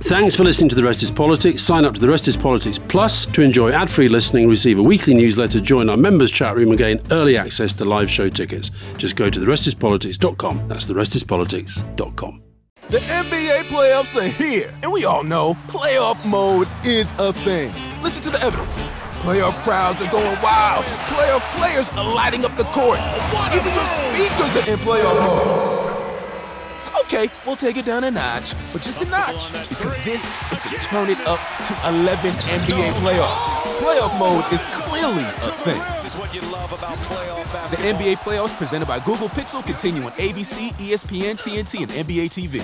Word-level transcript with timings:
Thanks 0.00 0.36
for 0.36 0.44
listening 0.44 0.68
to 0.68 0.76
The 0.76 0.84
Rest 0.84 1.02
is 1.02 1.10
Politics. 1.10 1.60
Sign 1.60 1.84
up 1.84 1.92
to 1.94 2.00
The 2.00 2.08
Rest 2.08 2.28
is 2.28 2.36
Politics 2.36 2.78
Plus 2.78 3.26
to 3.26 3.42
enjoy 3.42 3.72
ad 3.72 3.90
free 3.90 4.08
listening, 4.08 4.48
receive 4.48 4.78
a 4.78 4.82
weekly 4.82 5.12
newsletter, 5.12 5.60
join 5.60 5.90
our 5.90 5.96
members' 5.96 6.30
chat 6.30 6.54
room, 6.54 6.68
and 6.68 6.78
gain 6.78 7.00
early 7.10 7.36
access 7.36 7.72
to 7.74 7.84
live 7.84 8.08
show 8.08 8.28
tickets. 8.28 8.70
Just 8.96 9.16
go 9.16 9.28
to 9.28 9.40
therestispolitics.com. 9.40 10.68
That's 10.68 10.88
therestispolitics.com. 10.88 12.42
The 12.88 12.98
NBA 12.98 13.64
playoffs 13.64 14.16
are 14.16 14.28
here, 14.28 14.72
and 14.82 14.92
we 14.92 15.04
all 15.04 15.24
know 15.24 15.54
playoff 15.66 16.24
mode 16.24 16.68
is 16.84 17.12
a 17.18 17.32
thing. 17.32 17.72
Listen 18.00 18.22
to 18.22 18.30
the 18.30 18.40
evidence. 18.40 18.86
Playoff 19.22 19.60
crowds 19.64 20.00
are 20.00 20.10
going 20.12 20.40
wild. 20.40 20.84
Playoff 20.84 21.42
players 21.58 21.88
are 21.90 22.14
lighting 22.14 22.44
up 22.44 22.56
the 22.56 22.64
court. 22.64 23.00
Even 23.52 23.74
your 23.74 23.86
speakers 23.86 24.56
are 24.56 24.70
in 24.70 24.78
playoff 24.78 25.20
mode. 25.26 25.87
Okay, 27.00 27.30
we'll 27.46 27.56
take 27.56 27.76
it 27.76 27.84
down 27.84 28.04
a 28.04 28.10
notch, 28.10 28.54
but 28.72 28.82
just 28.82 29.00
a 29.00 29.04
notch, 29.06 29.52
because 29.68 29.96
this 30.04 30.34
is 30.52 30.58
the 30.62 30.70
turn 30.80 31.08
it 31.08 31.18
up 31.26 31.38
to 31.66 31.74
11 31.88 32.32
NBA 32.32 32.92
playoffs. 32.94 33.62
Playoff 33.78 34.18
mode 34.18 34.44
is 34.52 34.66
clearly 34.66 35.22
a 35.22 35.50
thing. 35.62 35.80
The 37.70 37.76
NBA 37.76 38.16
playoffs 38.18 38.56
presented 38.56 38.86
by 38.86 38.98
Google 38.98 39.28
Pixel 39.28 39.64
continue 39.64 40.02
on 40.02 40.12
ABC, 40.12 40.72
ESPN, 40.72 41.36
TNT, 41.36 41.82
and 41.82 41.92
NBA 41.92 42.28
TV. 42.30 42.62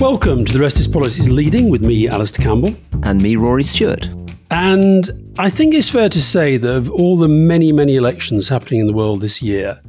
Welcome 0.00 0.44
to 0.44 0.52
The 0.52 0.60
Rest 0.60 0.78
is 0.78 0.86
Politics 0.86 1.28
Leading 1.28 1.70
with 1.70 1.82
me, 1.82 2.08
Alastair 2.08 2.44
Campbell. 2.44 2.74
And 3.02 3.20
me, 3.20 3.36
Rory 3.36 3.64
Stewart. 3.64 4.08
And 4.50 5.23
I 5.36 5.50
think 5.50 5.74
it's 5.74 5.90
fair 5.90 6.08
to 6.10 6.22
say 6.22 6.56
that 6.58 6.76
of 6.76 6.90
all 6.90 7.16
the 7.16 7.26
many, 7.26 7.72
many 7.72 7.96
elections 7.96 8.48
happening 8.48 8.78
in 8.78 8.86
the 8.86 8.92
world 8.92 9.20
this 9.20 9.42
year, 9.42 9.80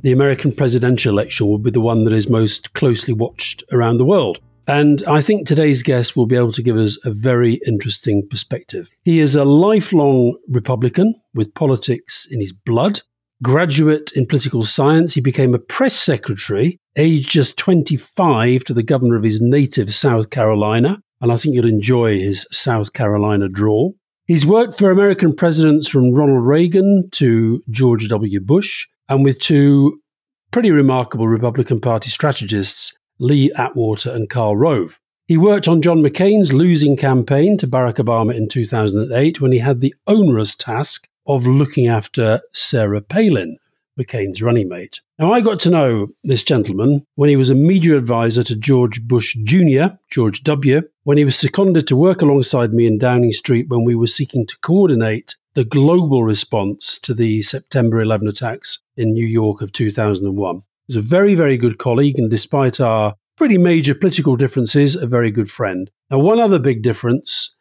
the 0.00 0.10
American 0.10 0.50
presidential 0.50 1.12
election 1.12 1.46
will 1.46 1.58
be 1.58 1.70
the 1.70 1.80
one 1.80 2.02
that 2.04 2.12
is 2.12 2.28
most 2.28 2.72
closely 2.72 3.14
watched 3.14 3.62
around 3.70 3.98
the 3.98 4.04
world. 4.04 4.40
And 4.66 5.04
I 5.06 5.20
think 5.20 5.46
today's 5.46 5.84
guest 5.84 6.16
will 6.16 6.26
be 6.26 6.34
able 6.34 6.50
to 6.52 6.62
give 6.62 6.76
us 6.76 6.98
a 7.04 7.12
very 7.12 7.60
interesting 7.64 8.26
perspective. 8.28 8.90
He 9.04 9.20
is 9.20 9.36
a 9.36 9.44
lifelong 9.44 10.36
Republican 10.48 11.14
with 11.34 11.54
politics 11.54 12.26
in 12.28 12.40
his 12.40 12.52
blood. 12.52 13.02
Graduate 13.44 14.10
in 14.16 14.26
political 14.26 14.64
science, 14.64 15.14
he 15.14 15.20
became 15.20 15.54
a 15.54 15.60
press 15.60 15.94
secretary, 15.94 16.78
aged 16.96 17.30
just 17.30 17.56
25, 17.58 18.64
to 18.64 18.74
the 18.74 18.82
governor 18.82 19.14
of 19.14 19.22
his 19.22 19.40
native 19.40 19.94
South 19.94 20.30
Carolina. 20.30 21.00
And 21.20 21.30
I 21.30 21.36
think 21.36 21.54
you'll 21.54 21.68
enjoy 21.68 22.18
his 22.18 22.44
South 22.50 22.92
Carolina 22.92 23.48
drawl. 23.48 23.94
He's 24.30 24.46
worked 24.46 24.78
for 24.78 24.92
American 24.92 25.34
presidents 25.34 25.88
from 25.88 26.14
Ronald 26.14 26.46
Reagan 26.46 27.08
to 27.14 27.64
George 27.68 28.06
W. 28.06 28.38
Bush, 28.38 28.86
and 29.08 29.24
with 29.24 29.40
two 29.40 30.00
pretty 30.52 30.70
remarkable 30.70 31.26
Republican 31.26 31.80
Party 31.80 32.10
strategists, 32.10 32.96
Lee 33.18 33.50
Atwater 33.58 34.12
and 34.12 34.30
Karl 34.30 34.56
Rove. 34.56 35.00
He 35.26 35.36
worked 35.36 35.66
on 35.66 35.82
John 35.82 36.00
McCain's 36.00 36.52
losing 36.52 36.96
campaign 36.96 37.58
to 37.58 37.66
Barack 37.66 37.96
Obama 37.96 38.32
in 38.32 38.48
2008 38.48 39.40
when 39.40 39.50
he 39.50 39.58
had 39.58 39.80
the 39.80 39.96
onerous 40.06 40.54
task 40.54 41.08
of 41.26 41.48
looking 41.48 41.88
after 41.88 42.40
Sarah 42.52 43.00
Palin, 43.00 43.56
McCain's 43.98 44.40
running 44.40 44.68
mate. 44.68 45.00
Now, 45.20 45.34
I 45.34 45.42
got 45.42 45.60
to 45.60 45.70
know 45.70 46.08
this 46.24 46.42
gentleman 46.42 47.04
when 47.14 47.28
he 47.28 47.36
was 47.36 47.50
a 47.50 47.54
media 47.54 47.94
advisor 47.98 48.42
to 48.42 48.56
George 48.56 49.06
Bush 49.06 49.36
Jr., 49.44 49.96
George 50.10 50.42
W., 50.44 50.80
when 51.02 51.18
he 51.18 51.26
was 51.26 51.36
seconded 51.36 51.86
to 51.88 51.96
work 51.96 52.22
alongside 52.22 52.72
me 52.72 52.86
in 52.86 52.96
Downing 52.96 53.32
Street 53.32 53.68
when 53.68 53.84
we 53.84 53.94
were 53.94 54.06
seeking 54.06 54.46
to 54.46 54.56
coordinate 54.62 55.36
the 55.52 55.64
global 55.66 56.24
response 56.24 56.98
to 57.00 57.12
the 57.12 57.42
September 57.42 58.00
11 58.00 58.28
attacks 58.28 58.78
in 58.96 59.12
New 59.12 59.26
York 59.26 59.60
of 59.60 59.72
2001. 59.72 60.54
He 60.56 60.62
was 60.86 60.96
a 60.96 61.06
very, 61.06 61.34
very 61.34 61.58
good 61.58 61.76
colleague, 61.76 62.18
and 62.18 62.30
despite 62.30 62.80
our 62.80 63.16
pretty 63.36 63.58
major 63.58 63.94
political 63.94 64.36
differences, 64.36 64.96
a 64.96 65.06
very 65.06 65.30
good 65.30 65.50
friend. 65.50 65.90
Now, 66.10 66.20
one 66.20 66.40
other 66.40 66.58
big 66.58 66.80
difference 66.82 67.54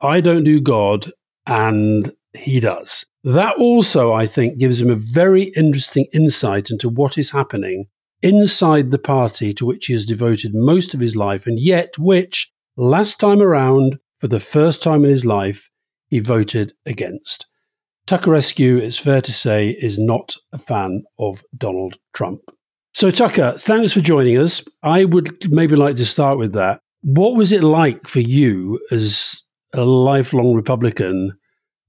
I 0.00 0.20
don't 0.20 0.42
do 0.42 0.60
God, 0.60 1.12
and 1.46 2.12
he 2.32 2.58
does. 2.58 3.06
That 3.24 3.56
also, 3.56 4.12
I 4.12 4.26
think, 4.26 4.58
gives 4.58 4.82
him 4.82 4.90
a 4.90 4.94
very 4.96 5.44
interesting 5.56 6.06
insight 6.12 6.70
into 6.70 6.90
what 6.90 7.16
is 7.16 7.30
happening 7.30 7.86
inside 8.22 8.90
the 8.90 8.98
party 8.98 9.54
to 9.54 9.64
which 9.64 9.86
he 9.86 9.94
has 9.94 10.04
devoted 10.04 10.52
most 10.54 10.92
of 10.92 11.00
his 11.00 11.16
life, 11.16 11.46
and 11.46 11.58
yet 11.58 11.98
which, 11.98 12.52
last 12.76 13.18
time 13.18 13.40
around, 13.40 13.98
for 14.18 14.28
the 14.28 14.40
first 14.40 14.82
time 14.82 15.04
in 15.04 15.10
his 15.10 15.24
life, 15.24 15.70
he 16.08 16.20
voted 16.20 16.74
against. 16.84 17.46
Tucker 18.06 18.32
Eskew, 18.32 18.78
it's 18.78 18.98
fair 18.98 19.22
to 19.22 19.32
say, 19.32 19.70
is 19.70 19.98
not 19.98 20.36
a 20.52 20.58
fan 20.58 21.04
of 21.18 21.42
Donald 21.56 21.96
Trump. 22.12 22.42
So, 22.92 23.10
Tucker, 23.10 23.54
thanks 23.56 23.92
for 23.92 24.00
joining 24.00 24.36
us. 24.36 24.62
I 24.82 25.06
would 25.06 25.50
maybe 25.50 25.76
like 25.76 25.96
to 25.96 26.04
start 26.04 26.36
with 26.36 26.52
that. 26.52 26.80
What 27.00 27.36
was 27.36 27.52
it 27.52 27.62
like 27.62 28.06
for 28.06 28.20
you 28.20 28.80
as 28.90 29.42
a 29.72 29.84
lifelong 29.84 30.54
Republican 30.54 31.32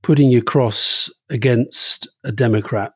putting 0.02 0.29
your 0.29 0.41
cross 0.41 1.09
against 1.29 2.07
a 2.23 2.31
Democrat 2.31 2.93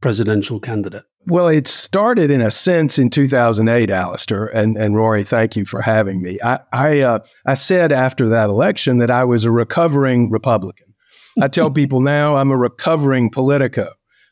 presidential 0.00 0.60
candidate? 0.60 1.04
Well, 1.26 1.48
it 1.48 1.66
started 1.66 2.30
in 2.30 2.42
a 2.42 2.50
sense 2.50 2.98
in 2.98 3.08
2008, 3.08 3.90
Alastair, 3.90 4.44
and, 4.44 4.76
and 4.76 4.94
Rory, 4.94 5.24
thank 5.24 5.56
you 5.56 5.64
for 5.64 5.80
having 5.80 6.20
me. 6.20 6.38
I, 6.44 6.60
I, 6.72 7.00
uh, 7.00 7.18
I 7.46 7.54
said 7.54 7.92
after 7.92 8.28
that 8.28 8.50
election 8.50 8.98
that 8.98 9.10
I 9.10 9.24
was 9.24 9.44
a 9.44 9.50
recovering 9.50 10.30
Republican. 10.30 10.94
I 11.40 11.48
tell 11.48 11.70
people 11.72 12.00
now 12.00 12.36
I'm 12.36 12.50
a 12.50 12.56
recovering 12.58 13.30
Politico. 13.30 13.88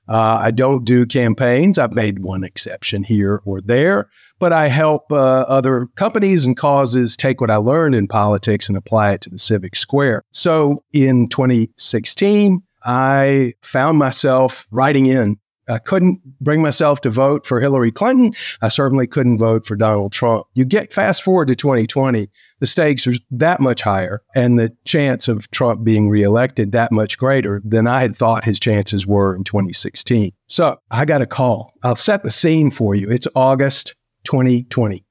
Uh, 0.09 0.41
I 0.43 0.51
don't 0.51 0.85
do 0.85 1.07
campaigns. 1.07 1.79
I've 1.79 1.95
made 1.95 2.19
one 2.19 2.45
exception 2.45 3.05
here 3.05 3.41
or 3.47 3.61
there, 3.61 4.11
but 4.39 4.53
I 4.53 4.67
help 4.69 5.11
uh, 5.13 5.45
other 5.49 5.87
companies 5.95 6.45
and 6.45 6.57
causes 6.57 7.17
take 7.17 7.41
what 7.41 7.51
I 7.51 7.57
learned 7.57 7.95
in 7.95 8.09
politics 8.09 8.69
and 8.69 8.77
apply 8.77 9.13
it 9.13 9.21
to 9.23 9.31
the 9.31 9.39
civic 9.39 9.77
square. 9.77 10.25
So 10.33 10.81
in 10.93 11.29
2016, 11.29 12.63
I 12.85 13.55
found 13.63 13.99
myself 13.99 14.67
writing 14.71 15.07
in. 15.07 15.37
I 15.69 15.79
couldn't 15.79 16.21
bring 16.41 16.61
myself 16.61 17.01
to 17.03 17.11
vote 17.11 17.47
for 17.47 17.61
Hillary 17.61 17.93
Clinton. 17.93 18.33
I 18.61 18.69
certainly 18.69 19.07
couldn't 19.07 19.39
vote 19.39 19.65
for 19.65 19.77
Donald 19.77 20.13
Trump. 20.13 20.47
You 20.55 20.65
get 20.65 20.93
fast 20.93 21.23
forward 21.23 21.49
to 21.49 21.55
2020, 21.55 22.29
the 22.59 22.67
stakes 22.67 23.07
are 23.07 23.15
that 23.31 23.61
much 23.61 23.83
higher 23.83 24.23
and 24.35 24.59
the 24.59 24.77
chance 24.85 25.29
of 25.29 25.51
Trump 25.53 25.85
being 25.85 26.09
reelected 26.09 26.73
that 26.73 26.91
much 26.91 27.17
greater 27.17 27.63
than 27.65 27.87
I 27.87 28.01
had 28.01 28.17
thought 28.17 28.45
his 28.45 28.59
chances 28.59 29.07
were 29.07 29.37
in 29.37 29.45
2016. 29.45 30.33
So 30.49 30.77
I 30.91 31.05
got 31.05 31.23
a 31.23 31.27
call. 31.27 31.73
I'll 31.85 31.95
set 31.95 32.23
the 32.25 32.31
scene 32.31 32.71
for 32.71 32.95
you. 32.97 33.09
It's 33.09 33.29
August 33.37 33.95
2020. 34.25 35.05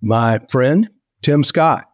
My 0.00 0.40
friend, 0.50 0.88
Tim 1.20 1.44
Scott, 1.44 1.84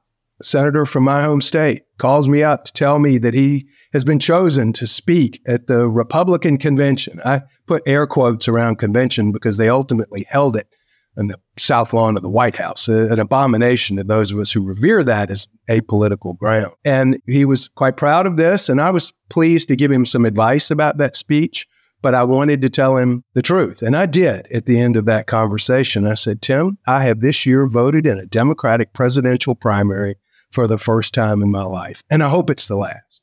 senator 0.42 0.84
from 0.84 1.04
my 1.04 1.22
home 1.22 1.40
state, 1.40 1.82
calls 1.98 2.28
me 2.28 2.42
up 2.42 2.64
to 2.64 2.72
tell 2.72 2.98
me 2.98 3.18
that 3.18 3.34
he 3.34 3.66
has 3.92 4.04
been 4.04 4.18
chosen 4.18 4.72
to 4.74 4.86
speak 4.86 5.40
at 5.46 5.66
the 5.66 5.88
Republican 5.88 6.58
convention. 6.58 7.20
I 7.24 7.42
put 7.66 7.82
air 7.86 8.06
quotes 8.06 8.48
around 8.48 8.76
convention 8.76 9.32
because 9.32 9.56
they 9.56 9.68
ultimately 9.68 10.26
held 10.28 10.56
it 10.56 10.68
in 11.16 11.28
the 11.28 11.38
south 11.56 11.94
lawn 11.94 12.16
of 12.16 12.22
the 12.22 12.28
White 12.28 12.56
House, 12.56 12.88
an 12.88 13.18
abomination 13.18 13.96
to 13.96 14.04
those 14.04 14.30
of 14.30 14.38
us 14.38 14.52
who 14.52 14.62
revere 14.62 15.02
that 15.02 15.30
as 15.30 15.48
apolitical 15.70 16.36
ground. 16.36 16.74
And 16.84 17.18
he 17.26 17.46
was 17.46 17.68
quite 17.68 17.96
proud 17.96 18.26
of 18.26 18.36
this, 18.36 18.68
and 18.68 18.80
I 18.80 18.90
was 18.90 19.14
pleased 19.30 19.68
to 19.68 19.76
give 19.76 19.90
him 19.90 20.04
some 20.04 20.26
advice 20.26 20.70
about 20.70 20.98
that 20.98 21.16
speech 21.16 21.66
but 22.02 22.14
I 22.14 22.22
wanted 22.24 22.62
to 22.62 22.68
tell 22.68 22.96
him 22.96 23.24
the 23.34 23.42
truth. 23.42 23.82
And 23.82 23.96
I 23.96 24.06
did 24.06 24.46
at 24.52 24.66
the 24.66 24.78
end 24.78 24.96
of 24.96 25.06
that 25.06 25.26
conversation. 25.26 26.06
I 26.06 26.14
said, 26.14 26.40
Tim, 26.40 26.78
I 26.86 27.02
have 27.02 27.20
this 27.20 27.44
year 27.46 27.66
voted 27.66 28.06
in 28.06 28.18
a 28.18 28.26
Democratic 28.26 28.92
presidential 28.92 29.54
primary 29.54 30.16
for 30.56 30.66
the 30.66 30.78
first 30.78 31.12
time 31.12 31.42
in 31.42 31.50
my 31.50 31.64
life. 31.64 32.02
And 32.08 32.22
I 32.22 32.30
hope 32.30 32.48
it's 32.48 32.66
the 32.66 32.76
last. 32.76 33.20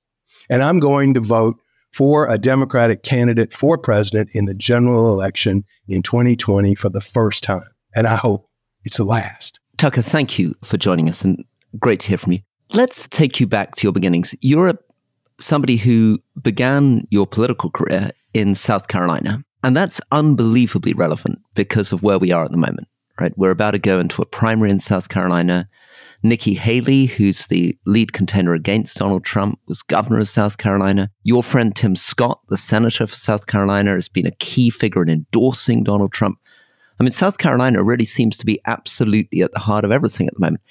And 0.51 0.61
I'm 0.61 0.79
going 0.79 1.15
to 1.15 1.19
vote 1.19 1.59
for 1.91 2.29
a 2.29 2.37
Democratic 2.37 3.01
candidate 3.01 3.51
for 3.51 3.75
president 3.75 4.29
in 4.35 4.45
the 4.45 4.53
general 4.53 5.11
election 5.11 5.63
in 5.87 6.03
2020 6.03 6.75
for 6.75 6.89
the 6.89 7.01
first 7.01 7.43
time. 7.43 7.65
And 7.95 8.05
I 8.05 8.17
hope 8.17 8.47
it's 8.85 8.97
the 8.97 9.03
last. 9.03 9.59
Tucker, 9.77 10.03
thank 10.03 10.37
you 10.37 10.53
for 10.63 10.77
joining 10.77 11.09
us 11.09 11.23
and 11.23 11.43
great 11.79 12.01
to 12.01 12.09
hear 12.09 12.19
from 12.19 12.33
you. 12.33 12.39
Let's 12.71 13.07
take 13.07 13.39
you 13.39 13.47
back 13.47 13.73
to 13.77 13.87
your 13.87 13.93
beginnings. 13.93 14.35
You're 14.41 14.69
a, 14.69 14.77
somebody 15.39 15.77
who 15.77 16.21
began 16.39 17.07
your 17.09 17.25
political 17.25 17.71
career 17.71 18.11
in 18.35 18.53
South 18.53 18.89
Carolina. 18.89 19.43
And 19.63 19.75
that's 19.75 19.99
unbelievably 20.11 20.93
relevant 20.93 21.41
because 21.55 21.91
of 21.91 22.03
where 22.03 22.19
we 22.19 22.31
are 22.31 22.45
at 22.45 22.51
the 22.51 22.57
moment, 22.57 22.87
right? 23.19 23.35
We're 23.35 23.49
about 23.49 23.71
to 23.71 23.79
go 23.79 23.99
into 23.99 24.21
a 24.21 24.25
primary 24.27 24.69
in 24.69 24.77
South 24.77 25.09
Carolina. 25.09 25.67
Nikki 26.25 26.53
Haley, 26.53 27.07
who's 27.07 27.47
the 27.47 27.77
lead 27.85 28.13
contender 28.13 28.53
against 28.53 28.97
Donald 28.97 29.25
Trump, 29.25 29.59
was 29.67 29.81
governor 29.81 30.21
of 30.21 30.27
South 30.29 30.57
Carolina. 30.57 31.11
Your 31.23 31.43
friend 31.43 31.75
Tim 31.75 31.97
Scott, 31.97 32.39
the 32.47 32.55
senator 32.55 33.05
for 33.05 33.15
South 33.15 33.45
Carolina, 33.45 33.91
has 33.91 34.07
been 34.07 34.25
a 34.25 34.31
key 34.31 34.69
figure 34.69 35.03
in 35.03 35.09
endorsing 35.09 35.83
Donald 35.83 36.13
Trump. 36.13 36.39
I 36.97 37.03
mean, 37.03 37.11
South 37.11 37.37
Carolina 37.37 37.83
really 37.83 38.05
seems 38.05 38.37
to 38.37 38.45
be 38.45 38.61
absolutely 38.65 39.41
at 39.41 39.51
the 39.51 39.59
heart 39.59 39.83
of 39.83 39.91
everything 39.91 40.27
at 40.27 40.33
the 40.33 40.39
moment. 40.39 40.61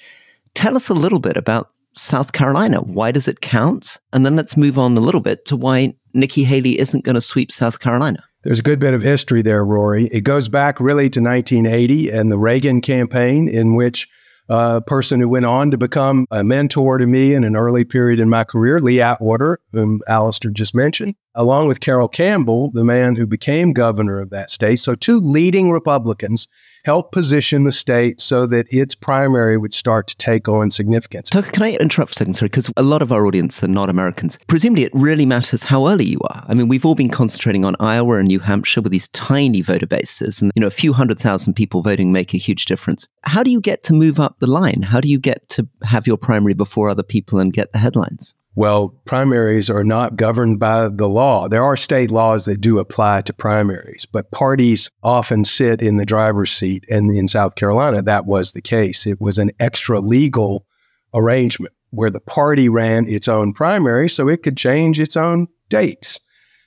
Tell 0.55 0.75
us 0.75 0.89
a 0.89 0.95
little 0.95 1.19
bit 1.19 1.37
about 1.37 1.69
South 1.93 2.31
Carolina. 2.31 2.81
Why 2.81 3.11
does 3.11 3.27
it 3.27 3.39
count? 3.39 3.99
And 4.11 4.25
then 4.25 4.35
let's 4.35 4.57
move 4.57 4.79
on 4.79 4.97
a 4.97 5.01
little 5.01 5.21
bit 5.21 5.45
to 5.45 5.55
why 5.55 5.93
Nikki 6.15 6.45
Haley 6.45 6.79
isn't 6.79 7.05
going 7.05 7.15
to 7.15 7.21
sweep 7.21 7.51
South 7.51 7.79
Carolina. 7.79 8.23
There's 8.41 8.59
a 8.59 8.63
good 8.63 8.79
bit 8.79 8.95
of 8.95 9.03
history 9.03 9.43
there, 9.43 9.63
Rory. 9.63 10.07
It 10.07 10.21
goes 10.21 10.49
back 10.49 10.79
really 10.79 11.09
to 11.11 11.21
1980 11.21 12.09
and 12.09 12.31
the 12.31 12.39
Reagan 12.39 12.81
campaign, 12.81 13.47
in 13.47 13.75
which 13.75 14.07
a 14.49 14.81
person 14.81 15.19
who 15.19 15.29
went 15.29 15.45
on 15.45 15.71
to 15.71 15.77
become 15.77 16.25
a 16.31 16.43
mentor 16.43 16.97
to 16.97 17.05
me 17.05 17.33
in 17.33 17.43
an 17.43 17.55
early 17.55 17.85
period 17.85 18.19
in 18.19 18.29
my 18.29 18.43
career, 18.43 18.79
Lee 18.79 19.01
Atwater, 19.01 19.59
whom 19.71 19.99
Alastair 20.07 20.51
just 20.51 20.75
mentioned, 20.75 21.15
along 21.33 21.67
with 21.67 21.79
Carroll 21.79 22.07
Campbell, 22.07 22.71
the 22.71 22.83
man 22.83 23.15
who 23.15 23.25
became 23.25 23.73
governor 23.73 24.19
of 24.19 24.29
that 24.31 24.49
state. 24.49 24.79
So, 24.79 24.95
two 24.95 25.19
leading 25.19 25.71
Republicans 25.71 26.47
helped 26.85 27.11
position 27.11 27.63
the 27.63 27.71
state 27.71 28.19
so 28.19 28.45
that 28.45 28.67
its 28.71 28.95
primary 28.95 29.57
would 29.57 29.73
start 29.73 30.07
to 30.07 30.15
take 30.17 30.47
on 30.47 30.69
significance. 30.69 31.29
Tucker, 31.29 31.51
can 31.51 31.63
I 31.63 31.71
interrupt 31.77 32.11
a 32.11 32.15
second, 32.15 32.33
sorry? 32.33 32.49
Because 32.49 32.71
a 32.75 32.83
lot 32.83 33.01
of 33.01 33.11
our 33.11 33.25
audience 33.25 33.63
are 33.63 33.67
not 33.67 33.89
Americans. 33.89 34.37
Presumably, 34.47 34.83
it 34.83 34.91
really 34.93 35.25
matters 35.25 35.63
how 35.63 35.87
early 35.87 36.05
you 36.05 36.19
are. 36.29 36.43
I 36.47 36.53
mean, 36.53 36.67
we've 36.67 36.85
all 36.85 36.95
been 36.95 37.09
concentrating 37.09 37.65
on 37.65 37.75
Iowa 37.79 38.19
and 38.19 38.27
New 38.27 38.39
Hampshire 38.39 38.81
with 38.81 38.91
these 38.91 39.07
tiny 39.09 39.61
voter 39.61 39.87
bases, 39.87 40.41
and 40.41 40.51
you 40.55 40.61
know, 40.61 40.67
a 40.67 40.71
few 40.71 40.93
hundred 40.93 41.19
thousand 41.19 41.53
people 41.53 41.81
voting 41.81 42.11
make 42.11 42.33
a 42.33 42.37
huge 42.37 42.65
difference. 42.65 43.07
How 43.23 43.43
do 43.43 43.51
you 43.51 43.61
get 43.61 43.83
to 43.83 43.93
move 43.93 44.19
up 44.19 44.39
the 44.39 44.47
line? 44.47 44.83
How 44.83 44.99
do 44.99 45.07
you 45.07 45.19
get 45.19 45.47
to 45.49 45.67
have 45.83 46.07
your 46.07 46.17
primary 46.17 46.53
before 46.53 46.89
other 46.89 47.03
people 47.03 47.39
and 47.39 47.53
get 47.53 47.71
the 47.71 47.79
headlines? 47.79 48.35
Well, 48.55 48.89
primaries 49.05 49.71
are 49.71 49.83
not 49.83 50.15
governed 50.15 50.59
by 50.59 50.89
the 50.89 51.09
law. 51.09 51.47
There 51.47 51.63
are 51.63 51.75
state 51.75 52.11
laws 52.11 52.45
that 52.45 52.61
do 52.61 52.77
apply 52.77 53.21
to 53.21 53.33
primaries, 53.33 54.05
but 54.05 54.29
parties 54.29 54.91
often 55.01 55.43
sit 55.43 55.81
in 55.81 55.97
the 55.97 56.05
driver's 56.05 56.51
seat. 56.51 56.85
And 56.87 57.15
in 57.15 57.27
South 57.27 57.55
Carolina, 57.55 58.03
that 58.03 58.25
was 58.25 58.51
the 58.51 58.61
case. 58.61 59.07
It 59.07 59.19
was 59.19 59.39
an 59.39 59.49
extra 59.59 59.99
legal 59.99 60.67
arrangement 61.15 61.73
where 61.89 62.11
the 62.11 62.19
party 62.19 62.69
ran 62.69 63.07
its 63.07 63.27
own 63.27 63.53
primary 63.53 64.07
so 64.07 64.27
it 64.27 64.43
could 64.43 64.57
change 64.57 64.99
its 64.99 65.17
own 65.17 65.47
dates. 65.69 66.19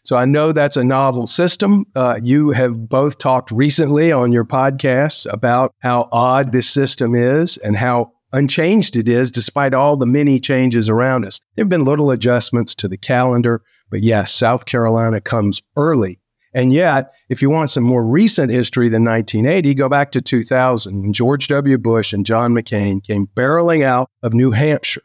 So 0.04 0.16
I 0.16 0.24
know 0.24 0.52
that's 0.52 0.76
a 0.76 0.84
novel 0.84 1.26
system. 1.26 1.84
Uh, 1.94 2.20
you 2.22 2.50
have 2.50 2.88
both 2.88 3.18
talked 3.18 3.50
recently 3.50 4.12
on 4.12 4.32
your 4.32 4.44
podcasts 4.44 5.26
about 5.32 5.72
how 5.80 6.08
odd 6.12 6.52
this 6.52 6.68
system 6.68 7.14
is 7.14 7.56
and 7.56 7.76
how 7.76 8.12
unchanged 8.36 8.96
it 8.96 9.08
is 9.08 9.32
despite 9.32 9.72
all 9.72 9.96
the 9.96 10.06
many 10.06 10.38
changes 10.38 10.88
around 10.88 11.24
us. 11.24 11.40
There 11.54 11.64
have 11.64 11.70
been 11.70 11.84
little 11.84 12.10
adjustments 12.10 12.74
to 12.76 12.88
the 12.88 12.98
calendar, 12.98 13.62
but 13.90 14.02
yes, 14.02 14.32
South 14.32 14.66
Carolina 14.66 15.20
comes 15.20 15.62
early. 15.76 16.20
And 16.52 16.72
yet, 16.72 17.12
if 17.28 17.42
you 17.42 17.50
want 17.50 17.70
some 17.70 17.84
more 17.84 18.04
recent 18.04 18.50
history 18.50 18.88
than 18.88 19.04
1980, 19.04 19.74
go 19.74 19.88
back 19.88 20.10
to 20.12 20.22
2000 20.22 21.02
when 21.02 21.12
George 21.12 21.48
W. 21.48 21.76
Bush 21.76 22.12
and 22.12 22.24
John 22.24 22.54
McCain 22.54 23.02
came 23.02 23.26
barreling 23.26 23.82
out 23.82 24.08
of 24.22 24.32
New 24.32 24.52
Hampshire, 24.52 25.02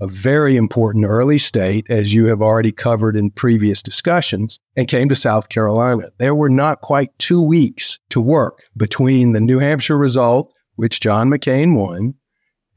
a 0.00 0.06
very 0.06 0.56
important 0.56 1.06
early 1.06 1.38
state, 1.38 1.86
as 1.88 2.12
you 2.12 2.26
have 2.26 2.42
already 2.42 2.72
covered 2.72 3.16
in 3.16 3.30
previous 3.30 3.82
discussions, 3.82 4.58
and 4.76 4.88
came 4.88 5.08
to 5.08 5.14
South 5.14 5.48
Carolina. 5.48 6.08
There 6.18 6.34
were 6.34 6.50
not 6.50 6.82
quite 6.82 7.18
two 7.18 7.42
weeks 7.42 7.98
to 8.10 8.20
work 8.20 8.62
between 8.76 9.32
the 9.32 9.40
New 9.40 9.58
Hampshire 9.58 9.98
result, 9.98 10.52
which 10.76 11.00
John 11.00 11.30
McCain 11.30 11.76
won, 11.76 12.14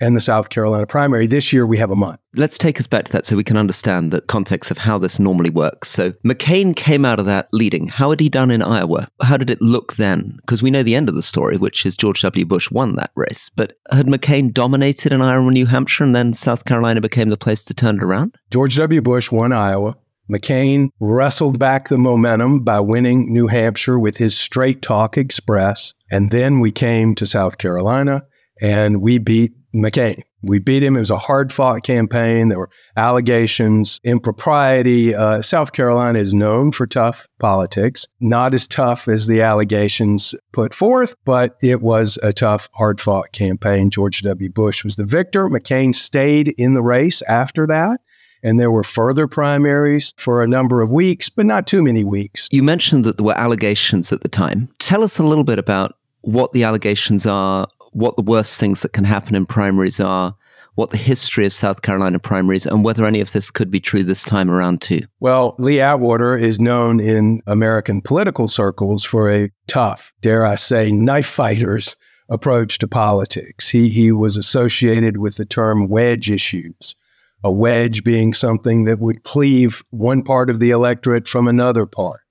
and 0.03 0.17
the 0.17 0.21
South 0.21 0.49
Carolina 0.49 0.85
primary. 0.85 1.27
This 1.27 1.53
year 1.53 1.65
we 1.65 1.77
have 1.77 1.89
a 1.89 1.95
month. 1.95 2.19
Let's 2.35 2.57
take 2.57 2.77
us 2.77 2.87
back 2.87 3.05
to 3.05 3.11
that 3.13 3.25
so 3.25 3.37
we 3.37 3.43
can 3.43 3.55
understand 3.55 4.11
the 4.11 4.19
context 4.19 4.69
of 4.69 4.79
how 4.79 4.97
this 4.97 5.17
normally 5.17 5.49
works. 5.49 5.89
So 5.89 6.11
McCain 6.25 6.75
came 6.75 7.05
out 7.05 7.19
of 7.19 7.25
that 7.27 7.47
leading. 7.53 7.87
How 7.87 8.09
had 8.09 8.19
he 8.19 8.27
done 8.27 8.51
in 8.51 8.61
Iowa? 8.61 9.07
How 9.21 9.37
did 9.37 9.49
it 9.49 9.61
look 9.61 9.95
then? 9.95 10.37
Because 10.41 10.61
we 10.61 10.71
know 10.71 10.83
the 10.83 10.95
end 10.95 11.07
of 11.07 11.15
the 11.15 11.23
story, 11.23 11.55
which 11.55 11.85
is 11.85 11.95
George 11.95 12.21
W. 12.21 12.45
Bush 12.45 12.69
won 12.69 12.95
that 12.95 13.11
race. 13.15 13.49
But 13.55 13.77
had 13.91 14.07
McCain 14.07 14.53
dominated 14.53 15.13
in 15.13 15.21
Iowa 15.21 15.45
and 15.45 15.53
New 15.53 15.67
Hampshire 15.67 16.03
and 16.03 16.13
then 16.13 16.33
South 16.33 16.65
Carolina 16.65 16.99
became 16.99 17.29
the 17.29 17.37
place 17.37 17.63
to 17.63 17.73
turn 17.73 17.97
it 17.97 18.03
around? 18.03 18.35
George 18.51 18.75
W. 18.75 19.01
Bush 19.01 19.31
won 19.31 19.53
Iowa. 19.53 19.95
McCain 20.29 20.89
wrestled 20.99 21.59
back 21.59 21.87
the 21.87 21.97
momentum 21.97 22.59
by 22.59 22.81
winning 22.81 23.31
New 23.31 23.47
Hampshire 23.47 23.99
with 23.99 24.17
his 24.17 24.37
straight 24.37 24.81
talk 24.81 25.17
express. 25.17 25.93
And 26.11 26.29
then 26.29 26.59
we 26.59 26.71
came 26.71 27.15
to 27.15 27.25
South 27.25 27.57
Carolina 27.57 28.23
and 28.61 29.01
we 29.01 29.17
beat 29.17 29.53
McCain. 29.73 30.21
We 30.43 30.59
beat 30.59 30.83
him. 30.83 30.95
It 30.95 30.99
was 30.99 31.09
a 31.09 31.17
hard 31.17 31.51
fought 31.51 31.83
campaign. 31.83 32.49
There 32.49 32.59
were 32.59 32.69
allegations, 32.97 33.99
impropriety. 34.03 35.15
Uh, 35.15 35.41
South 35.41 35.73
Carolina 35.73 36.19
is 36.19 36.33
known 36.33 36.71
for 36.71 36.85
tough 36.85 37.27
politics, 37.39 38.05
not 38.19 38.53
as 38.53 38.67
tough 38.67 39.07
as 39.07 39.27
the 39.27 39.41
allegations 39.41 40.35
put 40.51 40.73
forth, 40.73 41.15
but 41.23 41.55
it 41.61 41.81
was 41.81 42.19
a 42.21 42.33
tough, 42.33 42.69
hard 42.73 42.99
fought 42.99 43.31
campaign. 43.31 43.89
George 43.89 44.21
W. 44.21 44.49
Bush 44.51 44.83
was 44.83 44.95
the 44.95 45.05
victor. 45.05 45.45
McCain 45.45 45.95
stayed 45.95 46.53
in 46.57 46.73
the 46.73 46.83
race 46.83 47.21
after 47.23 47.65
that. 47.67 48.01
And 48.45 48.59
there 48.59 48.71
were 48.71 48.83
further 48.83 49.25
primaries 49.25 50.13
for 50.17 50.43
a 50.43 50.47
number 50.47 50.81
of 50.81 50.91
weeks, 50.91 51.29
but 51.29 51.45
not 51.45 51.65
too 51.65 51.81
many 51.81 52.03
weeks. 52.03 52.49
You 52.51 52.61
mentioned 52.61 53.05
that 53.05 53.15
there 53.15 53.25
were 53.25 53.37
allegations 53.37 54.11
at 54.11 54.19
the 54.19 54.27
time. 54.27 54.69
Tell 54.79 55.01
us 55.01 55.17
a 55.17 55.23
little 55.23 55.45
bit 55.45 55.59
about 55.59 55.95
what 56.21 56.51
the 56.51 56.65
allegations 56.65 57.25
are, 57.25 57.67
what 57.93 58.15
the 58.15 58.23
worst 58.23 58.59
things 58.59 58.81
that 58.81 58.93
can 58.93 59.05
happen 59.05 59.35
in 59.35 59.45
primaries 59.45 59.99
are, 59.99 60.35
what 60.75 60.89
the 60.89 60.97
history 60.97 61.45
of 61.45 61.53
South 61.53 61.81
Carolina 61.81 62.19
primaries, 62.19 62.65
and 62.65 62.83
whether 62.83 63.05
any 63.05 63.21
of 63.21 63.31
this 63.31 63.51
could 63.51 63.69
be 63.69 63.79
true 63.79 64.03
this 64.03 64.23
time 64.23 64.49
around 64.49 64.81
too. 64.81 65.01
Well, 65.19 65.55
Lee 65.59 65.79
Atwater 65.79 66.35
is 66.35 66.59
known 66.59 66.99
in 66.99 67.41
American 67.45 68.01
political 68.01 68.47
circles 68.47 69.03
for 69.03 69.31
a 69.31 69.51
tough, 69.67 70.13
dare 70.21 70.45
I 70.45 70.55
say, 70.55 70.91
knife 70.91 71.27
fighter's 71.27 71.95
approach 72.29 72.79
to 72.79 72.87
politics. 72.87 73.69
He, 73.69 73.89
he 73.89 74.11
was 74.11 74.37
associated 74.37 75.17
with 75.17 75.37
the 75.37 75.45
term 75.45 75.87
wedge 75.87 76.31
issues, 76.31 76.95
a 77.43 77.51
wedge 77.51 78.03
being 78.03 78.33
something 78.33 78.85
that 78.85 78.99
would 78.99 79.23
cleave 79.23 79.83
one 79.91 80.23
part 80.23 80.49
of 80.49 80.59
the 80.59 80.71
electorate 80.71 81.27
from 81.27 81.47
another 81.47 81.85
part. 81.85 82.21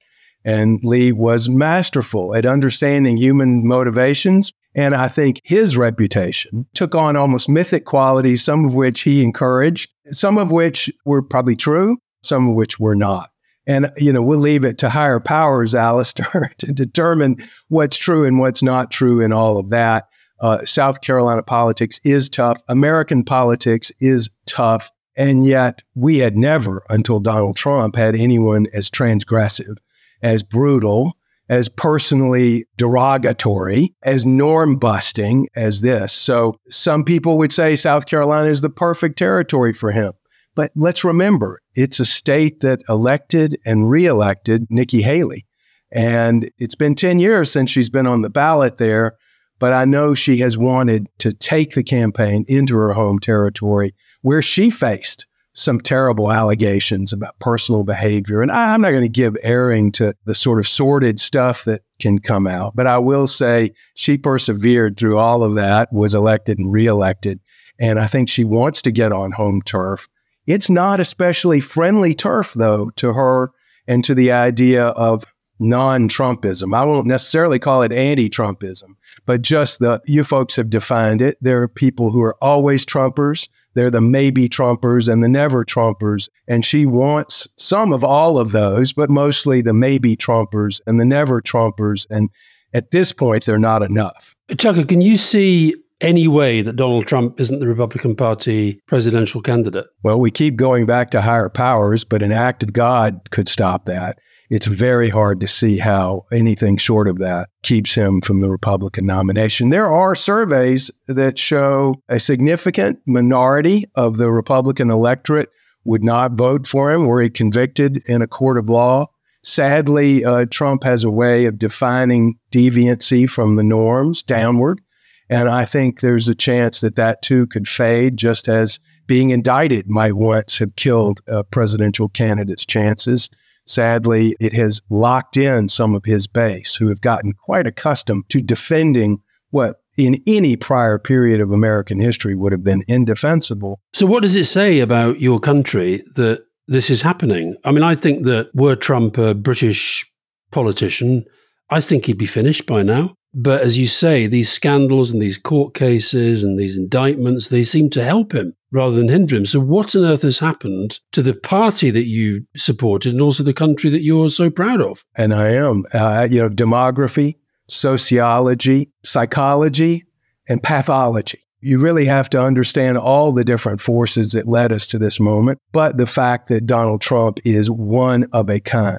And 0.44 0.80
Lee 0.82 1.12
was 1.12 1.48
masterful 1.48 2.34
at 2.34 2.44
understanding 2.44 3.16
human 3.16 3.66
motivations 3.66 4.52
and 4.74 4.94
I 4.94 5.08
think 5.08 5.40
his 5.44 5.76
reputation 5.76 6.66
took 6.74 6.94
on 6.94 7.16
almost 7.16 7.48
mythic 7.48 7.84
qualities, 7.84 8.42
some 8.42 8.64
of 8.64 8.74
which 8.74 9.02
he 9.02 9.22
encouraged, 9.22 9.90
some 10.06 10.38
of 10.38 10.50
which 10.50 10.90
were 11.04 11.22
probably 11.22 11.56
true, 11.56 11.98
some 12.22 12.48
of 12.48 12.54
which 12.54 12.78
were 12.80 12.94
not. 12.94 13.30
And, 13.66 13.92
you 13.96 14.12
know, 14.12 14.22
we'll 14.22 14.38
leave 14.38 14.64
it 14.64 14.78
to 14.78 14.90
higher 14.90 15.20
powers, 15.20 15.74
Alastair, 15.74 16.52
to 16.58 16.72
determine 16.72 17.36
what's 17.68 17.96
true 17.96 18.24
and 18.24 18.38
what's 18.38 18.62
not 18.62 18.90
true 18.90 19.20
in 19.20 19.32
all 19.32 19.58
of 19.58 19.70
that. 19.70 20.08
Uh, 20.40 20.64
South 20.64 21.02
Carolina 21.02 21.42
politics 21.42 22.00
is 22.02 22.28
tough. 22.28 22.60
American 22.68 23.24
politics 23.24 23.92
is 24.00 24.30
tough. 24.46 24.90
And 25.14 25.46
yet 25.46 25.82
we 25.94 26.18
had 26.18 26.36
never, 26.36 26.82
until 26.88 27.20
Donald 27.20 27.54
Trump, 27.56 27.96
had 27.96 28.16
anyone 28.16 28.66
as 28.72 28.90
transgressive, 28.90 29.76
as 30.22 30.42
brutal, 30.42 31.12
as 31.52 31.68
personally 31.68 32.64
derogatory, 32.78 33.94
as 34.02 34.24
norm 34.24 34.74
busting 34.74 35.46
as 35.54 35.82
this. 35.82 36.10
So 36.10 36.54
some 36.70 37.04
people 37.04 37.36
would 37.36 37.52
say 37.52 37.76
South 37.76 38.06
Carolina 38.06 38.48
is 38.48 38.62
the 38.62 38.70
perfect 38.70 39.18
territory 39.18 39.74
for 39.74 39.90
him. 39.90 40.14
But 40.54 40.70
let's 40.74 41.04
remember, 41.04 41.60
it's 41.74 42.00
a 42.00 42.06
state 42.06 42.60
that 42.60 42.80
elected 42.88 43.58
and 43.66 43.90
reelected 43.90 44.66
Nikki 44.70 45.02
Haley. 45.02 45.44
And 45.92 46.50
it's 46.56 46.74
been 46.74 46.94
10 46.94 47.18
years 47.18 47.52
since 47.52 47.70
she's 47.70 47.90
been 47.90 48.06
on 48.06 48.22
the 48.22 48.30
ballot 48.30 48.78
there, 48.78 49.18
but 49.58 49.74
I 49.74 49.84
know 49.84 50.14
she 50.14 50.38
has 50.38 50.56
wanted 50.56 51.06
to 51.18 51.34
take 51.34 51.72
the 51.72 51.84
campaign 51.84 52.46
into 52.48 52.76
her 52.76 52.94
home 52.94 53.18
territory 53.18 53.94
where 54.22 54.40
she 54.40 54.70
faced 54.70 55.26
some 55.52 55.80
terrible 55.80 56.32
allegations 56.32 57.12
about 57.12 57.38
personal 57.38 57.84
behavior. 57.84 58.40
And 58.40 58.50
I, 58.50 58.74
am 58.74 58.80
not 58.80 58.90
going 58.90 59.02
to 59.02 59.08
give 59.08 59.36
airing 59.42 59.92
to 59.92 60.14
the 60.24 60.34
sort 60.34 60.58
of 60.58 60.66
sordid 60.66 61.20
stuff 61.20 61.64
that 61.64 61.82
can 62.00 62.18
come 62.18 62.46
out, 62.46 62.74
but 62.74 62.86
I 62.86 62.98
will 62.98 63.26
say 63.26 63.72
she 63.94 64.16
persevered 64.16 64.98
through 64.98 65.18
all 65.18 65.44
of 65.44 65.54
that, 65.54 65.92
was 65.92 66.14
elected 66.14 66.58
and 66.58 66.72
reelected. 66.72 67.40
And 67.78 67.98
I 67.98 68.06
think 68.06 68.28
she 68.28 68.44
wants 68.44 68.82
to 68.82 68.90
get 68.90 69.12
on 69.12 69.32
home 69.32 69.60
turf. 69.62 70.08
It's 70.46 70.70
not 70.70 71.00
especially 71.00 71.60
friendly 71.60 72.14
turf, 72.14 72.52
though, 72.54 72.90
to 72.96 73.12
her 73.12 73.52
and 73.86 74.04
to 74.04 74.14
the 74.14 74.32
idea 74.32 74.86
of 74.88 75.24
non 75.58 76.08
Trumpism. 76.08 76.74
I 76.74 76.84
won't 76.84 77.06
necessarily 77.06 77.58
call 77.58 77.82
it 77.82 77.92
anti 77.92 78.28
Trumpism, 78.28 78.94
but 79.26 79.42
just 79.42 79.78
the, 79.78 80.00
you 80.06 80.24
folks 80.24 80.56
have 80.56 80.70
defined 80.70 81.22
it. 81.22 81.36
There 81.40 81.62
are 81.62 81.68
people 81.68 82.10
who 82.10 82.22
are 82.22 82.36
always 82.40 82.84
Trumpers. 82.84 83.48
They're 83.74 83.90
the 83.90 84.00
maybe 84.00 84.48
Trumpers 84.48 85.10
and 85.10 85.22
the 85.22 85.28
never 85.28 85.64
Trumpers. 85.64 86.28
And 86.48 86.64
she 86.64 86.86
wants 86.86 87.48
some 87.56 87.92
of 87.92 88.04
all 88.04 88.38
of 88.38 88.52
those, 88.52 88.92
but 88.92 89.10
mostly 89.10 89.62
the 89.62 89.72
maybe 89.72 90.16
Trumpers 90.16 90.80
and 90.86 91.00
the 91.00 91.04
never 91.04 91.40
Trumpers. 91.40 92.06
And 92.10 92.30
at 92.74 92.90
this 92.90 93.12
point, 93.12 93.44
they're 93.44 93.58
not 93.58 93.82
enough. 93.82 94.34
Tucker, 94.56 94.84
can 94.84 95.00
you 95.00 95.16
see 95.16 95.74
any 96.00 96.26
way 96.26 96.62
that 96.62 96.76
Donald 96.76 97.06
Trump 97.06 97.40
isn't 97.40 97.60
the 97.60 97.66
Republican 97.66 98.16
Party 98.16 98.80
presidential 98.86 99.40
candidate? 99.40 99.86
Well, 100.02 100.20
we 100.20 100.30
keep 100.30 100.56
going 100.56 100.84
back 100.84 101.10
to 101.10 101.22
higher 101.22 101.48
powers, 101.48 102.04
but 102.04 102.22
an 102.22 102.32
act 102.32 102.62
of 102.62 102.72
God 102.72 103.30
could 103.30 103.48
stop 103.48 103.84
that 103.84 104.18
it's 104.52 104.66
very 104.66 105.08
hard 105.08 105.40
to 105.40 105.48
see 105.48 105.78
how 105.78 106.26
anything 106.30 106.76
short 106.76 107.08
of 107.08 107.16
that 107.16 107.48
keeps 107.62 107.94
him 107.94 108.20
from 108.20 108.40
the 108.40 108.50
Republican 108.50 109.06
nomination. 109.06 109.70
There 109.70 109.90
are 109.90 110.14
surveys 110.14 110.90
that 111.08 111.38
show 111.38 111.94
a 112.06 112.20
significant 112.20 112.98
minority 113.06 113.86
of 113.94 114.18
the 114.18 114.30
Republican 114.30 114.90
electorate 114.90 115.48
would 115.84 116.04
not 116.04 116.32
vote 116.32 116.66
for 116.66 116.92
him 116.92 117.06
were 117.06 117.22
he 117.22 117.30
convicted 117.30 118.06
in 118.06 118.20
a 118.20 118.26
court 118.26 118.58
of 118.58 118.68
law. 118.68 119.06
Sadly, 119.42 120.22
uh, 120.22 120.44
Trump 120.50 120.84
has 120.84 121.02
a 121.02 121.10
way 121.10 121.46
of 121.46 121.58
defining 121.58 122.34
deviancy 122.52 123.26
from 123.26 123.56
the 123.56 123.64
norms 123.64 124.22
downward. 124.22 124.82
And 125.30 125.48
I 125.48 125.64
think 125.64 126.00
there's 126.00 126.28
a 126.28 126.34
chance 126.34 126.82
that 126.82 126.96
that 126.96 127.22
too 127.22 127.46
could 127.46 127.66
fade, 127.66 128.18
just 128.18 128.48
as 128.48 128.78
being 129.06 129.30
indicted 129.30 129.88
might 129.88 130.12
once 130.12 130.58
have 130.58 130.76
killed 130.76 131.20
a 131.26 131.42
presidential 131.42 132.10
candidate's 132.10 132.66
chances. 132.66 133.30
Sadly, 133.66 134.36
it 134.40 134.52
has 134.52 134.80
locked 134.90 135.36
in 135.36 135.68
some 135.68 135.94
of 135.94 136.04
his 136.04 136.26
base 136.26 136.76
who 136.76 136.88
have 136.88 137.00
gotten 137.00 137.32
quite 137.32 137.66
accustomed 137.66 138.28
to 138.30 138.40
defending 138.40 139.18
what 139.50 139.76
in 139.96 140.20
any 140.26 140.56
prior 140.56 140.98
period 140.98 141.40
of 141.40 141.52
American 141.52 142.00
history 142.00 142.34
would 142.34 142.52
have 142.52 142.64
been 142.64 142.82
indefensible. 142.88 143.80
So, 143.92 144.06
what 144.06 144.22
does 144.22 144.36
it 144.36 144.44
say 144.44 144.80
about 144.80 145.20
your 145.20 145.38
country 145.38 146.02
that 146.14 146.44
this 146.66 146.90
is 146.90 147.02
happening? 147.02 147.56
I 147.64 147.70
mean, 147.70 147.82
I 147.82 147.94
think 147.94 148.24
that 148.24 148.50
were 148.54 148.74
Trump 148.74 149.18
a 149.18 149.34
British 149.34 150.10
politician, 150.50 151.24
I 151.70 151.80
think 151.80 152.06
he'd 152.06 152.18
be 152.18 152.26
finished 152.26 152.66
by 152.66 152.82
now. 152.82 153.14
But 153.34 153.62
as 153.62 153.78
you 153.78 153.86
say, 153.86 154.26
these 154.26 154.50
scandals 154.50 155.10
and 155.10 155.20
these 155.20 155.38
court 155.38 155.72
cases 155.72 156.44
and 156.44 156.58
these 156.58 156.76
indictments, 156.76 157.48
they 157.48 157.64
seem 157.64 157.88
to 157.90 158.04
help 158.04 158.32
him 158.32 158.54
rather 158.72 158.96
than 158.96 159.08
hinder 159.08 159.36
him. 159.36 159.46
So, 159.46 159.60
what 159.60 159.94
on 159.94 160.04
earth 160.04 160.22
has 160.22 160.40
happened 160.40 160.98
to 161.12 161.22
the 161.22 161.34
party 161.34 161.90
that 161.90 162.06
you 162.06 162.46
supported 162.56 163.12
and 163.12 163.20
also 163.20 163.44
the 163.44 163.52
country 163.52 163.90
that 163.90 164.02
you're 164.02 164.30
so 164.30 164.50
proud 164.50 164.80
of? 164.80 165.04
And 165.14 165.32
I 165.32 165.50
am. 165.50 165.84
Uh, 165.92 166.26
you 166.28 166.40
know, 166.40 166.48
demography, 166.48 167.36
sociology, 167.68 168.90
psychology, 169.04 170.06
and 170.48 170.62
pathology. 170.62 171.40
You 171.60 171.78
really 171.78 172.06
have 172.06 172.28
to 172.30 172.42
understand 172.42 172.98
all 172.98 173.30
the 173.30 173.44
different 173.44 173.80
forces 173.80 174.32
that 174.32 174.48
led 174.48 174.72
us 174.72 174.88
to 174.88 174.98
this 174.98 175.20
moment, 175.20 175.58
but 175.70 175.96
the 175.96 176.06
fact 176.06 176.48
that 176.48 176.66
Donald 176.66 177.00
Trump 177.00 177.38
is 177.44 177.70
one 177.70 178.26
of 178.32 178.50
a 178.50 178.58
kind 178.58 178.98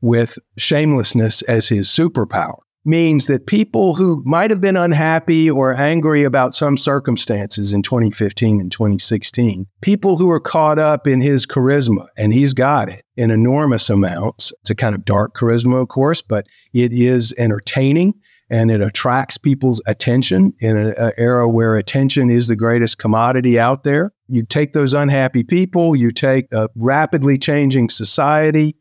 with 0.00 0.38
shamelessness 0.56 1.42
as 1.42 1.68
his 1.68 1.88
superpower 1.88 2.58
means 2.86 3.26
that 3.26 3.46
people 3.46 3.96
who 3.96 4.22
might 4.24 4.50
have 4.50 4.60
been 4.60 4.76
unhappy 4.76 5.50
or 5.50 5.74
angry 5.74 6.24
about 6.24 6.54
some 6.54 6.76
circumstances 6.76 7.72
in 7.72 7.82
2015 7.82 8.60
and 8.60 8.70
2016, 8.70 9.66
people 9.80 10.16
who 10.16 10.30
are 10.30 10.40
caught 10.40 10.78
up 10.78 11.06
in 11.06 11.20
his 11.20 11.46
charisma, 11.46 12.06
and 12.16 12.32
he's 12.32 12.54
got 12.54 12.88
it 12.88 13.02
in 13.16 13.30
enormous 13.30 13.90
amounts. 13.90 14.52
It's 14.60 14.70
a 14.70 14.74
kind 14.74 14.94
of 14.94 15.04
dark 15.04 15.34
charisma, 15.36 15.82
of 15.82 15.88
course, 15.88 16.22
but 16.22 16.46
it 16.72 16.92
is 16.92 17.34
entertaining 17.36 18.14
and 18.48 18.70
it 18.70 18.80
attracts 18.80 19.38
people's 19.38 19.82
attention 19.86 20.52
in 20.60 20.76
an 20.76 21.12
era 21.16 21.48
where 21.48 21.76
attention 21.76 22.30
is 22.30 22.46
the 22.46 22.56
greatest 22.56 22.98
commodity 22.98 23.58
out 23.58 23.82
there. 23.82 24.12
You 24.28 24.44
take 24.44 24.72
those 24.72 24.94
unhappy 24.94 25.42
people, 25.42 25.96
you 25.96 26.12
take 26.12 26.52
a 26.52 26.68
rapidly 26.76 27.38
changing 27.38 27.90
society, 27.90 28.76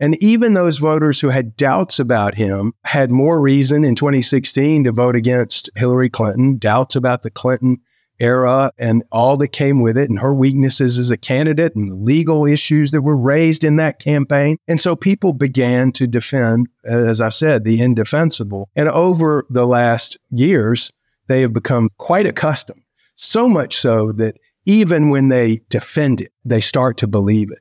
and 0.00 0.16
even 0.22 0.54
those 0.54 0.78
voters 0.78 1.20
who 1.20 1.28
had 1.28 1.56
doubts 1.56 1.98
about 1.98 2.34
him 2.34 2.72
had 2.84 3.10
more 3.10 3.40
reason 3.40 3.84
in 3.84 3.94
2016 3.94 4.84
to 4.84 4.92
vote 4.92 5.16
against 5.16 5.70
Hillary 5.76 6.10
Clinton, 6.10 6.58
doubts 6.58 6.96
about 6.96 7.22
the 7.22 7.30
Clinton 7.30 7.78
era 8.20 8.70
and 8.78 9.02
all 9.10 9.36
that 9.36 9.48
came 9.48 9.80
with 9.80 9.98
it, 9.98 10.08
and 10.08 10.20
her 10.20 10.34
weaknesses 10.34 10.98
as 10.98 11.10
a 11.10 11.16
candidate 11.16 11.74
and 11.74 11.90
the 11.90 11.96
legal 11.96 12.46
issues 12.46 12.90
that 12.92 13.02
were 13.02 13.16
raised 13.16 13.64
in 13.64 13.76
that 13.76 13.98
campaign. 13.98 14.56
And 14.68 14.80
so 14.80 14.96
people 14.96 15.32
began 15.32 15.92
to 15.92 16.06
defend, 16.06 16.68
as 16.84 17.20
I 17.20 17.28
said, 17.28 17.64
the 17.64 17.80
indefensible. 17.80 18.68
And 18.76 18.88
over 18.88 19.46
the 19.50 19.66
last 19.66 20.16
years, 20.30 20.92
they 21.26 21.40
have 21.40 21.52
become 21.52 21.88
quite 21.98 22.26
accustomed, 22.26 22.82
so 23.16 23.48
much 23.48 23.76
so 23.76 24.12
that 24.12 24.36
even 24.66 25.10
when 25.10 25.28
they 25.28 25.60
defend 25.68 26.20
it, 26.20 26.32
they 26.44 26.60
start 26.60 26.96
to 26.98 27.06
believe 27.06 27.50
it. 27.50 27.58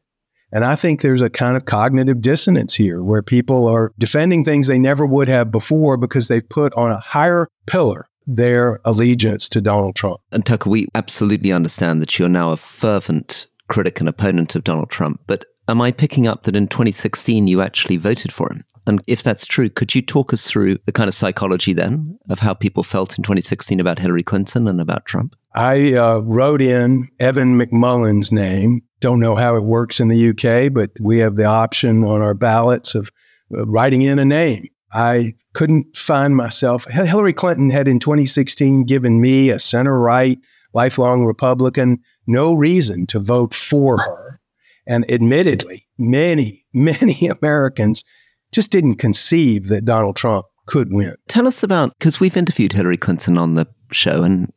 And 0.54 0.64
I 0.64 0.76
think 0.76 1.02
there's 1.02 1.22
a 1.22 1.32
kind 1.32 1.58
of 1.58 1.66
cognitive 1.66 2.22
dissonance 2.22 2.76
here 2.76 3.02
where 3.02 3.24
people 3.24 3.68
are 3.68 3.92
defending 3.98 4.46
things 4.46 4.68
they 4.68 4.78
never 4.78 5.04
would 5.04 5.28
have 5.28 5.52
before 5.52 5.98
because 5.98 6.28
they've 6.28 6.48
put 6.48 6.74
on 6.76 6.92
a 6.92 7.00
higher 7.00 7.48
pillar 7.66 8.08
their 8.28 8.80
allegiance 8.86 9.50
to 9.50 9.62
Donald 9.62 9.96
Trump. 9.96 10.20
And 10.32 10.46
Tucker, 10.46 10.70
we 10.70 10.88
absolutely 10.94 11.52
understand 11.52 12.02
that 12.02 12.18
you're 12.20 12.30
now 12.30 12.52
a 12.52 12.58
fervent 12.58 13.48
critic 13.68 14.00
and 14.00 14.08
opponent 14.08 14.56
of 14.56 14.64
Donald 14.64 14.92
Trump. 14.92 15.22
But 15.26 15.46
am 15.68 15.82
I 15.82 15.92
picking 15.92 16.28
up 16.28 16.44
that 16.44 16.56
in 16.56 16.68
2016 16.68 17.48
you 17.48 17.60
actually 17.60 17.98
voted 17.98 18.32
for 18.32 18.52
him? 18.52 18.64
And 18.86 19.02
if 19.08 19.24
that's 19.24 19.46
true, 19.46 19.70
could 19.70 19.96
you 19.96 20.02
talk 20.02 20.34
us 20.34 20.46
through 20.46 20.78
the 20.86 20.92
kind 20.92 21.08
of 21.08 21.14
psychology 21.14 21.74
then 21.74 22.20
of 22.30 22.40
how 22.40 22.54
people 22.54 22.84
felt 22.84 23.18
in 23.18 23.24
2016 23.24 23.80
about 23.80 24.00
Hillary 24.00 24.24
Clinton 24.24 24.68
and 24.68 24.80
about 24.80 25.06
Trump? 25.06 25.36
I 25.56 25.94
uh, 25.94 26.18
wrote 26.18 26.62
in 26.62 27.08
Evan 27.20 27.58
McMullin's 27.60 28.32
name 28.32 28.82
don't 29.04 29.20
know 29.20 29.36
how 29.36 29.58
it 29.58 29.66
works 29.66 30.00
in 30.00 30.08
the 30.08 30.30
UK, 30.30 30.72
but 30.72 30.92
we 31.00 31.20
have 31.20 31.36
the 31.36 31.44
option 31.44 32.06
on 32.06 32.22
our 32.22 32.34
ballots 32.34 32.96
of 32.96 33.10
uh, 33.54 33.66
writing 33.68 34.02
in 34.02 34.18
a 34.18 34.24
name. 34.24 34.68
I 34.94 35.34
couldn't 35.54 35.96
find 35.96 36.38
myself. 36.38 36.86
Hillary 36.86 37.34
Clinton 37.34 37.70
had 37.70 37.88
in 37.88 38.00
2016 38.00 38.86
given 38.86 39.20
me, 39.20 39.50
a 39.50 39.60
center 39.60 40.00
right, 40.00 40.40
lifelong 40.74 41.26
Republican, 41.26 42.00
no 42.28 42.54
reason 42.54 43.06
to 43.08 43.20
vote 43.20 43.54
for 43.54 43.98
her. 43.98 44.40
And 44.88 45.10
admittedly, 45.12 45.88
many, 45.98 46.66
many 46.74 47.28
Americans 47.42 48.06
just 48.54 48.72
didn't 48.72 48.96
conceive 48.96 49.68
that 49.68 49.84
Donald 49.84 50.16
Trump 50.16 50.46
could 50.66 50.94
win. 50.94 51.16
Tell 51.28 51.46
us 51.46 51.62
about, 51.62 51.98
because 52.00 52.22
we've 52.22 52.38
interviewed 52.38 52.72
Hillary 52.72 52.98
Clinton 52.98 53.38
on 53.38 53.56
the 53.56 53.68
show, 53.92 54.24
and 54.24 54.54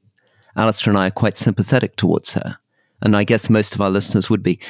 Alastair 0.55 0.93
and 0.93 0.99
I 0.99 1.09
are 1.09 1.11
quite 1.11 1.37
sympathetic 1.37 1.97
towards 1.97 2.35
her 2.35 2.59
and 3.07 3.17
I 3.17 3.25
guess 3.25 3.49
most 3.49 3.75
of 3.75 3.81
our 3.81 3.89
listeners 3.89 4.29
would 4.29 4.43
be. 4.43 4.61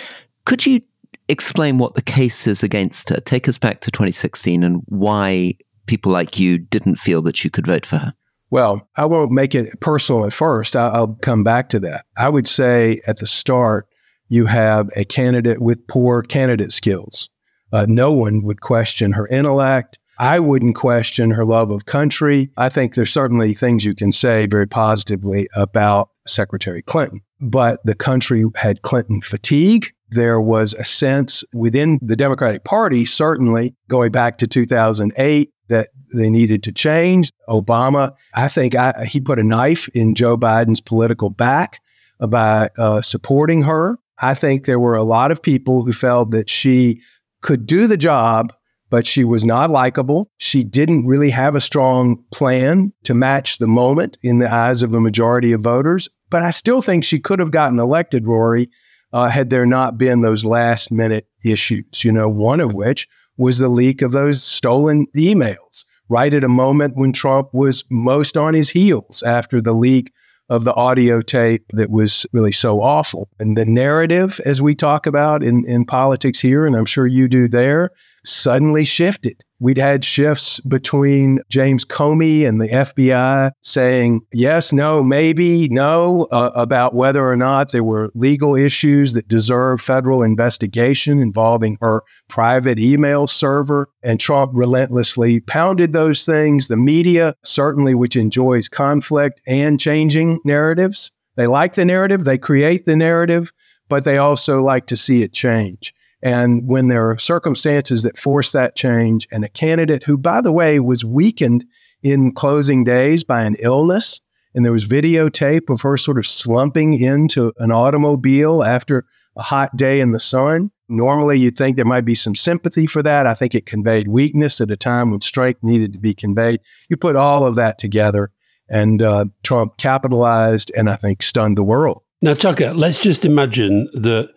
Could 0.45 0.64
you 0.64 0.81
explain 1.28 1.78
what 1.78 1.95
the 1.95 2.02
case 2.02 2.47
is 2.47 2.62
against 2.62 3.09
her? 3.09 3.16
Take 3.16 3.49
us 3.49 3.59
back 3.59 3.81
to 3.81 3.90
2016 3.90 4.62
and 4.62 4.83
why 4.87 5.55
people 5.87 6.12
like 6.12 6.38
you 6.38 6.59
didn't 6.59 6.97
feel 6.97 7.23
that 7.23 7.43
you 7.43 7.50
could 7.50 7.66
vote 7.66 7.87
for 7.87 7.97
her. 7.97 8.14
Well, 8.50 8.88
I 8.97 9.07
won't 9.07 9.33
make 9.33 9.55
it 9.55 9.81
personal 9.81 10.25
at 10.25 10.33
first. 10.33 10.76
I'll 10.76 11.14
come 11.14 11.43
back 11.43 11.69
to 11.71 11.81
that. 11.81 12.05
I 12.16 12.28
would 12.28 12.47
say 12.47 13.00
at 13.07 13.19
the 13.19 13.26
start, 13.26 13.88
you 14.28 14.47
have 14.47 14.88
a 14.95 15.05
candidate 15.05 15.61
with 15.61 15.87
poor 15.88 16.23
candidate 16.23 16.73
skills. 16.73 17.28
Uh, 17.73 17.87
no 17.88 18.12
one 18.12 18.45
would 18.45 18.61
question 18.61 19.12
her 19.12 19.26
intellect. 19.28 19.99
I 20.19 20.38
wouldn't 20.40 20.76
question 20.76 21.33
her 21.33 21.45
love 21.45 21.71
of 21.71 21.87
country. 21.87 22.50
I 22.57 22.69
think 22.69 22.95
there's 22.95 23.12
certainly 23.12 23.52
things 23.52 23.85
you 23.85 23.95
can 23.95 24.12
say 24.12 24.47
very 24.47 24.66
positively 24.66 25.49
about 25.55 26.11
Secretary 26.26 26.83
Clinton 26.83 27.21
but 27.40 27.81
the 27.85 27.95
country 27.95 28.45
had 28.55 28.83
Clinton 28.83 29.21
fatigue. 29.21 29.93
There 30.11 30.40
was 30.40 30.75
a 30.75 30.85
sense 30.85 31.45
within 31.52 31.99
the 32.00 32.16
Democratic 32.16 32.64
Party, 32.64 33.05
certainly 33.05 33.75
going 33.88 34.12
back 34.12 34.38
to 34.38 34.47
2008, 34.47 35.50
that 35.69 35.88
they 36.14 36.31
needed 36.31 36.62
to 36.64 36.73
change. 36.73 37.31
Obama, 37.49 38.12
I 38.35 38.49
think 38.49 38.75
I, 38.75 39.05
he 39.07 39.21
put 39.21 39.38
a 39.38 39.45
knife 39.45 39.88
in 39.88 40.14
Joe 40.14 40.37
Biden's 40.37 40.81
political 40.81 41.31
back 41.31 41.81
by 42.21 42.71
uh, 42.78 43.02
supporting 43.02 43.62
her. 43.62 43.99
I 44.19 44.35
think 44.35 44.64
there 44.64 44.81
were 44.81 44.95
a 44.95 45.02
lot 45.02 45.31
of 45.31 45.43
people 45.43 45.85
who 45.85 45.93
felt 45.93 46.31
that 46.31 46.49
she 46.49 47.02
could 47.43 47.66
do 47.66 47.87
the 47.87 47.99
job, 47.99 48.52
but 48.88 49.07
she 49.07 49.25
was 49.25 49.45
not 49.45 49.71
likable. 49.71 50.31
She 50.38 50.64
didn't 50.64 51.07
really 51.07 51.31
have 51.31 51.55
a 51.55 51.61
strong 51.61 52.25
plan 52.33 52.93
to 53.05 53.14
match 53.14 53.59
the 53.59 53.66
moment 53.66 54.16
in 54.23 54.38
the 54.38 54.52
eyes 54.52 54.83
of 54.83 54.95
a 54.95 55.00
majority 55.00 55.52
of 55.52 55.61
voters. 55.61 56.09
But 56.30 56.42
I 56.42 56.50
still 56.50 56.83
think 56.83 57.04
she 57.04 57.18
could 57.18 57.38
have 57.38 57.50
gotten 57.50 57.78
elected, 57.78 58.26
Rory, 58.26 58.68
uh, 59.12 59.28
had 59.28 59.50
there 59.50 59.66
not 59.66 59.97
been 59.99 60.23
those 60.23 60.45
last 60.45 60.90
minute 60.90 61.26
issues, 61.45 62.04
you 62.04 62.12
know, 62.12 62.28
one 62.28 62.61
of 62.61 62.75
which 62.75 63.09
was 63.37 63.59
the 63.59 63.68
leak 63.68 64.02
of 64.02 64.12
those 64.12 64.42
stolen 64.42 65.06
emails 65.16 65.85
right 66.09 66.33
at 66.33 66.45
a 66.45 66.49
moment 66.49 66.97
when 66.97 67.12
Trump 67.12 67.49
was 67.52 67.85
most 67.90 68.37
on 68.37 68.54
his 68.54 68.71
heels 68.71 69.23
after 69.23 69.61
the 69.61 69.73
leak 69.73 70.12
of 70.49 70.64
the 70.64 70.75
audio 70.75 71.21
tape 71.21 71.64
that 71.71 71.90
was 71.90 72.25
really 72.33 72.52
so 72.52 72.80
awful. 72.80 73.28
And 73.40 73.56
the 73.56 73.66
narrative, 73.66 74.40
as 74.45 74.62
we 74.62 74.75
talk 74.75 75.06
about 75.06 75.42
in, 75.42 75.64
in 75.66 75.85
politics 75.85 76.40
here, 76.40 76.66
and 76.66 76.76
I'm 76.76 76.85
sure 76.85 77.06
you 77.06 77.26
do 77.26 77.49
there, 77.49 77.90
suddenly 78.25 78.85
shifted. 78.85 79.42
We'd 79.58 79.78
had 79.78 80.04
shifts 80.04 80.60
between 80.60 81.40
James 81.48 81.84
Comey 81.84 82.46
and 82.46 82.60
the 82.60 82.68
FBI 82.68 83.52
saying 83.62 84.20
yes, 84.32 84.72
no, 84.72 85.02
maybe, 85.02 85.68
no, 85.70 86.28
uh, 86.30 86.50
about 86.54 86.94
whether 86.94 87.26
or 87.26 87.36
not 87.36 87.72
there 87.72 87.84
were 87.84 88.10
legal 88.14 88.54
issues 88.54 89.14
that 89.14 89.28
deserve 89.28 89.80
federal 89.80 90.22
investigation 90.22 91.20
involving 91.20 91.78
her 91.80 92.02
private 92.28 92.78
email 92.78 93.26
server. 93.26 93.88
And 94.02 94.20
Trump 94.20 94.52
relentlessly 94.54 95.40
pounded 95.40 95.94
those 95.94 96.26
things. 96.26 96.68
The 96.68 96.76
media, 96.76 97.34
certainly, 97.42 97.94
which 97.94 98.16
enjoys 98.16 98.68
conflict 98.68 99.40
and 99.46 99.80
changing 99.80 100.40
narratives, 100.44 101.10
they 101.36 101.46
like 101.46 101.75
the 101.75 101.84
narrative, 101.84 102.25
they 102.25 102.38
create 102.38 102.84
the 102.84 102.96
narrative, 102.96 103.52
but 103.88 104.04
they 104.04 104.18
also 104.18 104.62
like 104.62 104.86
to 104.86 104.96
see 104.96 105.22
it 105.22 105.32
change. 105.32 105.94
And 106.26 106.66
when 106.66 106.88
there 106.88 107.09
are 107.09 107.18
circumstances 107.18 108.02
that 108.02 108.18
force 108.18 108.50
that 108.50 108.75
change, 108.75 109.28
and 109.30 109.45
a 109.45 109.49
candidate 109.49 110.02
who, 110.02 110.18
by 110.18 110.40
the 110.40 110.50
way, 110.50 110.80
was 110.80 111.04
weakened 111.04 111.64
in 112.02 112.33
closing 112.33 112.83
days 112.83 113.23
by 113.23 113.45
an 113.45 113.54
illness, 113.61 114.21
and 114.52 114.64
there 114.64 114.73
was 114.73 114.88
videotape 114.88 115.71
of 115.73 115.83
her 115.83 115.97
sort 115.97 116.18
of 116.18 116.26
slumping 116.26 117.00
into 117.00 117.52
an 117.59 117.71
automobile 117.71 118.64
after 118.64 119.04
a 119.37 119.42
hot 119.42 119.76
day 119.76 120.00
in 120.00 120.11
the 120.11 120.18
sun. 120.18 120.73
Normally, 120.88 121.38
you'd 121.38 121.56
think 121.56 121.76
there 121.76 121.85
might 121.85 122.04
be 122.04 122.16
some 122.16 122.35
sympathy 122.35 122.87
for 122.87 123.04
that. 123.04 123.25
I 123.28 123.35
think 123.35 123.54
it 123.54 123.64
conveyed 123.64 124.09
weakness 124.09 124.61
at 124.61 124.73
a 124.73 124.76
time 124.76 125.12
when 125.12 125.21
strength 125.21 125.62
needed 125.62 125.92
to 125.92 126.00
be 126.00 126.12
conveyed. 126.12 126.59
You 126.90 126.97
put 126.97 127.14
all 127.14 127.47
of 127.47 127.54
that 127.54 127.78
together, 127.78 128.33
and 128.68 129.00
uh, 129.00 129.26
Trump 129.45 129.76
capitalized 129.76 130.73
and 130.76 130.90
I 130.90 130.97
think 130.97 131.23
stunned 131.23 131.56
the 131.56 131.62
world. 131.62 132.02
Now, 132.21 132.35
Tucker, 132.35 132.75
let's 132.75 132.99
just 132.99 133.25
imagine 133.25 133.88
that 133.95 134.30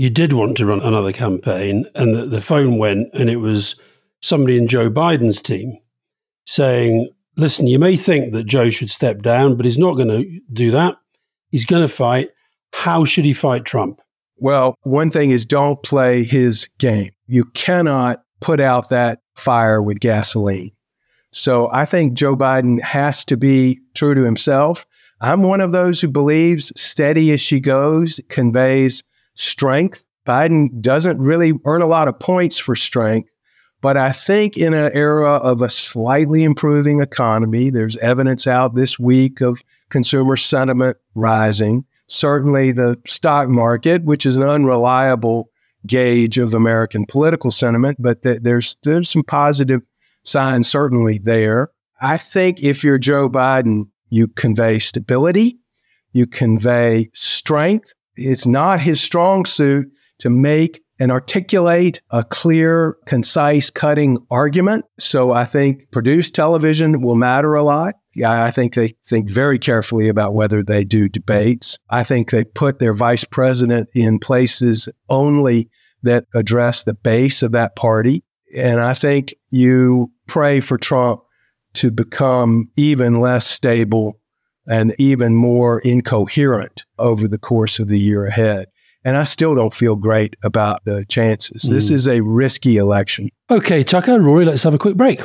you 0.00 0.08
did 0.08 0.32
want 0.32 0.56
to 0.56 0.64
run 0.64 0.80
another 0.80 1.12
campaign 1.12 1.84
and 1.94 2.14
that 2.14 2.30
the 2.30 2.40
phone 2.40 2.78
went 2.78 3.12
and 3.12 3.28
it 3.28 3.36
was 3.36 3.76
somebody 4.22 4.56
in 4.56 4.66
Joe 4.66 4.88
Biden's 4.88 5.42
team 5.42 5.76
saying, 6.46 7.10
listen, 7.36 7.66
you 7.66 7.78
may 7.78 7.96
think 7.96 8.32
that 8.32 8.44
Joe 8.44 8.70
should 8.70 8.90
step 8.90 9.20
down, 9.20 9.58
but 9.58 9.66
he's 9.66 9.76
not 9.76 9.96
going 9.96 10.08
to 10.08 10.40
do 10.50 10.70
that. 10.70 10.96
He's 11.50 11.66
going 11.66 11.82
to 11.82 11.92
fight. 11.92 12.30
How 12.72 13.04
should 13.04 13.26
he 13.26 13.34
fight 13.34 13.66
Trump? 13.66 14.00
Well, 14.38 14.74
one 14.84 15.10
thing 15.10 15.32
is 15.32 15.44
don't 15.44 15.82
play 15.82 16.24
his 16.24 16.70
game. 16.78 17.10
You 17.26 17.44
cannot 17.44 18.22
put 18.40 18.58
out 18.58 18.88
that 18.88 19.20
fire 19.36 19.82
with 19.82 20.00
gasoline. 20.00 20.70
So 21.30 21.70
I 21.70 21.84
think 21.84 22.14
Joe 22.14 22.36
Biden 22.36 22.80
has 22.80 23.22
to 23.26 23.36
be 23.36 23.80
true 23.94 24.14
to 24.14 24.24
himself. 24.24 24.86
I'm 25.20 25.42
one 25.42 25.60
of 25.60 25.72
those 25.72 26.00
who 26.00 26.08
believes 26.08 26.72
steady 26.80 27.32
as 27.32 27.42
she 27.42 27.60
goes 27.60 28.18
conveys 28.30 29.02
strength. 29.34 30.04
Biden 30.26 30.80
doesn't 30.80 31.18
really 31.18 31.52
earn 31.64 31.82
a 31.82 31.86
lot 31.86 32.08
of 32.08 32.18
points 32.18 32.58
for 32.58 32.76
strength, 32.76 33.34
but 33.80 33.96
I 33.96 34.12
think 34.12 34.56
in 34.56 34.74
an 34.74 34.90
era 34.94 35.36
of 35.36 35.62
a 35.62 35.68
slightly 35.68 36.44
improving 36.44 37.00
economy, 37.00 37.70
there's 37.70 37.96
evidence 37.96 38.46
out 38.46 38.74
this 38.74 38.98
week 38.98 39.40
of 39.40 39.62
consumer 39.88 40.36
sentiment 40.36 40.98
rising. 41.14 41.84
Certainly 42.06 42.72
the 42.72 43.00
stock 43.06 43.48
market, 43.48 44.04
which 44.04 44.26
is 44.26 44.36
an 44.36 44.42
unreliable 44.42 45.50
gauge 45.86 46.38
of 46.38 46.52
American 46.52 47.06
political 47.06 47.50
sentiment, 47.50 47.96
but 48.00 48.22
th- 48.22 48.40
there's 48.42 48.76
there's 48.82 49.08
some 49.08 49.22
positive 49.22 49.80
signs 50.24 50.68
certainly 50.68 51.18
there. 51.18 51.70
I 52.00 52.16
think 52.16 52.62
if 52.62 52.84
you're 52.84 52.98
Joe 52.98 53.28
Biden, 53.28 53.88
you 54.08 54.28
convey 54.28 54.78
stability, 54.78 55.58
you 56.12 56.26
convey 56.26 57.08
strength. 57.14 57.94
It's 58.14 58.46
not 58.46 58.80
his 58.80 59.00
strong 59.00 59.44
suit 59.44 59.88
to 60.18 60.30
make 60.30 60.82
and 60.98 61.10
articulate 61.10 62.02
a 62.10 62.22
clear, 62.22 62.98
concise, 63.06 63.70
cutting 63.70 64.18
argument. 64.30 64.84
So 64.98 65.32
I 65.32 65.46
think 65.46 65.90
produced 65.90 66.34
television 66.34 67.00
will 67.00 67.14
matter 67.14 67.54
a 67.54 67.62
lot. 67.62 67.94
Yeah, 68.14 68.44
I 68.44 68.50
think 68.50 68.74
they 68.74 68.88
think 69.04 69.30
very 69.30 69.58
carefully 69.58 70.08
about 70.08 70.34
whether 70.34 70.62
they 70.62 70.84
do 70.84 71.08
debates. 71.08 71.78
I 71.88 72.04
think 72.04 72.30
they 72.30 72.44
put 72.44 72.78
their 72.78 72.92
vice 72.92 73.24
president 73.24 73.88
in 73.94 74.18
places 74.18 74.88
only 75.08 75.70
that 76.02 76.24
address 76.34 76.84
the 76.84 76.94
base 76.94 77.42
of 77.42 77.52
that 77.52 77.76
party. 77.76 78.24
And 78.54 78.80
I 78.80 78.94
think 78.94 79.32
you 79.50 80.12
pray 80.26 80.60
for 80.60 80.76
Trump 80.76 81.20
to 81.74 81.90
become 81.90 82.66
even 82.76 83.20
less 83.20 83.46
stable 83.46 84.19
and 84.66 84.94
even 84.98 85.34
more 85.34 85.80
incoherent 85.80 86.84
over 86.98 87.26
the 87.26 87.38
course 87.38 87.78
of 87.78 87.88
the 87.88 87.98
year 87.98 88.26
ahead. 88.26 88.66
And 89.04 89.16
I 89.16 89.24
still 89.24 89.54
don't 89.54 89.72
feel 89.72 89.96
great 89.96 90.36
about 90.44 90.84
the 90.84 91.04
chances. 91.06 91.64
Mm. 91.64 91.70
This 91.70 91.90
is 91.90 92.06
a 92.06 92.20
risky 92.20 92.76
election. 92.76 93.30
Okay, 93.50 93.82
Tucker, 93.82 94.20
Rory, 94.20 94.44
let's 94.44 94.62
have 94.62 94.74
a 94.74 94.78
quick 94.78 94.96
break. 94.96 95.20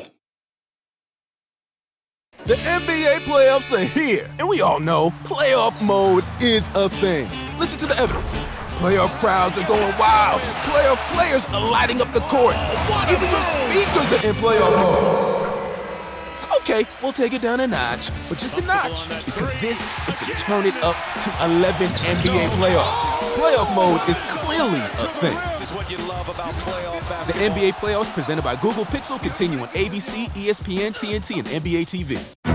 The 2.45 2.53
NBA 2.53 3.21
playoffs 3.21 3.75
are 3.75 3.83
here, 3.83 4.29
and 4.37 4.47
we 4.47 4.61
all 4.61 4.79
know 4.79 5.09
playoff 5.23 5.81
mode 5.81 6.23
is 6.39 6.69
a 6.75 6.87
thing. 6.89 7.27
Listen 7.57 7.79
to 7.79 7.85
the 7.87 7.97
evidence. 7.97 8.43
Playoff 8.77 9.17
crowds 9.19 9.57
are 9.57 9.67
going 9.67 9.97
wild. 9.97 10.41
Playoff 10.41 10.99
players 11.15 11.45
are 11.47 11.71
lighting 11.71 12.01
up 12.01 12.13
the 12.13 12.19
court. 12.19 12.55
Even 13.09 13.29
your 13.31 13.43
speakers 13.43 14.13
are 14.13 14.27
in 14.27 14.35
playoff 14.35 14.75
mode. 14.75 15.44
Okay, 16.67 16.83
we'll 17.03 17.13
take 17.13 17.33
it 17.33 17.43
down 17.43 17.59
a 17.59 17.67
notch, 17.67 18.09
but 18.27 18.39
just 18.39 18.57
a 18.57 18.61
notch, 18.61 19.07
because 19.23 19.53
this 19.61 19.87
is 20.07 20.15
the 20.17 20.33
turn 20.35 20.65
it 20.65 20.73
up 20.81 20.95
to 21.21 21.29
11 21.45 21.85
NBA 21.85 22.49
playoffs. 22.57 23.11
Playoff 23.35 23.75
mode 23.75 24.01
is 24.09 24.19
clearly 24.23 24.79
a 24.79 25.07
thing. 25.21 25.35
The 27.27 27.33
NBA 27.33 27.73
playoffs 27.73 28.11
presented 28.11 28.43
by 28.43 28.55
Google 28.55 28.85
Pixel 28.85 29.21
continue 29.21 29.59
on 29.59 29.67
ABC, 29.67 30.27
ESPN, 30.29 30.95
TNT, 30.97 31.37
and 31.37 31.47
NBA 31.47 31.85
TV. 31.85 32.54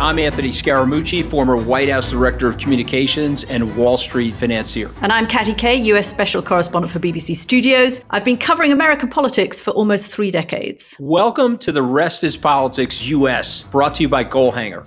I'm 0.00 0.18
Anthony 0.18 0.48
Scaramucci, 0.48 1.24
former 1.24 1.56
White 1.56 1.88
House 1.88 2.10
Director 2.10 2.48
of 2.48 2.58
Communications 2.58 3.44
and 3.44 3.76
Wall 3.76 3.96
Street 3.96 4.34
financier. 4.34 4.90
And 5.02 5.12
I'm 5.12 5.28
Katty 5.28 5.54
Kay, 5.54 5.76
US 5.76 6.10
Special 6.10 6.42
Correspondent 6.42 6.92
for 6.92 6.98
BBC 6.98 7.36
Studios. 7.36 8.00
I've 8.10 8.24
been 8.24 8.36
covering 8.36 8.72
American 8.72 9.08
politics 9.08 9.60
for 9.60 9.70
almost 9.70 10.10
three 10.10 10.32
decades. 10.32 10.96
Welcome 10.98 11.58
to 11.58 11.70
The 11.70 11.82
Rest 11.82 12.24
is 12.24 12.36
Politics 12.36 13.06
US, 13.06 13.62
brought 13.62 13.94
to 13.94 14.02
you 14.02 14.08
by 14.08 14.24
Goalhanger. 14.24 14.84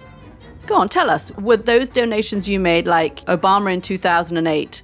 Go 0.66 0.76
on, 0.76 0.90
tell 0.90 1.10
us, 1.10 1.32
were 1.38 1.56
those 1.56 1.90
donations 1.90 2.50
you 2.50 2.60
made, 2.60 2.86
like 2.86 3.24
Obama 3.28 3.74
in 3.74 3.80
2008, 3.80 4.84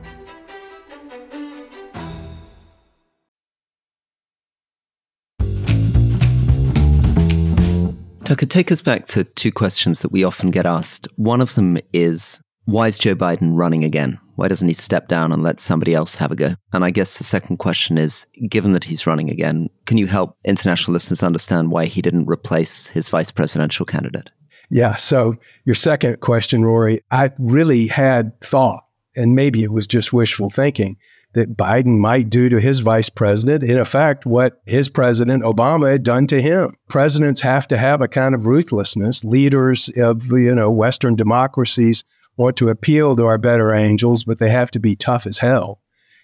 Tucker, 8.31 8.45
take 8.45 8.71
us 8.71 8.81
back 8.81 9.03
to 9.07 9.25
two 9.25 9.51
questions 9.51 9.99
that 9.99 10.11
we 10.13 10.23
often 10.23 10.51
get 10.51 10.65
asked. 10.65 11.05
One 11.17 11.41
of 11.41 11.55
them 11.55 11.77
is 11.91 12.41
why 12.63 12.87
is 12.87 12.97
Joe 12.97 13.13
Biden 13.13 13.57
running 13.57 13.83
again? 13.83 14.21
Why 14.35 14.47
doesn't 14.47 14.69
he 14.69 14.73
step 14.73 15.09
down 15.09 15.33
and 15.33 15.43
let 15.43 15.59
somebody 15.59 15.93
else 15.93 16.15
have 16.15 16.31
a 16.31 16.37
go? 16.37 16.53
And 16.71 16.85
I 16.85 16.91
guess 16.91 17.17
the 17.17 17.25
second 17.25 17.57
question 17.57 17.97
is 17.97 18.25
given 18.49 18.71
that 18.71 18.85
he's 18.85 19.05
running 19.05 19.29
again, 19.29 19.69
can 19.85 19.97
you 19.97 20.07
help 20.07 20.37
international 20.45 20.93
listeners 20.93 21.21
understand 21.21 21.71
why 21.71 21.87
he 21.87 22.01
didn't 22.01 22.29
replace 22.31 22.87
his 22.87 23.09
vice 23.09 23.31
presidential 23.31 23.85
candidate? 23.85 24.29
Yeah. 24.69 24.95
So, 24.95 25.35
your 25.65 25.75
second 25.75 26.21
question, 26.21 26.63
Rory, 26.63 27.01
I 27.11 27.31
really 27.37 27.87
had 27.87 28.39
thought, 28.39 28.85
and 29.13 29.35
maybe 29.35 29.61
it 29.61 29.73
was 29.73 29.87
just 29.87 30.13
wishful 30.13 30.49
thinking, 30.49 30.95
that 31.33 31.55
Biden 31.55 31.97
might 31.97 32.29
do 32.29 32.49
to 32.49 32.59
his 32.59 32.79
vice 32.79 33.09
president, 33.09 33.63
in 33.63 33.77
effect, 33.77 34.25
what 34.25 34.61
his 34.65 34.89
president 34.89 35.43
Obama 35.43 35.91
had 35.91 36.03
done 36.03 36.27
to 36.27 36.41
him. 36.41 36.73
Presidents 36.89 37.41
have 37.41 37.67
to 37.69 37.77
have 37.77 38.01
a 38.01 38.07
kind 38.07 38.35
of 38.35 38.45
ruthlessness. 38.45 39.23
Leaders 39.23 39.89
of, 39.97 40.25
you 40.25 40.53
know, 40.53 40.69
Western 40.69 41.15
democracies 41.15 42.03
want 42.37 42.57
to 42.57 42.69
appeal 42.69 43.15
to 43.15 43.25
our 43.25 43.37
better 43.37 43.73
angels, 43.73 44.23
but 44.23 44.39
they 44.39 44.49
have 44.49 44.71
to 44.71 44.79
be 44.79 44.95
tough 44.95 45.25
as 45.25 45.37
hell. 45.37 45.81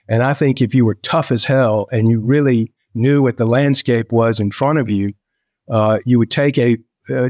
And 0.09 0.23
I 0.23 0.33
think 0.33 0.61
if 0.61 0.73
you 0.73 0.85
were 0.85 0.95
tough 0.95 1.31
as 1.31 1.45
hell 1.45 1.87
and 1.91 2.09
you 2.09 2.19
really 2.19 2.73
knew 2.93 3.21
what 3.21 3.37
the 3.37 3.45
landscape 3.45 4.11
was 4.11 4.39
in 4.39 4.51
front 4.51 4.79
of 4.79 4.89
you, 4.89 5.13
uh, 5.69 5.99
you 6.05 6.17
would 6.19 6.31
take 6.31 6.57
a, 6.57 6.77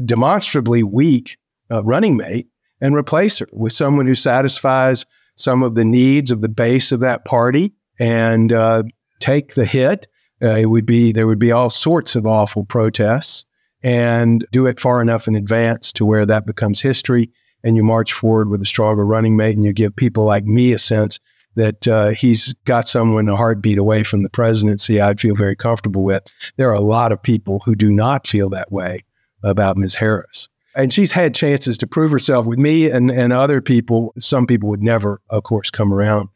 demonstrably 0.04 0.82
weak 0.82 1.38
uh, 1.70 1.84
running 1.84 2.16
mate 2.16 2.48
and 2.80 2.96
replace 2.96 3.38
her 3.38 3.46
with 3.52 3.72
someone 3.72 4.06
who 4.06 4.14
satisfies 4.16 5.06
some 5.38 5.62
of 5.62 5.74
the 5.74 5.84
needs 5.84 6.30
of 6.30 6.42
the 6.42 6.48
base 6.48 6.92
of 6.92 7.00
that 7.00 7.24
party 7.24 7.72
and 7.98 8.52
uh, 8.52 8.82
take 9.20 9.54
the 9.54 9.64
hit. 9.64 10.06
Uh, 10.42 10.56
it 10.56 10.66
would 10.66 10.86
be 10.86 11.12
there 11.12 11.26
would 11.26 11.38
be 11.38 11.52
all 11.52 11.70
sorts 11.70 12.14
of 12.14 12.26
awful 12.26 12.64
protests 12.64 13.44
and 13.82 14.46
do 14.52 14.66
it 14.66 14.78
far 14.78 15.00
enough 15.00 15.26
in 15.26 15.34
advance 15.34 15.92
to 15.92 16.04
where 16.04 16.26
that 16.26 16.46
becomes 16.46 16.80
history 16.80 17.30
and 17.64 17.76
you 17.76 17.82
march 17.82 18.12
forward 18.12 18.48
with 18.48 18.62
a 18.62 18.66
stronger 18.66 19.04
running 19.04 19.36
mate 19.36 19.56
and 19.56 19.64
you 19.64 19.72
give 19.72 19.94
people 19.96 20.24
like 20.24 20.44
me 20.44 20.72
a 20.72 20.78
sense 20.78 21.18
that 21.56 21.88
uh, 21.88 22.10
he's 22.10 22.54
got 22.64 22.88
someone 22.88 23.28
a 23.28 23.36
heartbeat 23.36 23.78
away 23.78 24.04
from 24.04 24.22
the 24.22 24.30
presidency 24.30 25.00
I'd 25.00 25.20
feel 25.20 25.34
very 25.34 25.56
comfortable 25.56 26.04
with. 26.04 26.24
There 26.56 26.70
are 26.70 26.74
a 26.74 26.80
lot 26.80 27.10
of 27.10 27.20
people 27.20 27.62
who 27.64 27.74
do 27.74 27.90
not 27.90 28.28
feel 28.28 28.48
that 28.50 28.70
way 28.70 29.04
about 29.42 29.76
Ms. 29.76 29.96
Harris 29.96 30.48
and 30.76 30.92
she's 30.92 31.12
had 31.12 31.34
chances 31.34 31.78
to 31.78 31.86
prove 31.86 32.10
herself 32.10 32.46
with 32.46 32.58
me 32.58 32.90
and, 32.90 33.10
and 33.10 33.32
other 33.32 33.60
people. 33.60 34.12
Some 34.18 34.46
people 34.46 34.68
would 34.68 34.82
never, 34.82 35.20
of 35.30 35.42
course, 35.42 35.70
come 35.70 35.92
around. 35.92 36.28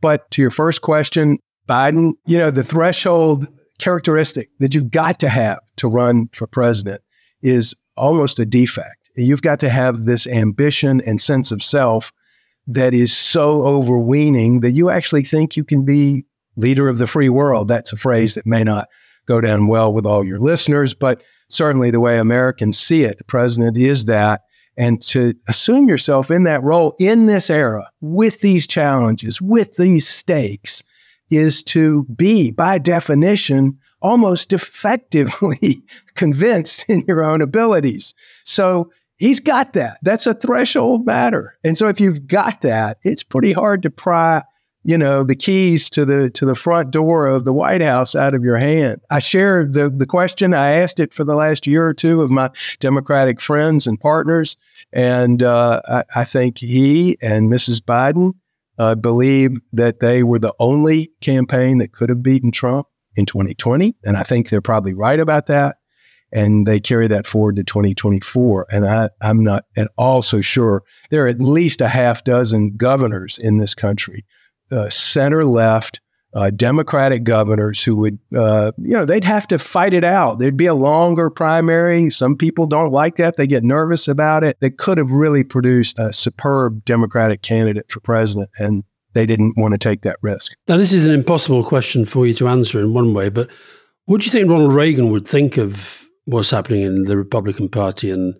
But 0.00 0.30
to 0.32 0.42
your 0.42 0.50
first 0.50 0.82
question, 0.82 1.38
Biden, 1.68 2.12
you 2.26 2.38
know, 2.38 2.50
the 2.50 2.64
threshold 2.64 3.46
characteristic 3.78 4.50
that 4.58 4.74
you've 4.74 4.90
got 4.90 5.18
to 5.20 5.28
have 5.28 5.60
to 5.76 5.88
run 5.88 6.28
for 6.32 6.46
president 6.46 7.02
is 7.42 7.74
almost 7.96 8.38
a 8.38 8.46
defect. 8.46 9.08
You've 9.16 9.42
got 9.42 9.60
to 9.60 9.68
have 9.68 10.04
this 10.04 10.26
ambition 10.26 11.00
and 11.06 11.20
sense 11.20 11.50
of 11.50 11.62
self 11.62 12.12
that 12.66 12.94
is 12.94 13.16
so 13.16 13.62
overweening 13.62 14.60
that 14.60 14.72
you 14.72 14.90
actually 14.90 15.24
think 15.24 15.56
you 15.56 15.64
can 15.64 15.84
be 15.84 16.24
leader 16.56 16.88
of 16.88 16.98
the 16.98 17.06
free 17.06 17.28
world. 17.28 17.68
That's 17.68 17.92
a 17.92 17.96
phrase 17.96 18.34
that 18.34 18.46
may 18.46 18.62
not 18.62 18.88
go 19.26 19.40
down 19.40 19.66
well 19.66 19.92
with 19.92 20.06
all 20.06 20.24
your 20.24 20.38
listeners, 20.38 20.94
but 20.94 21.22
certainly 21.50 21.90
the 21.90 22.00
way 22.00 22.18
Americans 22.18 22.78
see 22.78 23.04
it. 23.04 23.18
The 23.18 23.24
president 23.24 23.76
is 23.76 24.06
that. 24.06 24.42
And 24.76 25.02
to 25.02 25.34
assume 25.48 25.88
yourself 25.88 26.30
in 26.30 26.44
that 26.44 26.62
role 26.62 26.94
in 26.98 27.26
this 27.26 27.50
era 27.50 27.90
with 28.00 28.40
these 28.40 28.66
challenges, 28.66 29.40
with 29.42 29.76
these 29.76 30.08
stakes, 30.08 30.82
is 31.30 31.62
to 31.64 32.04
be, 32.04 32.50
by 32.50 32.78
definition, 32.78 33.78
almost 34.00 34.48
defectively 34.48 35.82
convinced 36.14 36.88
in 36.88 37.04
your 37.06 37.22
own 37.22 37.42
abilities. 37.42 38.14
So 38.44 38.90
he's 39.16 39.40
got 39.40 39.74
that. 39.74 39.98
That's 40.02 40.26
a 40.26 40.34
threshold 40.34 41.04
matter. 41.04 41.58
And 41.62 41.76
so 41.76 41.88
if 41.88 42.00
you've 42.00 42.26
got 42.26 42.62
that, 42.62 42.98
it's 43.02 43.22
pretty 43.22 43.52
hard 43.52 43.82
to 43.82 43.90
pry 43.90 44.42
you 44.82 44.96
know 44.96 45.22
the 45.24 45.36
keys 45.36 45.90
to 45.90 46.04
the 46.04 46.30
to 46.30 46.46
the 46.46 46.54
front 46.54 46.90
door 46.90 47.26
of 47.26 47.44
the 47.44 47.52
White 47.52 47.82
House 47.82 48.14
out 48.14 48.34
of 48.34 48.42
your 48.42 48.56
hand. 48.56 49.00
I 49.10 49.18
shared 49.18 49.74
the 49.74 49.90
the 49.90 50.06
question. 50.06 50.54
I 50.54 50.72
asked 50.72 51.00
it 51.00 51.12
for 51.12 51.24
the 51.24 51.34
last 51.34 51.66
year 51.66 51.86
or 51.86 51.94
two 51.94 52.22
of 52.22 52.30
my 52.30 52.50
Democratic 52.78 53.40
friends 53.40 53.86
and 53.86 54.00
partners, 54.00 54.56
and 54.92 55.42
uh, 55.42 55.82
I, 55.86 56.04
I, 56.16 56.24
think 56.24 56.58
he 56.58 57.18
and 57.20 57.52
Mrs. 57.52 57.80
Biden 57.80 58.32
uh, 58.78 58.94
believe 58.94 59.58
that 59.72 60.00
they 60.00 60.22
were 60.22 60.38
the 60.38 60.54
only 60.58 61.12
campaign 61.20 61.78
that 61.78 61.92
could 61.92 62.08
have 62.08 62.22
beaten 62.22 62.50
Trump 62.50 62.86
in 63.16 63.26
2020, 63.26 63.96
and 64.04 64.16
I 64.16 64.22
think 64.22 64.48
they're 64.48 64.62
probably 64.62 64.94
right 64.94 65.20
about 65.20 65.46
that. 65.46 65.76
And 66.32 66.64
they 66.64 66.78
carry 66.78 67.08
that 67.08 67.26
forward 67.26 67.56
to 67.56 67.64
2024. 67.64 68.68
And 68.70 68.86
I, 68.86 69.10
I'm 69.20 69.42
not 69.42 69.64
at 69.76 69.90
all 69.98 70.22
so 70.22 70.40
sure. 70.40 70.84
There 71.10 71.24
are 71.24 71.28
at 71.28 71.40
least 71.40 71.80
a 71.80 71.88
half 71.88 72.22
dozen 72.22 72.76
governors 72.76 73.36
in 73.36 73.58
this 73.58 73.74
country 73.74 74.24
center 74.90 75.44
left 75.44 76.00
uh, 76.34 76.50
Democratic 76.50 77.24
governors 77.24 77.82
who 77.82 77.96
would, 77.96 78.18
uh, 78.36 78.72
you 78.78 78.96
know, 78.96 79.04
they'd 79.04 79.24
have 79.24 79.48
to 79.48 79.58
fight 79.58 79.92
it 79.92 80.04
out. 80.04 80.38
There'd 80.38 80.56
be 80.56 80.66
a 80.66 80.74
longer 80.74 81.28
primary. 81.28 82.10
Some 82.10 82.36
people 82.36 82.66
don't 82.66 82.92
like 82.92 83.16
that. 83.16 83.36
They 83.36 83.46
get 83.46 83.64
nervous 83.64 84.06
about 84.06 84.44
it. 84.44 84.56
They 84.60 84.70
could 84.70 84.98
have 84.98 85.10
really 85.10 85.42
produced 85.42 85.98
a 85.98 86.12
superb 86.12 86.84
Democratic 86.84 87.42
candidate 87.42 87.90
for 87.90 88.00
president, 88.00 88.50
and 88.58 88.84
they 89.12 89.26
didn't 89.26 89.54
want 89.56 89.72
to 89.72 89.78
take 89.78 90.02
that 90.02 90.18
risk. 90.22 90.52
Now, 90.68 90.76
this 90.76 90.92
is 90.92 91.04
an 91.04 91.12
impossible 91.12 91.64
question 91.64 92.04
for 92.04 92.26
you 92.26 92.34
to 92.34 92.48
answer 92.48 92.78
in 92.78 92.94
one 92.94 93.12
way, 93.12 93.28
but 93.28 93.50
what 94.04 94.20
do 94.20 94.26
you 94.26 94.30
think 94.30 94.48
Ronald 94.48 94.72
Reagan 94.72 95.10
would 95.10 95.26
think 95.26 95.56
of 95.56 96.06
what's 96.26 96.50
happening 96.50 96.82
in 96.82 97.04
the 97.04 97.16
Republican 97.16 97.68
Party 97.68 98.10
and 98.10 98.34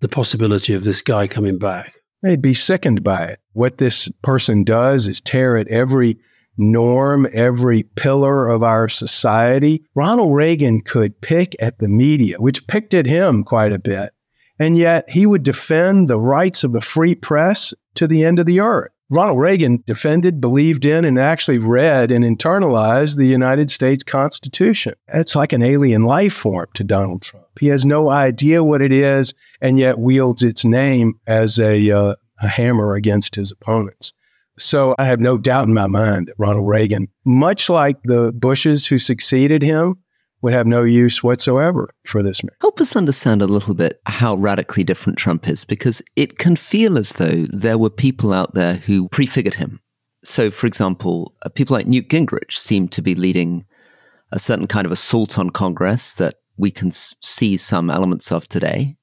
the 0.00 0.08
possibility 0.08 0.72
of 0.72 0.84
this 0.84 1.02
guy 1.02 1.26
coming 1.26 1.58
back? 1.58 1.94
They'd 2.22 2.42
be 2.42 2.54
sickened 2.54 3.04
by 3.04 3.24
it. 3.26 3.40
What 3.52 3.78
this 3.78 4.08
person 4.22 4.64
does 4.64 5.06
is 5.06 5.20
tear 5.20 5.56
at 5.56 5.68
every 5.68 6.18
norm, 6.56 7.26
every 7.32 7.84
pillar 7.84 8.48
of 8.48 8.62
our 8.62 8.88
society. 8.88 9.84
Ronald 9.94 10.34
Reagan 10.34 10.80
could 10.80 11.20
pick 11.20 11.54
at 11.60 11.78
the 11.78 11.88
media, 11.88 12.36
which 12.38 12.66
picked 12.66 12.94
at 12.94 13.06
him 13.06 13.44
quite 13.44 13.72
a 13.72 13.78
bit, 13.78 14.10
and 14.58 14.76
yet 14.76 15.08
he 15.10 15.24
would 15.24 15.44
defend 15.44 16.08
the 16.08 16.18
rights 16.18 16.64
of 16.64 16.72
the 16.72 16.80
free 16.80 17.14
press 17.14 17.72
to 17.94 18.08
the 18.08 18.24
end 18.24 18.40
of 18.40 18.46
the 18.46 18.60
earth. 18.60 18.92
Ronald 19.10 19.38
Reagan 19.38 19.82
defended, 19.86 20.38
believed 20.38 20.84
in, 20.84 21.06
and 21.06 21.18
actually 21.18 21.56
read 21.56 22.10
and 22.10 22.22
internalized 22.22 23.16
the 23.16 23.26
United 23.26 23.70
States 23.70 24.02
Constitution. 24.02 24.92
It's 25.08 25.34
like 25.34 25.54
an 25.54 25.62
alien 25.62 26.04
life 26.04 26.34
form 26.34 26.66
to 26.74 26.84
Donald 26.84 27.22
Trump. 27.22 27.46
He 27.58 27.68
has 27.68 27.86
no 27.86 28.10
idea 28.10 28.62
what 28.62 28.82
it 28.82 28.92
is, 28.92 29.32
and 29.62 29.78
yet 29.78 29.98
wields 29.98 30.42
its 30.42 30.62
name 30.62 31.14
as 31.26 31.58
a, 31.58 31.90
uh, 31.90 32.14
a 32.42 32.48
hammer 32.48 32.94
against 32.94 33.36
his 33.36 33.50
opponents. 33.50 34.12
So 34.58 34.94
I 34.98 35.06
have 35.06 35.20
no 35.20 35.38
doubt 35.38 35.68
in 35.68 35.74
my 35.74 35.86
mind 35.86 36.26
that 36.28 36.34
Ronald 36.36 36.68
Reagan, 36.68 37.08
much 37.24 37.70
like 37.70 37.96
the 38.04 38.30
Bushes 38.34 38.88
who 38.88 38.98
succeeded 38.98 39.62
him, 39.62 40.02
would 40.40 40.52
have 40.52 40.66
no 40.66 40.82
use 40.82 41.22
whatsoever 41.22 41.90
for 42.04 42.22
this 42.22 42.42
man. 42.44 42.50
Help 42.60 42.80
us 42.80 42.94
understand 42.96 43.42
a 43.42 43.46
little 43.46 43.74
bit 43.74 44.00
how 44.06 44.36
radically 44.36 44.84
different 44.84 45.18
Trump 45.18 45.48
is, 45.48 45.64
because 45.64 46.00
it 46.16 46.38
can 46.38 46.56
feel 46.56 46.96
as 46.96 47.14
though 47.14 47.46
there 47.50 47.78
were 47.78 47.90
people 47.90 48.32
out 48.32 48.54
there 48.54 48.74
who 48.74 49.08
prefigured 49.08 49.54
him. 49.54 49.80
So, 50.24 50.50
for 50.50 50.66
example, 50.66 51.34
uh, 51.42 51.48
people 51.48 51.74
like 51.74 51.86
Newt 51.86 52.08
Gingrich 52.08 52.52
seem 52.52 52.88
to 52.88 53.02
be 53.02 53.14
leading 53.14 53.64
a 54.30 54.38
certain 54.38 54.66
kind 54.66 54.84
of 54.84 54.92
assault 54.92 55.38
on 55.38 55.50
Congress 55.50 56.14
that 56.14 56.34
we 56.56 56.70
can 56.70 56.90
see 56.92 57.56
some 57.56 57.88
elements 57.88 58.30
of 58.30 58.48
today. 58.48 58.96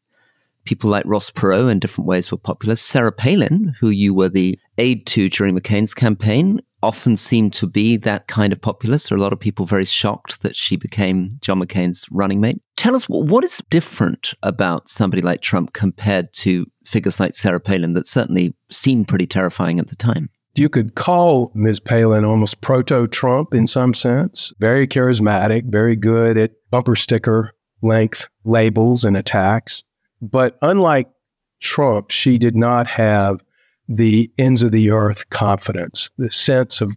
People 0.66 0.90
like 0.90 1.06
Ross 1.06 1.32
Perot 1.32 1.72
in 1.72 1.80
different 1.80 2.08
ways 2.08 2.32
were 2.32 2.38
popular. 2.38 2.76
Sarah 2.76 3.12
Palin, 3.12 3.76
who 3.80 3.90
you 3.90 4.14
were 4.14 4.30
the 4.30 4.60
aide 4.78 5.06
to 5.08 5.30
during 5.30 5.58
McCain's 5.58 5.94
campaign, 5.94 6.60
often 6.86 7.18
seemed 7.18 7.52
to 7.54 7.68
be 7.68 7.98
that 7.98 8.28
kind 8.28 8.54
of 8.54 8.62
populist. 8.62 9.10
There 9.10 9.16
are 9.16 9.20
a 9.20 9.22
lot 9.22 9.34
of 9.34 9.40
people 9.40 9.66
very 9.66 9.86
shocked 9.86 10.44
that 10.44 10.56
she 10.56 10.76
became 10.76 11.38
John 11.42 11.60
McCain's 11.60 12.06
running 12.12 12.40
mate. 12.40 12.62
Tell 12.78 12.96
us 12.96 13.06
what 13.10 13.44
is 13.44 13.62
different 13.72 14.34
about 14.44 14.88
somebody 14.88 15.24
like 15.24 15.42
Trump 15.42 15.74
compared 15.74 16.32
to 16.34 16.68
figures 16.86 17.20
like 17.20 17.34
Sarah 17.34 17.60
Palin 17.60 17.94
that 17.94 18.06
certainly 18.06 18.56
seemed 18.70 19.08
pretty 19.08 19.26
terrifying 19.26 19.80
at 19.80 19.88
the 19.88 19.96
time. 19.96 20.30
You 20.56 20.70
could 20.70 20.94
call 20.94 21.52
Ms. 21.56 21.80
Palin 21.80 22.24
almost 22.24 22.62
proto 22.62 23.08
Trump 23.08 23.54
in 23.54 23.66
some 23.66 23.94
sense. 23.94 24.54
Very 24.60 24.88
charismatic, 24.88 25.64
very 25.66 25.96
good 25.96 26.38
at 26.38 26.52
bumper 26.70 26.96
sticker 26.96 27.52
length 27.82 28.30
labels 28.44 29.04
and 29.04 29.18
attacks. 29.18 29.84
But 30.22 30.56
unlike 30.62 31.10
Trump, 31.62 32.12
she 32.12 32.38
did 32.38 32.56
not 32.56 32.88
have 32.88 33.44
the 33.88 34.32
ends 34.38 34.62
of 34.62 34.72
the 34.72 34.90
earth 34.90 35.30
confidence, 35.30 36.10
the 36.18 36.32
sense 36.32 36.82
of 36.82 36.96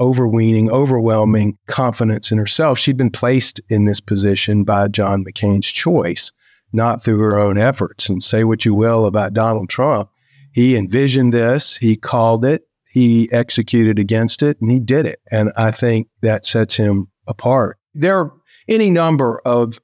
overweening, 0.00 0.70
overwhelming 0.70 1.58
confidence 1.66 2.30
in 2.30 2.38
herself. 2.38 2.78
She'd 2.78 2.96
been 2.96 3.10
placed 3.10 3.60
in 3.68 3.84
this 3.84 4.00
position 4.00 4.64
by 4.64 4.88
John 4.88 5.24
McCain's 5.24 5.70
choice, 5.70 6.32
not 6.72 7.02
through 7.02 7.18
her 7.18 7.38
own 7.38 7.58
efforts. 7.58 8.08
And 8.08 8.22
say 8.22 8.44
what 8.44 8.64
you 8.64 8.74
will 8.74 9.06
about 9.06 9.32
Donald 9.32 9.68
Trump, 9.68 10.10
he 10.52 10.76
envisioned 10.76 11.32
this, 11.32 11.76
he 11.78 11.96
called 11.96 12.44
it, 12.44 12.62
he 12.90 13.28
executed 13.32 13.98
against 13.98 14.42
it, 14.42 14.60
and 14.60 14.70
he 14.70 14.80
did 14.80 15.06
it. 15.06 15.20
And 15.30 15.52
I 15.56 15.70
think 15.70 16.08
that 16.22 16.44
sets 16.44 16.76
him 16.76 17.06
apart. 17.26 17.78
There 17.94 18.18
are 18.18 18.32
any 18.68 18.90
number 18.90 19.40
of 19.44 19.80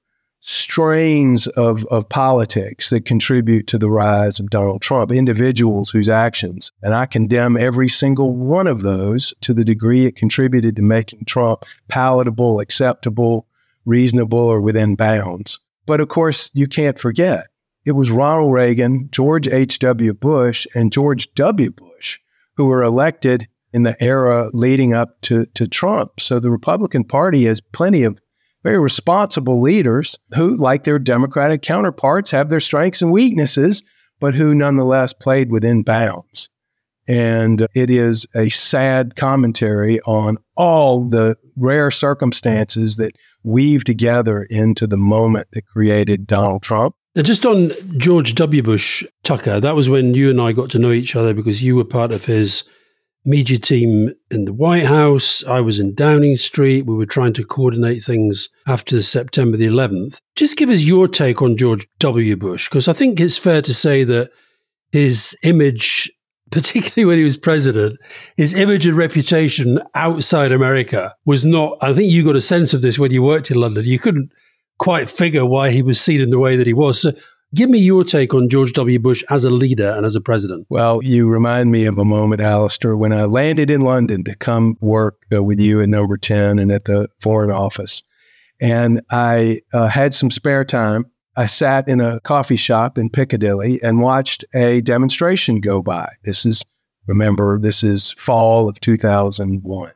strains 0.46 1.46
of, 1.46 1.86
of 1.86 2.08
politics 2.08 2.90
that 2.90 3.06
contribute 3.06 3.66
to 3.66 3.78
the 3.78 3.90
rise 3.90 4.38
of 4.38 4.50
Donald 4.50 4.82
Trump, 4.82 5.10
individuals 5.10 5.88
whose 5.88 6.08
actions, 6.08 6.70
and 6.82 6.92
I 6.92 7.06
condemn 7.06 7.56
every 7.56 7.88
single 7.88 8.34
one 8.36 8.66
of 8.66 8.82
those 8.82 9.32
to 9.40 9.54
the 9.54 9.64
degree 9.64 10.04
it 10.04 10.16
contributed 10.16 10.76
to 10.76 10.82
making 10.82 11.24
Trump 11.24 11.64
palatable, 11.88 12.60
acceptable, 12.60 13.46
reasonable, 13.86 14.38
or 14.38 14.60
within 14.60 14.96
bounds. 14.96 15.60
But 15.86 16.00
of 16.00 16.08
course, 16.08 16.50
you 16.52 16.66
can't 16.66 16.98
forget 16.98 17.46
it 17.86 17.92
was 17.92 18.10
Ronald 18.10 18.52
Reagan, 18.52 19.08
George 19.10 19.48
H.W. 19.48 20.14
Bush, 20.14 20.66
and 20.74 20.92
George 20.92 21.32
W. 21.34 21.70
Bush 21.70 22.18
who 22.56 22.66
were 22.66 22.82
elected 22.82 23.48
in 23.72 23.82
the 23.82 24.00
era 24.02 24.50
leading 24.52 24.94
up 24.94 25.20
to, 25.22 25.46
to 25.46 25.66
Trump. 25.66 26.20
So 26.20 26.38
the 26.38 26.50
Republican 26.50 27.04
Party 27.04 27.44
has 27.44 27.60
plenty 27.60 28.04
of 28.04 28.18
very 28.64 28.78
responsible 28.78 29.60
leaders 29.60 30.18
who, 30.34 30.56
like 30.56 30.82
their 30.82 30.98
Democratic 30.98 31.62
counterparts, 31.62 32.32
have 32.32 32.48
their 32.48 32.60
strengths 32.60 33.02
and 33.02 33.12
weaknesses, 33.12 33.84
but 34.18 34.34
who 34.34 34.54
nonetheless 34.54 35.12
played 35.12 35.50
within 35.50 35.82
bounds. 35.82 36.48
And 37.06 37.68
it 37.74 37.90
is 37.90 38.26
a 38.34 38.48
sad 38.48 39.14
commentary 39.14 40.00
on 40.00 40.38
all 40.56 41.06
the 41.06 41.36
rare 41.54 41.90
circumstances 41.90 42.96
that 42.96 43.12
weave 43.42 43.84
together 43.84 44.44
into 44.44 44.86
the 44.86 44.96
moment 44.96 45.48
that 45.52 45.66
created 45.66 46.26
Donald 46.26 46.62
Trump. 46.62 46.96
Just 47.16 47.44
on 47.44 47.70
George 47.98 48.34
W. 48.34 48.62
Bush, 48.62 49.04
Tucker, 49.22 49.60
that 49.60 49.76
was 49.76 49.90
when 49.90 50.14
you 50.14 50.30
and 50.30 50.40
I 50.40 50.52
got 50.52 50.70
to 50.70 50.78
know 50.78 50.90
each 50.90 51.14
other 51.14 51.34
because 51.34 51.62
you 51.62 51.76
were 51.76 51.84
part 51.84 52.12
of 52.12 52.24
his 52.24 52.64
media 53.24 53.58
team 53.58 54.12
in 54.30 54.44
the 54.44 54.52
White 54.52 54.86
House. 54.86 55.42
I 55.44 55.60
was 55.60 55.78
in 55.78 55.94
Downing 55.94 56.36
Street. 56.36 56.86
We 56.86 56.94
were 56.94 57.06
trying 57.06 57.32
to 57.34 57.44
coordinate 57.44 58.02
things 58.02 58.48
after 58.66 59.00
September 59.02 59.56
the 59.56 59.66
11th. 59.66 60.20
Just 60.36 60.56
give 60.56 60.70
us 60.70 60.82
your 60.82 61.08
take 61.08 61.40
on 61.40 61.56
George 61.56 61.86
W. 62.00 62.36
Bush, 62.36 62.68
because 62.68 62.88
I 62.88 62.92
think 62.92 63.20
it's 63.20 63.38
fair 63.38 63.62
to 63.62 63.72
say 63.72 64.04
that 64.04 64.30
his 64.92 65.36
image, 65.42 66.10
particularly 66.50 67.06
when 67.06 67.18
he 67.18 67.24
was 67.24 67.36
president, 67.36 67.98
his 68.36 68.54
image 68.54 68.86
and 68.86 68.96
reputation 68.96 69.80
outside 69.94 70.52
America 70.52 71.14
was 71.24 71.44
not. 71.44 71.78
I 71.80 71.92
think 71.92 72.12
you 72.12 72.24
got 72.24 72.36
a 72.36 72.40
sense 72.40 72.74
of 72.74 72.82
this 72.82 72.98
when 72.98 73.10
you 73.10 73.22
worked 73.22 73.50
in 73.50 73.60
London. 73.60 73.84
You 73.84 73.98
couldn't 73.98 74.30
quite 74.78 75.08
figure 75.08 75.46
why 75.46 75.70
he 75.70 75.82
was 75.82 76.00
seen 76.00 76.20
in 76.20 76.30
the 76.30 76.38
way 76.38 76.56
that 76.56 76.66
he 76.66 76.74
was. 76.74 77.00
So 77.00 77.12
give 77.54 77.70
me 77.70 77.78
your 77.78 78.04
take 78.04 78.34
on 78.34 78.48
George 78.48 78.72
W. 78.72 78.98
Bush 78.98 79.22
as 79.30 79.44
a 79.44 79.50
leader 79.50 79.90
and 79.90 80.04
as 80.04 80.16
a 80.16 80.20
president. 80.20 80.66
Well, 80.68 81.02
you 81.02 81.28
remind 81.28 81.70
me 81.70 81.86
of 81.86 81.98
a 81.98 82.04
moment, 82.04 82.40
Alastair, 82.40 82.96
when 82.96 83.12
I 83.12 83.24
landed 83.24 83.70
in 83.70 83.82
London 83.82 84.24
to 84.24 84.34
come 84.34 84.76
work 84.80 85.24
uh, 85.32 85.42
with 85.42 85.60
you 85.60 85.80
at 85.80 85.88
Number 85.88 86.16
10 86.16 86.58
and 86.58 86.70
at 86.70 86.84
the 86.84 87.08
Foreign 87.20 87.50
Office. 87.50 88.02
And 88.60 89.00
I 89.10 89.60
uh, 89.72 89.88
had 89.88 90.14
some 90.14 90.30
spare 90.30 90.64
time. 90.64 91.04
I 91.36 91.46
sat 91.46 91.88
in 91.88 92.00
a 92.00 92.20
coffee 92.20 92.56
shop 92.56 92.98
in 92.98 93.10
Piccadilly 93.10 93.80
and 93.82 94.00
watched 94.00 94.44
a 94.54 94.80
demonstration 94.80 95.60
go 95.60 95.82
by. 95.82 96.08
This 96.24 96.46
is, 96.46 96.62
remember, 97.06 97.58
this 97.58 97.82
is 97.82 98.12
fall 98.12 98.68
of 98.68 98.78
2001. 98.80 99.92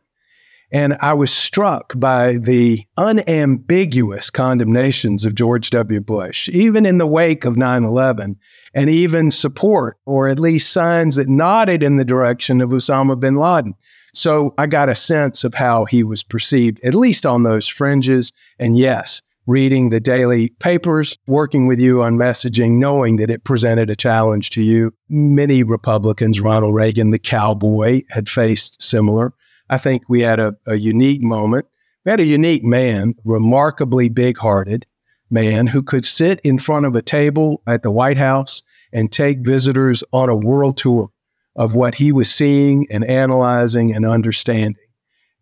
And 0.71 0.97
I 1.01 1.15
was 1.15 1.33
struck 1.33 1.95
by 1.99 2.35
the 2.35 2.85
unambiguous 2.99 4.29
condemnations 4.29 5.25
of 5.25 5.35
George 5.35 5.71
W. 5.71 6.01
Bush, 6.01 6.49
even 6.51 6.85
in 6.85 6.99
the 6.99 7.07
wake 7.07 7.45
of 7.47 7.57
9 7.57 7.85
11, 7.85 8.37
and 8.75 8.91
even 8.91 9.31
support, 9.31 9.97
or 10.05 10.29
at 10.29 10.39
least 10.39 10.73
signs 10.73 11.17
that 11.17 11.29
nodded 11.29 11.83
in 11.83 11.97
the 11.97 12.05
direction 12.05 12.61
of 12.61 12.71
Osama 12.71 13.19
bin 13.19 13.37
Laden. 13.37 13.75
So 14.15 14.55
I 14.59 14.67
got 14.67 14.89
a 14.89 14.95
sense 14.95 15.45
of 15.45 15.55
how 15.55 15.85
he 15.85 16.03
was 16.03 16.23
perceived, 16.23 16.81
at 16.85 16.95
least 16.95 17.25
on 17.25 17.45
those 17.45 17.69
fringes. 17.69 18.33
And 18.59 18.77
yes, 18.77 19.23
reading 19.47 19.89
the 19.89 20.01
daily 20.01 20.51
papers, 20.61 21.17
working 21.27 21.67
with 21.67 21.81
you 21.81 22.03
on 22.03 22.19
messaging, 22.19 22.79
knowing 22.79 23.17
that 23.17 23.31
it 23.31 23.45
presented 23.45 23.89
a 23.89 23.97
challenge 23.97 24.51
to 24.51 24.63
you. 24.63 24.93
Many 25.09 25.63
Republicans, 25.63 26.41
Ronald 26.41 26.75
Reagan, 26.75 27.11
the 27.11 27.19
cowboy, 27.19 28.03
had 28.11 28.29
faced 28.29 28.83
similar. 28.83 29.33
I 29.71 29.79
think 29.79 30.05
we 30.09 30.23
had 30.23 30.41
a, 30.41 30.57
a 30.67 30.77
unique 30.77 31.23
moment. 31.23 31.67
We 32.05 32.11
had 32.11 32.21
a 32.21 32.25
unique 32.25 32.65
man, 32.65 33.15
remarkably 33.25 34.09
big 34.09 34.39
hearted 34.39 34.87
man 35.31 35.67
who 35.67 35.83
could 35.83 36.05
sit 36.05 36.41
in 36.41 36.59
front 36.59 36.87
of 36.87 36.97
a 36.97 37.03
table 37.03 37.63
at 37.67 37.83
the 37.83 37.91
White 37.91 38.17
House 38.17 38.63
and 38.93 39.13
take 39.13 39.41
visitors 39.41 40.03
on 40.13 40.29
a 40.29 40.37
world 40.37 40.77
tour 40.79 41.11
of 41.57 41.75
what 41.75 41.97
he 41.97 42.13
was 42.13 42.31
seeing 42.31 42.87
and 42.91 43.05
analyzing 43.05 43.95
and 43.95 44.07
understanding. 44.07 44.77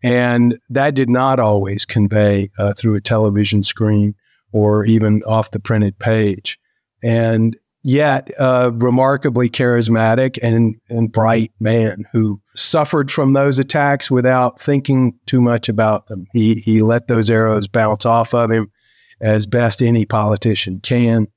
And 0.03 0.59
that 0.71 0.95
did 0.95 1.09
not 1.09 1.39
always 1.39 1.85
convey 1.85 2.51
uh, 2.59 2.73
through 2.77 2.97
a 2.97 3.01
television 3.01 3.63
screen 3.63 4.15
or 4.53 4.85
even 4.87 5.23
off 5.27 5.51
the 5.51 5.61
printed 5.61 5.99
page. 5.99 6.59
And 7.03 7.57
yet 7.87 8.33
a 8.37 8.73
remarkably 8.73 9.49
charismatic 9.49 10.41
and, 10.43 10.75
and 10.91 11.13
bright 11.13 11.53
man 11.61 12.05
who 12.11 12.41
suffered 12.57 13.13
from 13.13 13.33
those 13.33 13.61
attacks 13.61 14.11
without 14.11 14.59
thinking 14.61 15.17
too 15.27 15.41
much 15.41 15.69
about 15.69 16.09
them. 16.09 16.27
He, 16.33 16.57
he 16.57 16.83
let 16.83 17.07
those 17.07 17.31
arrows 17.31 17.69
bounce 17.69 18.05
off 18.05 18.35
of 18.35 18.51
him 18.51 18.73
as 19.21 19.47
best 19.47 19.83
any 19.83 20.05
politician 20.05 20.81
can 20.81 21.29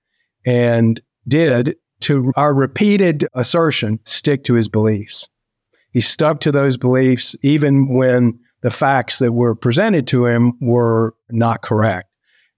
and 0.44 1.00
did, 1.28 1.76
to 2.00 2.34
our 2.36 2.56
repeated 2.56 3.28
assertion, 3.36 4.00
stick 4.06 4.44
to 4.46 4.56
his 4.56 4.70
beliefs. 4.70 5.30
He 5.92 6.02
stuck 6.02 6.40
to 6.40 6.52
those 6.52 6.78
beliefs 6.78 7.36
even 7.44 7.94
when 7.94 8.40
the 8.62 8.72
facts 8.72 9.20
that 9.20 9.34
were 9.34 9.54
presented 9.54 10.08
to 10.08 10.26
him 10.26 10.54
were 10.62 11.14
not 11.30 11.62
correct. 11.62 12.09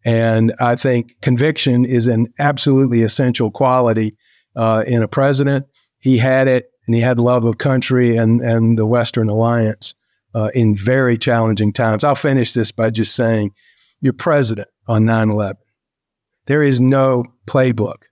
And 0.04 0.54
I 0.60 0.76
think 0.76 1.16
conviction 1.22 1.86
is 1.86 2.08
an 2.08 2.28
absolutely 2.40 3.04
essential 3.04 3.52
quality 3.52 4.18
uh, 4.56 4.84
in 4.88 5.04
a 5.04 5.08
president. 5.08 5.66
He 6.00 6.18
had 6.18 6.48
it, 6.48 6.72
and 6.88 6.96
he 6.96 7.02
had 7.02 7.20
love 7.20 7.46
of 7.46 7.58
country 7.58 8.18
and, 8.18 8.42
and 8.42 8.78
the 8.78 8.86
Western 8.86 9.30
alliance 9.30 9.94
uh, 10.34 10.50
in 10.54 10.76
very 10.76 11.18
challenging 11.18 11.74
times. 11.74 12.04
I'll 12.04 12.16
finish 12.16 12.54
this 12.54 12.72
by 12.72 12.90
just 12.90 13.16
saying 13.16 13.54
you're 14.00 14.14
president 14.14 14.70
on 14.88 15.06
9 15.06 15.30
11. 15.30 15.58
There 16.48 16.64
is 16.64 16.80
no 16.80 17.24
playbook 17.46 18.04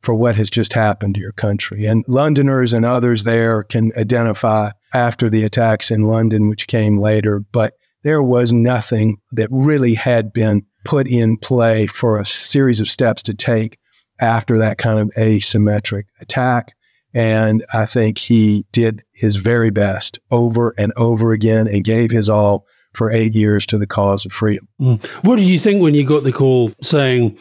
for 0.00 0.14
what 0.14 0.36
has 0.36 0.48
just 0.48 0.72
happened 0.72 1.16
to 1.16 1.20
your 1.20 1.32
country. 1.32 1.84
And 1.84 2.04
Londoners 2.06 2.72
and 2.72 2.84
others 2.84 3.24
there 3.24 3.64
can 3.64 3.90
identify 3.96 4.70
after 4.94 5.28
the 5.28 5.42
attacks 5.42 5.90
in 5.90 6.02
London, 6.02 6.48
which 6.48 6.68
came 6.68 6.98
later, 6.98 7.40
but 7.40 7.74
there 8.04 8.22
was 8.22 8.52
nothing 8.52 9.16
that 9.32 9.48
really 9.50 9.94
had 9.94 10.32
been 10.32 10.64
put 10.86 11.08
in 11.08 11.36
play 11.36 11.86
for 11.86 12.18
a 12.18 12.24
series 12.24 12.80
of 12.80 12.88
steps 12.88 13.22
to 13.24 13.34
take 13.34 13.78
after 14.20 14.58
that 14.58 14.78
kind 14.78 14.98
of 14.98 15.10
asymmetric 15.18 16.04
attack. 16.20 16.74
And 17.12 17.64
I 17.72 17.86
think 17.86 18.18
he 18.18 18.66
did 18.72 19.02
his 19.12 19.36
very 19.36 19.70
best 19.70 20.18
over 20.30 20.74
and 20.78 20.92
over 20.96 21.32
again 21.32 21.66
and 21.66 21.82
gave 21.82 22.10
his 22.10 22.28
all 22.28 22.66
for 22.94 23.10
eight 23.10 23.34
years 23.34 23.66
to 23.66 23.78
the 23.78 23.86
cause 23.86 24.24
of 24.24 24.32
freedom. 24.32 24.68
Mm. 24.80 25.04
What 25.24 25.36
did 25.36 25.46
you 25.46 25.58
think 25.58 25.82
when 25.82 25.94
you 25.94 26.04
got 26.04 26.22
the 26.22 26.32
call 26.32 26.70
saying, 26.82 27.38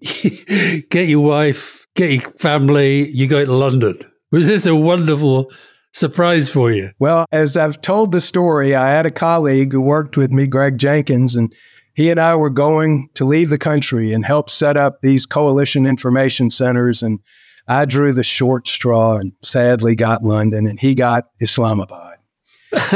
get 0.90 1.08
your 1.08 1.24
wife, 1.24 1.86
get 1.96 2.10
your 2.10 2.30
family, 2.38 3.08
you 3.10 3.26
go 3.26 3.44
to 3.44 3.52
London? 3.52 3.98
Was 4.32 4.46
this 4.46 4.66
a 4.66 4.76
wonderful 4.76 5.50
surprise 5.92 6.48
for 6.48 6.70
you? 6.70 6.90
Well, 6.98 7.26
as 7.32 7.56
I've 7.56 7.80
told 7.80 8.12
the 8.12 8.20
story, 8.20 8.74
I 8.74 8.90
had 8.90 9.06
a 9.06 9.10
colleague 9.10 9.72
who 9.72 9.80
worked 9.80 10.16
with 10.16 10.30
me, 10.30 10.46
Greg 10.46 10.78
Jenkins, 10.78 11.36
and 11.36 11.52
he 11.96 12.10
and 12.10 12.20
I 12.20 12.36
were 12.36 12.50
going 12.50 13.08
to 13.14 13.24
leave 13.24 13.48
the 13.48 13.56
country 13.56 14.12
and 14.12 14.24
help 14.24 14.50
set 14.50 14.76
up 14.76 15.00
these 15.00 15.24
coalition 15.24 15.86
information 15.86 16.50
centers. 16.50 17.02
And 17.02 17.20
I 17.66 17.86
drew 17.86 18.12
the 18.12 18.22
short 18.22 18.68
straw 18.68 19.16
and 19.16 19.32
sadly 19.42 19.96
got 19.96 20.22
London, 20.22 20.66
and 20.66 20.78
he 20.78 20.94
got 20.94 21.28
Islamabad. 21.40 22.18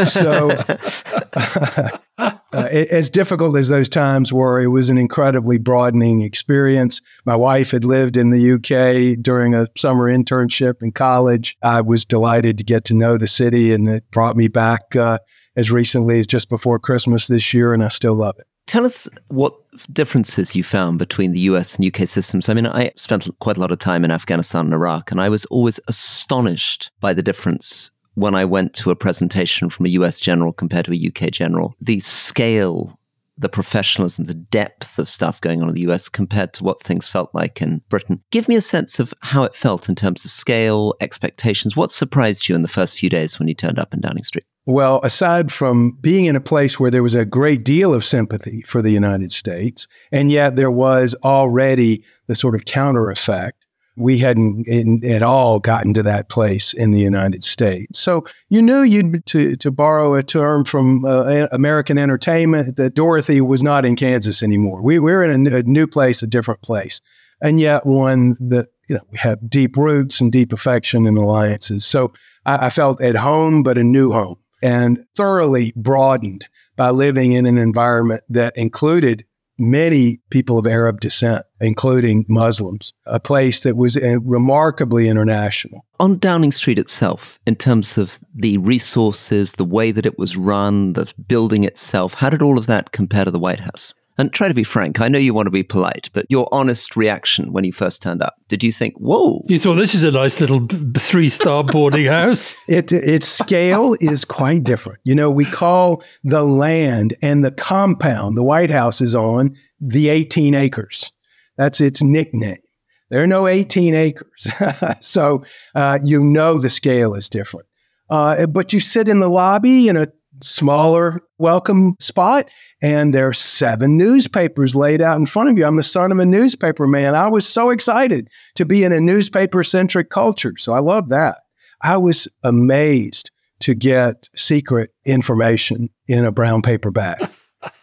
so, 0.05 0.51
uh, 2.19 2.37
as 2.53 3.09
difficult 3.09 3.57
as 3.57 3.71
those 3.71 3.89
times 3.89 4.35
were, 4.35 4.61
it 4.61 4.67
was 4.67 4.91
an 4.91 4.99
incredibly 4.99 5.57
broadening 5.57 6.21
experience. 6.21 7.01
My 7.25 7.37
wife 7.37 7.71
had 7.71 7.87
lived 7.87 8.19
in 8.19 8.29
the 8.29 8.53
UK 8.53 9.23
during 9.23 9.55
a 9.55 9.67
summer 9.79 10.13
internship 10.13 10.83
in 10.83 10.93
college. 10.93 11.57
I 11.63 11.81
was 11.81 12.05
delighted 12.05 12.59
to 12.59 12.65
get 12.65 12.85
to 12.87 12.95
know 12.95 13.17
the 13.17 13.27
city, 13.27 13.73
and 13.73 13.89
it 13.89 14.11
brought 14.11 14.37
me 14.37 14.49
back 14.49 14.95
uh, 14.95 15.21
as 15.57 15.71
recently 15.71 16.21
as 16.21 16.27
just 16.27 16.51
before 16.51 16.79
Christmas 16.79 17.29
this 17.29 17.55
year, 17.55 17.73
and 17.73 17.83
I 17.83 17.89
still 17.89 18.15
love 18.15 18.35
it. 18.39 18.47
Tell 18.71 18.87
us 18.87 19.09
what 19.27 19.53
differences 19.93 20.55
you 20.55 20.63
found 20.63 21.01
between 21.01 21.33
the 21.33 21.41
US 21.41 21.75
and 21.75 21.85
UK 21.85 22.07
systems. 22.07 22.49
I 22.49 22.55
mean, 22.55 22.69
I 22.69 22.93
spent 22.95 23.29
quite 23.41 23.57
a 23.57 23.61
lot 23.61 23.73
of 23.73 23.79
time 23.79 24.05
in 24.05 24.13
Afghanistan 24.13 24.67
and 24.67 24.75
Iraq, 24.75 25.11
and 25.11 25.21
I 25.21 25.29
was 25.29 25.45
always 25.47 25.81
astonished 25.89 26.89
by 27.01 27.13
the 27.13 27.21
difference 27.21 27.91
when 28.15 28.37
I 28.37 28.45
went 28.45 28.73
to 28.75 28.93
a 28.93 28.95
presentation 28.95 29.71
from 29.71 29.87
a 29.87 29.89
US 29.89 30.21
general 30.21 30.53
compared 30.53 30.85
to 30.85 30.93
a 30.93 31.09
UK 31.09 31.33
general. 31.33 31.75
The 31.81 31.99
scale 31.99 32.97
the 33.37 33.49
professionalism, 33.49 34.27
the 34.27 34.35
depth 34.35 34.99
of 34.99 35.09
stuff 35.09 35.41
going 35.41 35.63
on 35.63 35.69
in 35.69 35.75
the 35.75 35.91
US 35.91 36.11
compared 36.11 36.53
to 36.53 36.63
what 36.63 36.79
things 36.79 37.09
felt 37.09 37.35
like 37.35 37.63
in 37.63 37.81
Britain. 37.89 38.23
Give 38.31 38.49
me 38.49 38.55
a 38.55 38.61
sense 38.61 39.01
of 39.01 39.15
how 39.23 39.45
it 39.45 39.57
felt 39.57 39.89
in 39.89 39.95
terms 39.95 40.25
of 40.27 40.31
scale, 40.31 40.95
expectations. 41.01 41.75
What 41.75 41.91
surprised 41.91 42.49
you 42.49 42.55
in 42.55 42.63
the 42.63 42.69
first 42.69 42.95
few 42.95 43.09
days 43.09 43.39
when 43.39 43.49
you 43.49 43.55
turned 43.55 43.79
up 43.79 43.95
in 43.95 44.01
Downing 44.03 44.25
Street? 44.25 44.45
Well, 44.67 45.01
aside 45.03 45.51
from 45.51 45.97
being 46.01 46.27
in 46.27 46.37
a 46.37 46.41
place 46.41 46.79
where 46.79 46.91
there 46.91 47.03
was 47.03 47.15
a 47.15 47.25
great 47.25 47.65
deal 47.65 47.95
of 47.95 48.05
sympathy 48.05 48.63
for 48.63 48.83
the 48.83 48.91
United 48.91 49.33
States, 49.33 49.87
and 50.13 50.31
yet 50.31 50.57
there 50.57 50.71
was 50.71 51.15
already 51.25 52.05
the 52.27 52.35
sort 52.35 52.55
of 52.55 52.67
counter 52.67 53.11
effect 53.11 53.61
we 53.97 54.19
hadn't 54.19 54.67
in, 54.67 55.05
at 55.05 55.23
all 55.23 55.59
gotten 55.59 55.93
to 55.95 56.03
that 56.03 56.29
place 56.29 56.73
in 56.73 56.91
the 56.91 57.01
United 57.01 57.45
States. 57.45 57.99
So 57.99 58.25
you 58.49 58.63
knew 58.63 58.83
you'd 58.83 59.25
to 59.27 59.57
to 59.57 59.71
borrow 59.71 60.15
a 60.15 60.23
term 60.23 60.65
from 60.65 61.05
uh, 61.05 61.47
American 61.53 61.99
entertainment 61.99 62.77
that 62.77 62.95
Dorothy 62.95 63.41
was 63.41 63.63
not 63.63 63.85
in 63.85 63.97
Kansas 63.97 64.43
anymore. 64.43 64.83
We 64.83 64.99
we're 64.99 65.23
in 65.23 65.47
a, 65.47 65.57
a 65.57 65.63
new 65.65 65.87
place, 65.87 66.23
a 66.23 66.27
different 66.27 66.63
place, 66.63 67.01
and 67.43 67.61
yet 67.61 67.87
one 67.87 68.37
that 68.41 68.69
you 68.89 68.95
know 68.95 69.03
we 69.11 69.19
have 69.19 69.51
deep 69.51 69.77
roots 69.77 70.21
and 70.21 70.33
deep 70.33 70.53
affection 70.53 71.07
and 71.07 71.19
alliances. 71.19 71.85
So 71.85 72.13
I, 72.47 72.67
I 72.67 72.71
felt 72.71 73.01
at 73.01 73.17
home, 73.17 73.63
but 73.63 73.77
a 73.77 73.85
new 73.85 74.13
home. 74.13 74.37
And 74.63 75.05
thoroughly 75.17 75.73
broadened 75.77 76.49
by 76.77 76.91
living 76.91 77.33
in 77.33 77.47
an 77.47 77.59
environment 77.59 78.23
that 78.29 78.57
included 78.57 79.25
many 79.61 80.19
people 80.31 80.59
of 80.59 80.67
Arab 80.67 81.01
descent, 81.01 81.45
including 81.61 82.25
Muslims, 82.29 82.95
a 83.05 83.21
place 83.21 83.61
that 83.61 83.77
was 83.77 83.97
uh, 83.97 84.19
remarkably 84.23 85.07
international. 85.07 85.85
On 86.01 86.19
Downing 86.19 86.51
Street 86.51 86.79
itself, 86.79 87.39
in 87.47 87.57
terms 87.57 87.99
of 87.99 88.19
the 88.35 88.57
resources, 88.59 89.53
the 89.53 89.65
way 89.65 89.93
that 89.93 90.07
it 90.07 90.19
was 90.19 90.37
run, 90.37 90.95
the 90.95 91.13
building 91.29 91.65
itself, 91.65 92.15
how 92.15 92.31
did 92.31 92.41
all 92.41 92.59
of 92.59 92.67
that 92.67 92.93
compare 92.93 93.27
to 93.27 93.31
the 93.31 93.39
White 93.39 93.61
House? 93.61 93.93
And 94.21 94.31
try 94.31 94.49
to 94.49 94.55
be 94.55 94.65
frank. 94.65 95.01
I 95.01 95.09
know 95.09 95.19
you 95.19 95.33
want 95.33 95.47
to 95.47 95.51
be 95.51 95.63
polite, 95.63 96.11
but 96.13 96.27
your 96.29 96.47
honest 96.53 96.95
reaction 96.95 97.55
when 97.55 97.65
you 97.65 97.73
first 97.73 98.03
turned 98.03 98.23
up, 98.23 98.35
did 98.49 98.63
you 98.63 98.71
think, 98.71 98.95
whoa? 98.99 99.43
You 99.49 99.59
thought 99.59 99.77
this 99.77 99.95
is 99.95 100.05
a 100.05 100.11
nice 100.11 100.43
little 100.43 100.67
three 100.99 101.31
star 101.31 101.65
boarding 101.65 102.05
house? 102.19 102.55
It, 102.69 102.93
its 102.93 103.27
scale 103.27 103.97
is 103.99 104.27
quite 104.27 104.63
different. 104.63 104.99
You 105.05 105.15
know, 105.15 105.31
we 105.31 105.47
call 105.47 106.03
the 106.23 106.43
land 106.43 107.15
and 107.23 107.43
the 107.43 107.51
compound 107.51 108.37
the 108.37 108.45
White 108.45 108.69
House 108.69 109.01
is 109.01 109.15
on 109.15 109.57
the 109.81 110.11
18 110.11 110.55
acres. 110.55 111.13
That's 111.57 111.81
its 111.81 112.03
nickname. 112.03 112.61
There 113.09 113.23
are 113.23 113.27
no 113.27 113.47
18 113.47 113.95
acres. 113.95 114.49
so 115.01 115.45
uh, 115.75 115.99
you 116.05 116.23
know 116.23 116.59
the 116.59 116.69
scale 116.69 117.15
is 117.15 117.31
different. 117.31 117.67
Uh, 118.11 118.47
but 118.47 118.75
you 118.75 118.81
sit 118.81 119.09
in 119.09 119.21
the 119.21 119.31
lobby 119.31 119.89
in 119.89 119.97
a 119.97 120.09
smaller 120.43 121.21
welcome 121.39 121.95
spot 121.99 122.49
and 122.83 123.15
there 123.15 123.29
are 123.29 123.33
seven 123.33 123.97
newspapers 123.97 124.75
laid 124.75 125.03
out 125.03 125.19
in 125.19 125.27
front 125.27 125.51
of 125.51 125.59
you. 125.59 125.65
I'm 125.65 125.77
the 125.77 125.83
son 125.83 126.13
of 126.13 126.19
a 126.19 126.27
newspaper 126.27 126.87
man. 126.87 127.15
I 127.15 127.29
was 127.29 127.47
so 127.47 127.71
excited 127.71 128.29
to 128.57 128.65
be 128.65 128.85
in 128.85 128.93
a 128.93 129.01
newspaper 129.01 129.63
centric 129.63 130.11
culture. 130.11 130.55
So 130.57 130.73
I 130.73 130.81
love 130.81 131.09
that. 131.11 131.39
I 131.83 131.97
was 131.97 132.29
amazed 132.43 133.31
to 133.61 133.75
get 133.75 134.29
secret 134.35 134.91
information 135.05 135.89
in 136.07 136.25
a 136.25 136.33
brown 136.33 136.63
paper 136.63 136.91
bag 136.91 137.29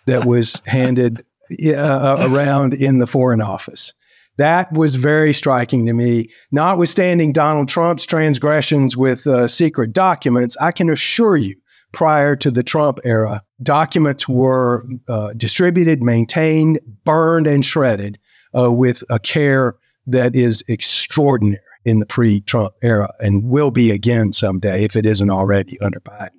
that 0.06 0.26
was 0.26 0.62
handed 0.65 1.24
uh, 1.52 2.28
around 2.30 2.74
in 2.74 3.00
the 3.00 3.08
Foreign 3.08 3.41
Office. 3.41 3.93
That 4.38 4.72
was 4.72 4.96
very 4.96 5.34
striking 5.34 5.88
to 5.88 5.93
me. 5.93 6.30
Notwithstanding 6.52 7.34
Donald 7.34 7.70
Trump's 7.70 8.06
transgressions 8.06 8.96
with 8.96 9.26
uh, 9.26 9.48
secret 9.48 9.93
documents, 9.93 10.56
I 10.62 10.72
can 10.72 10.89
assure 10.89 11.38
you 11.38 11.56
prior 11.91 12.36
to 12.36 12.52
the 12.52 12.63
Trump 12.63 13.00
era, 13.04 13.43
documents 13.62 14.28
were 14.28 14.86
uh, 15.08 15.34
distributed, 15.36 16.04
maintained, 16.04 16.80
burned, 17.04 17.47
and 17.47 17.65
shredded 17.65 18.19
uh, 18.58 18.71
with 18.71 19.04
a 19.10 19.19
care 19.19 19.76
that 20.06 20.36
is 20.36 20.63
extraordinary 20.67 21.62
in 21.86 22.00
the 22.00 22.06
pre 22.06 22.41
Trump 22.41 22.73
era 22.82 23.10
and 23.19 23.45
will 23.45 23.71
be 23.71 23.91
again 23.91 24.34
someday 24.34 24.84
if 24.84 24.95
it 24.95 25.06
isn't 25.06 25.30
already 25.30 25.80
under 25.80 26.00
Biden. 26.02 26.32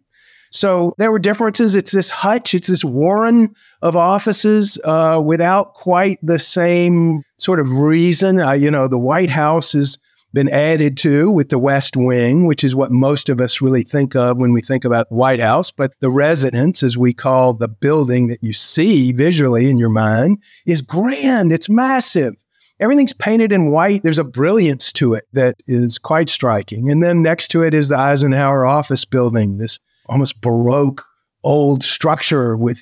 So 0.50 0.94
there 0.98 1.12
were 1.12 1.18
differences. 1.18 1.74
It's 1.74 1.92
this 1.92 2.11
hutch, 2.11 2.54
it's 2.54 2.68
this 2.68 2.84
warren 2.84 3.54
of 3.82 3.96
offices 3.96 4.78
uh, 4.84 5.20
without 5.24 5.74
quite 5.74 6.18
the 6.22 6.38
same 6.38 7.22
sort 7.38 7.61
of 7.61 7.70
reason. 7.70 8.40
Uh, 8.40 8.52
you 8.52 8.70
know, 8.70 8.88
the 8.88 8.98
White 8.98 9.30
House 9.30 9.74
is 9.74 9.98
been 10.33 10.49
added 10.49 10.97
to 10.99 11.31
with 11.31 11.49
the 11.49 11.59
West 11.59 11.97
Wing, 11.97 12.47
which 12.47 12.62
is 12.62 12.75
what 12.75 12.91
most 12.91 13.29
of 13.29 13.41
us 13.41 13.61
really 13.61 13.83
think 13.83 14.14
of 14.14 14.37
when 14.37 14.53
we 14.53 14.61
think 14.61 14.85
about 14.85 15.09
the 15.09 15.14
White 15.14 15.41
House. 15.41 15.71
But 15.71 15.93
the 16.01 16.11
residence, 16.11 16.83
as 16.83 16.99
we 16.99 17.14
call 17.14 17.55
the 17.55 17.69
building 17.69 18.27
that 18.29 18.43
you 18.43 18.53
see 18.53 19.12
visually 19.12 19.71
in 19.71 19.79
your 19.79 19.88
mind, 19.88 20.38
is 20.67 20.83
grand. 20.83 21.53
It's 21.53 21.69
massive. 21.69 22.35
Everything's 22.81 23.12
painted 23.12 23.53
in 23.53 23.71
white. 23.71 24.03
There's 24.03 24.21
a 24.21 24.25
brilliance 24.25 24.93
to 24.95 25.14
it 25.14 25.25
that 25.33 25.57
is 25.67 25.99
quite 25.99 26.29
striking. 26.29 26.91
And 26.91 27.03
then 27.03 27.23
next 27.23 27.49
to 27.49 27.62
it 27.62 27.75
is 27.75 27.88
the 27.88 27.99
Eisenhower 27.99 28.64
office 28.64 29.05
building, 29.05 29.59
this 29.59 29.81
almost 30.07 30.41
Baroque 30.41 31.05
old 31.43 31.83
structure 31.83 32.57
with 32.57 32.81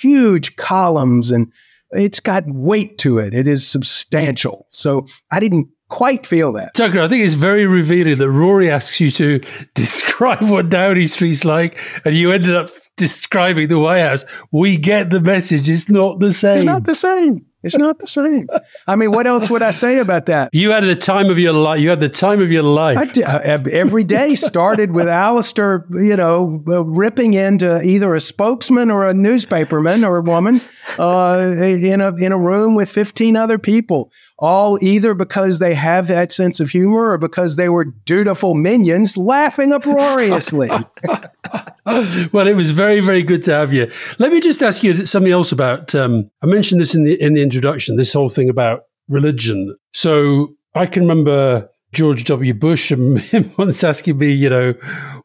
huge 0.00 0.56
columns 0.56 1.30
and 1.30 1.52
it's 1.90 2.20
got 2.20 2.44
weight 2.46 2.98
to 2.98 3.18
it. 3.18 3.34
It 3.34 3.46
is 3.46 3.66
substantial. 3.66 4.66
So 4.70 5.06
I 5.30 5.40
didn't 5.40 5.68
quite 5.94 6.26
feel 6.26 6.52
that. 6.52 6.74
Tucker, 6.74 7.00
I 7.00 7.06
think 7.06 7.24
it's 7.24 7.34
very 7.34 7.66
revealing 7.66 8.18
that 8.18 8.28
Rory 8.28 8.68
asks 8.68 8.98
you 8.98 9.12
to 9.12 9.40
describe 9.74 10.42
what 10.42 10.68
Downing 10.68 11.06
Street's 11.06 11.44
like, 11.44 11.78
and 12.04 12.16
you 12.16 12.32
ended 12.32 12.56
up 12.56 12.70
describing 12.96 13.68
the 13.68 13.78
White 13.78 14.00
House. 14.00 14.24
We 14.50 14.76
get 14.76 15.10
the 15.10 15.20
message. 15.20 15.68
It's 15.68 15.88
not 15.88 16.18
the 16.18 16.32
same. 16.32 16.58
It's 16.58 16.66
not 16.66 16.82
the 16.82 16.96
same. 16.96 17.46
It's 17.64 17.78
not 17.78 17.98
the 17.98 18.06
same. 18.06 18.46
I 18.86 18.94
mean, 18.96 19.10
what 19.10 19.26
else 19.26 19.48
would 19.48 19.62
I 19.62 19.70
say 19.70 19.98
about 19.98 20.26
that? 20.26 20.50
You 20.52 20.70
had 20.70 20.84
the 20.84 20.94
time 20.94 21.30
of 21.30 21.38
your 21.38 21.54
life. 21.54 21.80
You 21.80 21.88
had 21.88 22.00
the 22.00 22.10
time 22.10 22.40
of 22.42 22.52
your 22.52 22.62
life. 22.62 23.12
Did, 23.12 23.24
every 23.24 24.04
day 24.04 24.34
started 24.34 24.94
with 24.94 25.08
Alastair, 25.08 25.86
you 25.90 26.16
know, 26.16 26.62
uh, 26.68 26.84
ripping 26.84 27.34
into 27.34 27.82
either 27.82 28.14
a 28.14 28.20
spokesman 28.20 28.90
or 28.90 29.08
a 29.08 29.14
newspaperman 29.14 30.06
or 30.06 30.18
a 30.18 30.22
woman 30.22 30.60
uh, 30.98 31.38
in 31.58 32.00
a 32.00 32.14
in 32.16 32.32
a 32.32 32.38
room 32.38 32.74
with 32.74 32.90
fifteen 32.90 33.36
other 33.36 33.58
people, 33.58 34.12
all 34.38 34.78
either 34.82 35.14
because 35.14 35.58
they 35.58 35.74
have 35.74 36.06
that 36.08 36.32
sense 36.32 36.60
of 36.60 36.70
humor 36.70 37.10
or 37.10 37.18
because 37.18 37.56
they 37.56 37.68
were 37.68 37.84
dutiful 37.84 38.54
minions 38.54 39.16
laughing 39.16 39.72
uproariously. 39.72 40.70
well, 42.32 42.46
it 42.46 42.56
was 42.56 42.70
very, 42.70 43.00
very 43.00 43.22
good 43.22 43.42
to 43.42 43.52
have 43.52 43.72
you. 43.72 43.90
Let 44.18 44.32
me 44.32 44.40
just 44.40 44.62
ask 44.62 44.82
you 44.82 45.04
something 45.04 45.32
else 45.32 45.52
about. 45.52 45.94
Um, 45.94 46.30
I 46.42 46.46
mentioned 46.46 46.80
this 46.80 46.94
in 46.94 47.04
the 47.04 47.20
in 47.20 47.34
the 47.34 47.42
introduction. 47.42 47.96
This 47.96 48.14
whole 48.14 48.30
thing 48.30 48.48
about 48.48 48.84
religion. 49.08 49.76
So 49.92 50.54
I 50.74 50.86
can 50.86 51.02
remember 51.02 51.68
George 51.92 52.24
W. 52.24 52.54
Bush 52.54 52.90
and 52.90 53.20
him 53.20 53.50
once 53.58 53.84
asking 53.84 54.16
me, 54.16 54.32
you 54.32 54.48
know, 54.48 54.74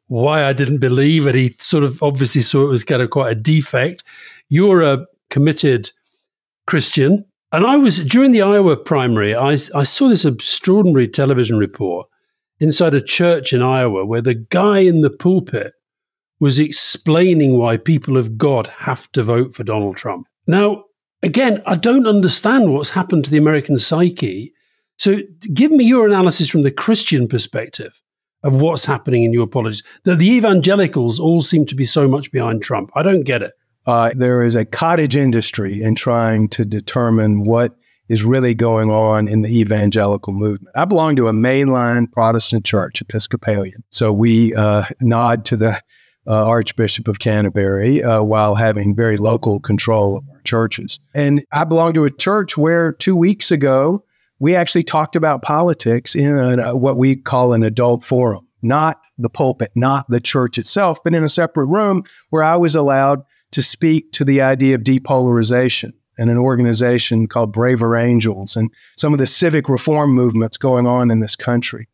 why 0.08 0.43
I 0.43 0.52
didn't 0.52 0.80
believe, 0.80 1.28
and 1.28 1.36
he 1.38 1.56
sort 1.60 1.86
of 1.86 2.04
obviously 2.04 2.41
saw 2.41 2.65
it 2.65 2.69
was 2.69 2.84
kind 2.84 3.02
of 3.02 3.10
quite 3.10 3.32
a 3.32 3.36
defect. 3.36 4.04
You're 4.50 4.82
a 4.82 5.06
committed 5.30 5.91
Christian, 6.67 7.26
and 7.54 7.65
I 7.65 7.78
was 7.78 8.04
during 8.04 8.34
the 8.34 8.41
Iowa 8.41 8.76
primary. 8.76 9.34
I 9.34 9.52
I 9.74 9.84
saw 9.84 10.10
this 10.10 10.26
extraordinary 10.26 11.08
television 11.08 11.58
report 11.58 12.08
inside 12.60 12.93
a 12.93 13.02
church 13.02 13.54
in 13.54 13.62
Iowa 13.62 14.06
where 14.06 14.22
the 14.22 14.36
guy 14.36 14.80
in 14.80 15.00
the 15.00 15.10
pulpit 15.10 15.74
was 16.39 16.60
explaining 16.60 17.58
why 17.58 17.78
people 17.78 18.17
of 18.17 18.38
God 18.38 18.67
have 18.78 19.12
to 19.12 19.23
vote 19.23 19.54
for 19.54 19.63
Donald 19.63 19.97
Trump. 19.97 20.28
Now, 20.47 20.86
again, 21.21 21.62
I 21.65 21.75
don't 21.75 22.08
understand 22.08 22.73
what's 22.73 22.91
happened 22.91 23.25
to 23.25 23.32
the 23.32 23.38
American 23.38 23.78
psyche. 23.78 24.54
So 24.97 25.19
give 25.54 25.71
me 25.71 25.86
your 25.86 26.08
analysis 26.08 26.49
from 26.49 26.63
the 26.63 26.71
Christian 26.71 27.28
perspective 27.28 28.02
of 28.43 28.62
what's 28.62 28.86
happening 28.86 29.23
in 29.23 29.34
your 29.34 29.47
politics. 29.47 29.84
That 30.04 30.19
the 30.19 30.30
evangelicals 30.30 31.19
all 31.19 31.41
seem 31.41 31.65
to 31.67 31.75
be 31.75 31.86
so 31.86 32.08
much 32.08 32.32
behind 32.32 32.62
Trump. 32.62 32.89
I 32.95 33.04
don't 33.04 33.23
get 33.23 33.41
it. 33.41 33.54
Uh, 33.86 34.12
there 34.15 34.43
is 34.43 34.56
a 34.56 34.65
cottage 34.65 35.15
industry 35.15 35.82
in 35.82 35.95
trying 35.95 36.47
to 36.49 36.65
determine 36.65 37.43
what 37.43 37.75
is 38.08 38.23
really 38.23 38.56
going 38.56 38.89
on 38.89 39.28
in 39.28 39.41
the 39.41 39.60
evangelical 39.60 40.34
movement. 40.34 40.75
I 40.75 40.86
belong 40.86 41.15
to 41.17 41.28
a 41.28 41.34
mainline 41.34 42.12
Protestant 42.12 42.65
church, 42.65 43.02
Episcopalian. 43.02 43.84
So 43.91 44.12
we 44.12 44.54
uh, 44.56 44.84
nod 44.99 45.45
to 45.45 45.56
the 45.56 45.82
uh, 46.30 46.46
Archbishop 46.46 47.08
of 47.08 47.20
Canterbury 47.20 48.04
uh, 48.04 48.22
while 48.22 48.56
having 48.56 48.96
very 48.96 49.18
local 49.18 49.60
control 49.60 50.18
of 50.18 50.30
our 50.30 50.42
churches. 50.42 51.00
And 51.13 51.44
I 51.52 51.63
belong 51.63 51.94
to 51.94 52.06
a 52.06 52.12
church 52.12 52.56
where 52.56 52.94
two 52.94 53.15
weeks 53.15 53.52
ago, 53.52 54.06
we 54.39 54.56
actually 54.56 54.84
talked 54.84 55.15
about 55.15 55.42
politics 55.42 56.15
in 56.15 56.60
a, 56.60 56.78
what 56.78 56.98
we 56.98 57.15
call 57.15 57.54
an 57.54 57.63
adult 57.63 58.04
forum, 58.04 58.48
not 58.62 59.02
the 59.18 59.30
pulpit, 59.30 59.72
not 59.76 60.06
the 60.10 60.22
church 60.22 60.58
itself, 60.58 61.04
but 61.04 61.13
in 61.13 61.24
a 61.24 61.30
separate 61.30 61.65
room 61.65 62.04
where 62.30 62.44
I 62.44 62.56
was 62.56 62.76
allowed 62.76 63.24
to 63.52 63.62
speak 63.62 64.12
to 64.13 64.24
the 64.24 64.42
idea 64.42 64.76
of 64.76 64.82
depolarization 64.82 65.94
and 66.18 66.30
an 66.30 66.38
organization 66.38 67.28
called 67.28 67.52
Braver 67.52 67.98
Angels 67.98 68.56
and 68.56 68.72
some 68.98 69.13
of 69.13 69.20
the 69.20 69.26
civic 69.26 69.68
reform 69.68 70.12
movements 70.12 70.58
going 70.58 70.86
on 70.86 71.10
in 71.10 71.22
this 71.22 71.36
country 71.36 71.88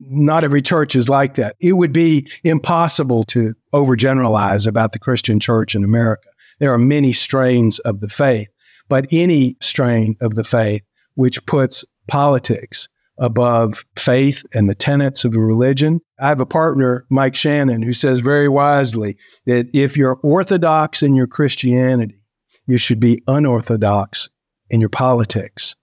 not 0.00 0.44
every 0.44 0.62
church 0.62 0.96
is 0.96 1.08
like 1.08 1.34
that. 1.34 1.56
It 1.60 1.74
would 1.74 1.92
be 1.92 2.28
impossible 2.42 3.22
to 3.24 3.54
overgeneralize 3.72 4.66
about 4.66 4.92
the 4.92 4.98
Christian 4.98 5.38
church 5.40 5.74
in 5.74 5.84
America. 5.84 6.28
There 6.58 6.72
are 6.72 6.78
many 6.78 7.12
strains 7.12 7.78
of 7.80 8.00
the 8.00 8.08
faith, 8.08 8.48
but 8.88 9.06
any 9.12 9.56
strain 9.60 10.16
of 10.20 10.34
the 10.34 10.44
faith 10.44 10.82
which 11.14 11.44
puts 11.46 11.84
politics 12.08 12.88
above 13.18 13.84
faith 13.96 14.44
and 14.54 14.68
the 14.68 14.74
tenets 14.74 15.24
of 15.24 15.32
the 15.32 15.40
religion. 15.40 16.00
I 16.18 16.28
have 16.28 16.40
a 16.40 16.46
partner, 16.46 17.04
Mike 17.10 17.36
Shannon, 17.36 17.82
who 17.82 17.92
says 17.92 18.20
very 18.20 18.48
wisely 18.48 19.16
that 19.44 19.68
if 19.74 19.96
you're 19.96 20.18
orthodox 20.22 21.02
in 21.02 21.14
your 21.14 21.26
Christianity, 21.26 22.22
you 22.66 22.78
should 22.78 23.00
be 23.00 23.22
unorthodox 23.26 24.30
in 24.70 24.80
your 24.80 24.88
politics. 24.88 25.76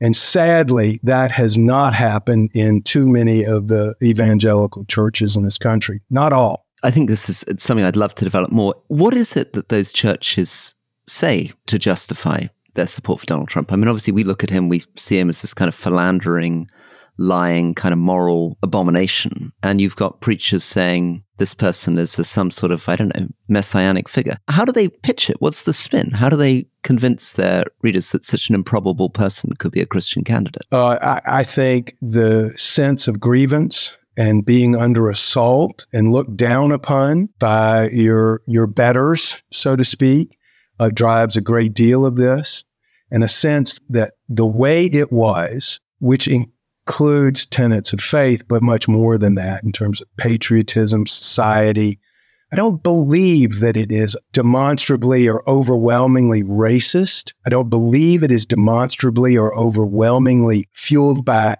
And 0.00 0.16
sadly, 0.16 1.00
that 1.02 1.30
has 1.30 1.56
not 1.56 1.94
happened 1.94 2.50
in 2.52 2.82
too 2.82 3.06
many 3.06 3.44
of 3.44 3.68
the 3.68 3.94
evangelical 4.02 4.84
churches 4.86 5.36
in 5.36 5.44
this 5.44 5.58
country. 5.58 6.00
Not 6.10 6.32
all. 6.32 6.66
I 6.82 6.90
think 6.90 7.08
this 7.08 7.28
is 7.30 7.44
something 7.62 7.84
I'd 7.84 7.96
love 7.96 8.14
to 8.16 8.24
develop 8.24 8.52
more. 8.52 8.74
What 8.88 9.14
is 9.14 9.36
it 9.36 9.54
that 9.54 9.70
those 9.70 9.92
churches 9.92 10.74
say 11.06 11.52
to 11.66 11.78
justify 11.78 12.46
their 12.74 12.86
support 12.86 13.20
for 13.20 13.26
Donald 13.26 13.48
Trump? 13.48 13.72
I 13.72 13.76
mean, 13.76 13.88
obviously, 13.88 14.12
we 14.12 14.24
look 14.24 14.44
at 14.44 14.50
him, 14.50 14.68
we 14.68 14.82
see 14.96 15.18
him 15.18 15.30
as 15.30 15.40
this 15.40 15.54
kind 15.54 15.68
of 15.68 15.74
philandering 15.74 16.68
lying 17.18 17.74
kind 17.74 17.92
of 17.92 17.98
moral 17.98 18.58
abomination. 18.62 19.52
And 19.62 19.80
you've 19.80 19.96
got 19.96 20.20
preachers 20.20 20.64
saying 20.64 21.24
this 21.38 21.54
person 21.54 21.98
is 21.98 22.12
some 22.12 22.50
sort 22.50 22.72
of, 22.72 22.88
I 22.88 22.96
don't 22.96 23.16
know, 23.16 23.28
messianic 23.48 24.08
figure. 24.08 24.36
How 24.48 24.64
do 24.64 24.72
they 24.72 24.88
pitch 24.88 25.30
it? 25.30 25.36
What's 25.40 25.64
the 25.64 25.72
spin? 25.72 26.12
How 26.12 26.28
do 26.28 26.36
they 26.36 26.66
convince 26.82 27.32
their 27.32 27.64
readers 27.82 28.10
that 28.10 28.24
such 28.24 28.48
an 28.48 28.54
improbable 28.54 29.10
person 29.10 29.52
could 29.58 29.72
be 29.72 29.80
a 29.80 29.86
Christian 29.86 30.24
candidate? 30.24 30.62
Uh, 30.70 30.98
I, 31.00 31.20
I 31.40 31.44
think 31.44 31.94
the 32.00 32.52
sense 32.56 33.08
of 33.08 33.20
grievance 33.20 33.96
and 34.16 34.44
being 34.44 34.76
under 34.76 35.10
assault 35.10 35.86
and 35.92 36.12
looked 36.12 36.36
down 36.36 36.70
upon 36.72 37.28
by 37.38 37.88
your 37.88 38.42
your 38.46 38.66
betters, 38.66 39.42
so 39.52 39.74
to 39.74 39.84
speak, 39.84 40.38
uh, 40.78 40.90
drives 40.94 41.36
a 41.36 41.40
great 41.40 41.74
deal 41.74 42.06
of 42.06 42.16
this, 42.16 42.64
and 43.10 43.24
a 43.24 43.28
sense 43.28 43.78
that 43.88 44.14
the 44.28 44.46
way 44.46 44.86
it 44.86 45.10
was, 45.10 45.80
which 45.98 46.28
includes 46.86 47.46
tenets 47.46 47.92
of 47.92 48.00
faith, 48.00 48.46
but 48.46 48.62
much 48.62 48.86
more 48.88 49.16
than 49.16 49.36
that 49.36 49.64
in 49.64 49.72
terms 49.72 50.00
of 50.00 50.16
patriotism, 50.18 51.06
society. 51.06 51.98
I 52.52 52.56
don't 52.56 52.82
believe 52.82 53.60
that 53.60 53.76
it 53.76 53.90
is 53.90 54.16
demonstrably 54.32 55.26
or 55.26 55.42
overwhelmingly 55.48 56.42
racist. 56.42 57.32
I 57.46 57.50
don't 57.50 57.70
believe 57.70 58.22
it 58.22 58.30
is 58.30 58.44
demonstrably 58.44 59.36
or 59.36 59.56
overwhelmingly 59.58 60.68
fueled 60.72 61.24
by 61.24 61.56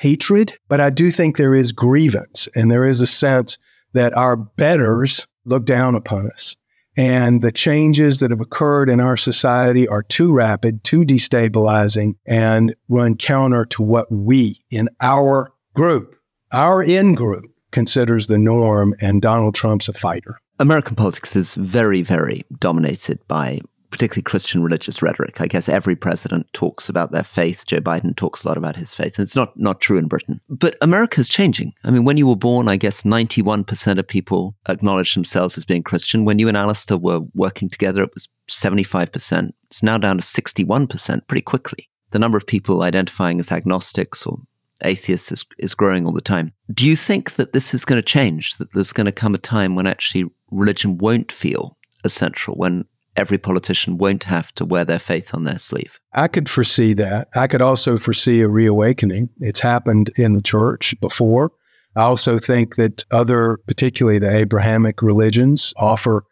hatred, 0.00 0.58
but 0.68 0.80
I 0.80 0.90
do 0.90 1.10
think 1.10 1.36
there 1.36 1.54
is 1.54 1.72
grievance 1.72 2.46
and 2.54 2.70
there 2.70 2.84
is 2.84 3.00
a 3.00 3.06
sense 3.06 3.56
that 3.94 4.16
our 4.16 4.36
betters 4.36 5.26
look 5.46 5.64
down 5.64 5.94
upon 5.94 6.30
us. 6.30 6.56
And 6.98 7.42
the 7.42 7.52
changes 7.52 8.18
that 8.18 8.32
have 8.32 8.40
occurred 8.40 8.90
in 8.90 8.98
our 8.98 9.16
society 9.16 9.86
are 9.86 10.02
too 10.02 10.34
rapid, 10.34 10.82
too 10.82 11.02
destabilizing, 11.02 12.14
and 12.26 12.74
run 12.88 13.16
counter 13.16 13.64
to 13.66 13.82
what 13.84 14.10
we 14.10 14.64
in 14.68 14.88
our 15.00 15.52
group, 15.74 16.16
our 16.50 16.82
in 16.82 17.14
group, 17.14 17.44
considers 17.70 18.26
the 18.26 18.36
norm. 18.36 18.94
And 19.00 19.22
Donald 19.22 19.54
Trump's 19.54 19.88
a 19.88 19.92
fighter. 19.92 20.40
American 20.58 20.96
politics 20.96 21.36
is 21.36 21.54
very, 21.54 22.02
very 22.02 22.42
dominated 22.58 23.20
by 23.28 23.60
particularly 23.90 24.22
Christian 24.22 24.62
religious 24.62 25.02
rhetoric. 25.02 25.40
I 25.40 25.46
guess 25.46 25.68
every 25.68 25.96
president 25.96 26.52
talks 26.52 26.88
about 26.88 27.10
their 27.10 27.22
faith. 27.22 27.64
Joe 27.66 27.80
Biden 27.80 28.14
talks 28.14 28.44
a 28.44 28.48
lot 28.48 28.56
about 28.56 28.76
his 28.76 28.94
faith. 28.94 29.18
And 29.18 29.24
it's 29.24 29.36
not, 29.36 29.58
not 29.58 29.80
true 29.80 29.98
in 29.98 30.08
Britain. 30.08 30.40
But 30.48 30.76
America's 30.80 31.28
changing. 31.28 31.72
I 31.84 31.90
mean, 31.90 32.04
when 32.04 32.16
you 32.16 32.26
were 32.26 32.36
born, 32.36 32.68
I 32.68 32.76
guess 32.76 33.02
91% 33.02 33.98
of 33.98 34.06
people 34.06 34.56
acknowledged 34.68 35.16
themselves 35.16 35.56
as 35.56 35.64
being 35.64 35.82
Christian. 35.82 36.24
When 36.24 36.38
you 36.38 36.48
and 36.48 36.56
Alastair 36.56 36.98
were 36.98 37.22
working 37.34 37.68
together, 37.68 38.02
it 38.02 38.14
was 38.14 38.28
75%. 38.48 39.50
It's 39.66 39.82
now 39.82 39.98
down 39.98 40.18
to 40.18 40.24
61% 40.24 41.26
pretty 41.26 41.42
quickly. 41.42 41.88
The 42.10 42.18
number 42.18 42.38
of 42.38 42.46
people 42.46 42.82
identifying 42.82 43.38
as 43.40 43.52
agnostics 43.52 44.24
or 44.26 44.38
atheists 44.84 45.32
is, 45.32 45.44
is 45.58 45.74
growing 45.74 46.06
all 46.06 46.12
the 46.12 46.20
time. 46.20 46.52
Do 46.72 46.86
you 46.86 46.96
think 46.96 47.32
that 47.32 47.52
this 47.52 47.74
is 47.74 47.84
going 47.84 47.98
to 47.98 48.06
change? 48.06 48.56
That 48.56 48.72
there's 48.72 48.92
going 48.92 49.06
to 49.06 49.12
come 49.12 49.34
a 49.34 49.38
time 49.38 49.74
when 49.74 49.86
actually 49.86 50.24
religion 50.50 50.98
won't 50.98 51.32
feel 51.32 51.76
essential, 52.04 52.54
when 52.54 52.84
every 53.18 53.36
politician 53.36 53.98
won't 53.98 54.24
have 54.24 54.54
to 54.54 54.64
wear 54.64 54.84
their 54.84 54.98
faith 54.98 55.34
on 55.34 55.44
their 55.44 55.58
sleeve. 55.58 55.98
I 56.12 56.28
could 56.28 56.48
foresee 56.48 56.94
that. 56.94 57.28
I 57.34 57.48
could 57.48 57.60
also 57.60 57.98
foresee 57.98 58.40
a 58.40 58.48
reawakening. 58.48 59.28
It's 59.38 59.60
happened 59.60 60.10
in 60.16 60.34
the 60.34 60.42
church 60.42 60.94
before. 61.00 61.50
I 61.96 62.02
also 62.02 62.38
think 62.38 62.76
that 62.76 63.04
other, 63.10 63.58
particularly 63.66 64.20
the 64.20 64.34
Abrahamic 64.34 65.02
religions, 65.02 65.74
offer 65.76 66.24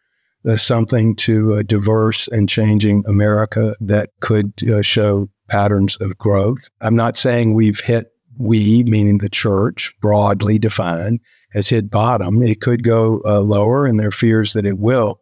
uh, 0.46 0.56
something 0.56 1.16
to 1.16 1.54
a 1.54 1.64
diverse 1.64 2.28
and 2.28 2.48
changing 2.48 3.02
America 3.06 3.74
that 3.80 4.10
could 4.20 4.52
uh, 4.62 4.82
show 4.82 5.28
patterns 5.48 5.96
of 6.00 6.16
growth. 6.18 6.70
I'm 6.80 6.94
not 6.94 7.16
saying 7.16 7.54
we've 7.54 7.80
hit, 7.80 8.06
we, 8.38 8.84
meaning 8.84 9.18
the 9.18 9.28
church, 9.28 9.92
broadly 10.00 10.58
defined, 10.58 11.18
has 11.52 11.68
hit 11.68 11.90
bottom. 11.90 12.42
It 12.42 12.60
could 12.60 12.84
go 12.84 13.20
uh, 13.24 13.40
lower, 13.40 13.86
and 13.86 13.98
there 13.98 14.08
are 14.08 14.12
fears 14.12 14.52
that 14.52 14.66
it 14.66 14.78
will. 14.78 15.20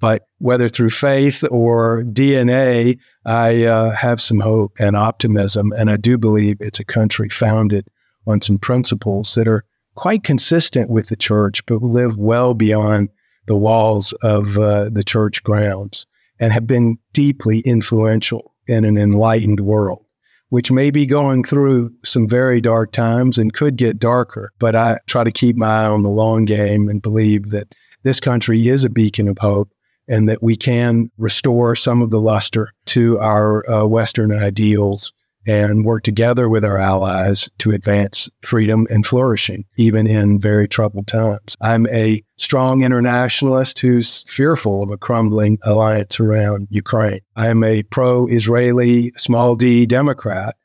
But 0.00 0.26
whether 0.38 0.68
through 0.68 0.90
faith 0.90 1.42
or 1.50 2.04
DNA, 2.04 2.98
I 3.24 3.64
uh, 3.64 3.90
have 3.92 4.20
some 4.20 4.40
hope 4.40 4.74
and 4.78 4.94
optimism. 4.94 5.72
And 5.72 5.90
I 5.90 5.96
do 5.96 6.18
believe 6.18 6.58
it's 6.60 6.80
a 6.80 6.84
country 6.84 7.28
founded 7.28 7.88
on 8.26 8.40
some 8.42 8.58
principles 8.58 9.34
that 9.34 9.48
are 9.48 9.64
quite 9.94 10.22
consistent 10.22 10.90
with 10.90 11.08
the 11.08 11.16
church, 11.16 11.64
but 11.66 11.82
live 11.82 12.18
well 12.18 12.52
beyond 12.52 13.08
the 13.46 13.56
walls 13.56 14.12
of 14.22 14.58
uh, 14.58 14.90
the 14.90 15.04
church 15.04 15.42
grounds 15.42 16.06
and 16.38 16.52
have 16.52 16.66
been 16.66 16.98
deeply 17.12 17.60
influential 17.60 18.54
in 18.66 18.84
an 18.84 18.98
enlightened 18.98 19.60
world, 19.60 20.04
which 20.50 20.70
may 20.70 20.90
be 20.90 21.06
going 21.06 21.42
through 21.42 21.90
some 22.04 22.28
very 22.28 22.60
dark 22.60 22.92
times 22.92 23.38
and 23.38 23.54
could 23.54 23.76
get 23.76 23.98
darker. 23.98 24.52
But 24.58 24.74
I 24.74 24.98
try 25.06 25.24
to 25.24 25.30
keep 25.30 25.56
my 25.56 25.84
eye 25.84 25.86
on 25.86 26.02
the 26.02 26.10
long 26.10 26.44
game 26.44 26.88
and 26.88 27.00
believe 27.00 27.50
that 27.50 27.74
this 28.02 28.20
country 28.20 28.68
is 28.68 28.84
a 28.84 28.90
beacon 28.90 29.28
of 29.28 29.38
hope 29.40 29.70
and 30.08 30.28
that 30.28 30.42
we 30.42 30.56
can 30.56 31.10
restore 31.18 31.74
some 31.76 32.02
of 32.02 32.10
the 32.10 32.20
luster 32.20 32.72
to 32.86 33.18
our 33.18 33.68
uh, 33.70 33.86
Western 33.86 34.32
ideals 34.32 35.12
and 35.46 35.84
work 35.84 36.02
together 36.02 36.48
with 36.48 36.64
our 36.64 36.78
allies 36.78 37.48
to 37.58 37.70
advance 37.70 38.28
freedom 38.42 38.86
and 38.90 39.06
flourishing, 39.06 39.64
even 39.76 40.06
in 40.06 40.40
very 40.40 40.66
troubled 40.66 41.06
times. 41.06 41.56
I'm 41.60 41.86
a 41.88 42.22
strong 42.36 42.82
internationalist 42.82 43.78
who's 43.78 44.24
fearful 44.26 44.82
of 44.82 44.90
a 44.90 44.98
crumbling 44.98 45.58
alliance 45.62 46.18
around 46.18 46.66
Ukraine. 46.70 47.20
I 47.36 47.48
am 47.48 47.62
a 47.62 47.84
pro 47.84 48.26
Israeli, 48.26 49.12
small 49.16 49.54
d 49.54 49.86
Democrat 49.86 50.56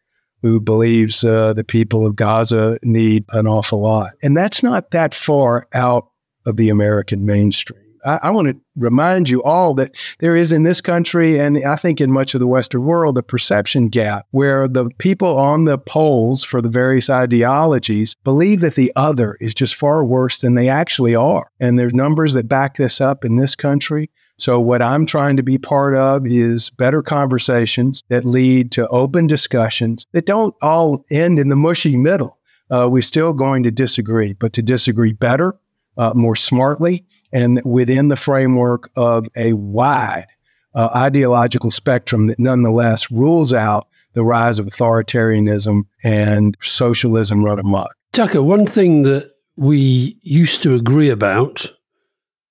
who 0.42 0.60
believes 0.60 1.24
uh, 1.24 1.54
the 1.54 1.64
people 1.64 2.06
of 2.06 2.16
Gaza 2.16 2.80
need 2.82 3.26
an 3.30 3.46
awful 3.46 3.82
lot. 3.82 4.14
And 4.24 4.36
that's 4.36 4.64
not 4.64 4.90
that 4.90 5.14
far 5.14 5.68
out 5.72 6.08
of 6.48 6.58
the 6.58 6.70
American 6.70 7.26
mainstream. 7.26 7.80
I, 8.06 8.20
I 8.24 8.30
want 8.32 8.48
to 8.48 8.60
remind 8.76 9.30
you 9.30 9.44
all 9.44 9.74
that 9.76 9.92
there 10.20 10.36
is 10.36 10.52
in 10.52 10.64
this 10.64 10.82
country, 10.82 11.40
and 11.40 11.64
I 11.66 11.76
think 11.76 12.02
in 12.02 12.12
much 12.12 12.34
of 12.34 12.40
the 12.40 12.48
Western 12.48 12.84
world, 12.84 13.18
a 13.18 13.24
perception 13.24 13.90
gap 13.90 14.28
where 14.32 14.68
the 14.68 14.90
people 14.98 15.38
on 15.38 15.66
the 15.66 15.78
polls 15.78 16.44
for 16.44 16.62
the 16.62 16.70
various 16.70 17.10
ideologies 17.10 18.16
believe 18.24 18.62
that 18.62 18.76
the 18.76 18.92
other 18.96 19.38
is 19.40 19.54
just 19.54 19.76
far 19.76 20.06
worse 20.06 20.40
than 20.40 20.56
they 20.56 20.70
actually 20.70 21.16
are. 21.16 21.52
And 21.60 21.78
there's 21.78 21.94
numbers 21.94 22.34
that 22.34 22.48
back 22.48 22.78
this 22.78 23.02
up 23.02 23.26
in 23.26 23.36
this 23.38 23.56
country. 23.56 24.10
So, 24.38 24.60
what 24.60 24.82
I'm 24.82 25.06
trying 25.06 25.38
to 25.38 25.44
be 25.44 25.60
part 25.60 25.96
of 25.96 26.26
is 26.26 26.72
better 26.72 27.04
conversations 27.04 28.02
that 28.10 28.26
lead 28.26 28.72
to 28.72 28.88
open 28.88 29.28
discussions 29.28 30.08
that 30.14 30.26
don't 30.26 30.56
all 30.62 31.04
end 31.12 31.38
in 31.38 31.50
the 31.50 31.56
mushy 31.56 31.96
middle. 31.96 32.40
Uh, 32.72 32.88
we're 32.90 33.02
still 33.02 33.34
going 33.34 33.64
to 33.64 33.72
disagree, 33.72 34.34
but 34.34 34.54
to 34.54 34.62
disagree 34.62 35.14
better 35.14 35.60
uh, 35.98 36.14
more 36.16 36.36
smartly 36.36 37.06
and 37.32 37.62
within 37.66 38.08
the 38.10 38.16
framework 38.16 38.90
of 38.96 39.28
a 39.36 39.54
wide 39.54 40.28
uh, 40.74 40.90
ideological 40.96 41.72
spectrum 41.72 42.28
that 42.28 42.40
nonetheless 42.40 43.12
rules 43.12 43.54
out 43.54 43.88
the 44.14 44.24
rise 44.24 44.60
of 44.60 44.66
authoritarianism 44.66 45.84
and 46.04 46.58
socialism 46.62 47.44
run 47.44 47.60
amok. 47.60 47.96
Tucker, 48.12 48.44
one 48.44 48.66
thing 48.66 49.04
that 49.04 49.32
we 49.56 50.18
used 50.22 50.64
to 50.64 50.76
agree 50.76 51.10
about, 51.10 51.72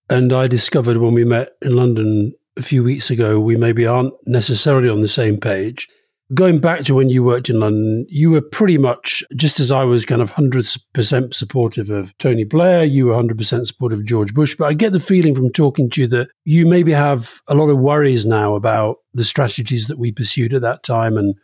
and 0.08 0.32
I 0.32 0.46
discovered 0.46 0.98
when 0.98 1.14
we 1.14 1.24
met 1.24 1.52
in 1.62 1.76
London 1.76 2.34
a 2.56 2.62
few 2.62 2.82
weeks 2.82 3.10
ago, 3.10 3.38
we 3.38 3.56
maybe 3.56 3.86
aren't 3.86 4.14
necessarily 4.26 4.88
on 4.88 5.00
the 5.00 5.08
same 5.08 5.38
page, 5.38 5.88
going 6.32 6.60
back 6.60 6.82
to 6.84 6.94
when 6.94 7.10
you 7.10 7.24
worked 7.24 7.50
in 7.50 7.60
London, 7.60 8.06
you 8.08 8.30
were 8.30 8.40
pretty 8.40 8.78
much, 8.78 9.22
just 9.34 9.58
as 9.58 9.72
I 9.72 9.84
was 9.84 10.04
kind 10.04 10.22
of 10.22 10.32
100% 10.32 11.34
supportive 11.34 11.90
of 11.90 12.16
Tony 12.18 12.44
Blair, 12.44 12.84
you 12.84 13.06
were 13.06 13.14
100% 13.14 13.66
supportive 13.66 14.00
of 14.00 14.04
George 14.04 14.32
Bush. 14.32 14.54
But 14.54 14.66
I 14.66 14.74
get 14.74 14.92
the 14.92 15.00
feeling 15.00 15.34
from 15.34 15.50
talking 15.50 15.90
to 15.90 16.02
you 16.02 16.06
that 16.08 16.28
you 16.44 16.66
maybe 16.66 16.92
have 16.92 17.40
a 17.48 17.54
lot 17.54 17.68
of 17.68 17.78
worries 17.78 18.26
now 18.26 18.54
about 18.54 18.98
the 19.12 19.24
strategies 19.24 19.88
that 19.88 19.98
we 19.98 20.12
pursued 20.12 20.54
at 20.54 20.62
that 20.62 20.84
time. 20.84 21.16
And 21.16 21.34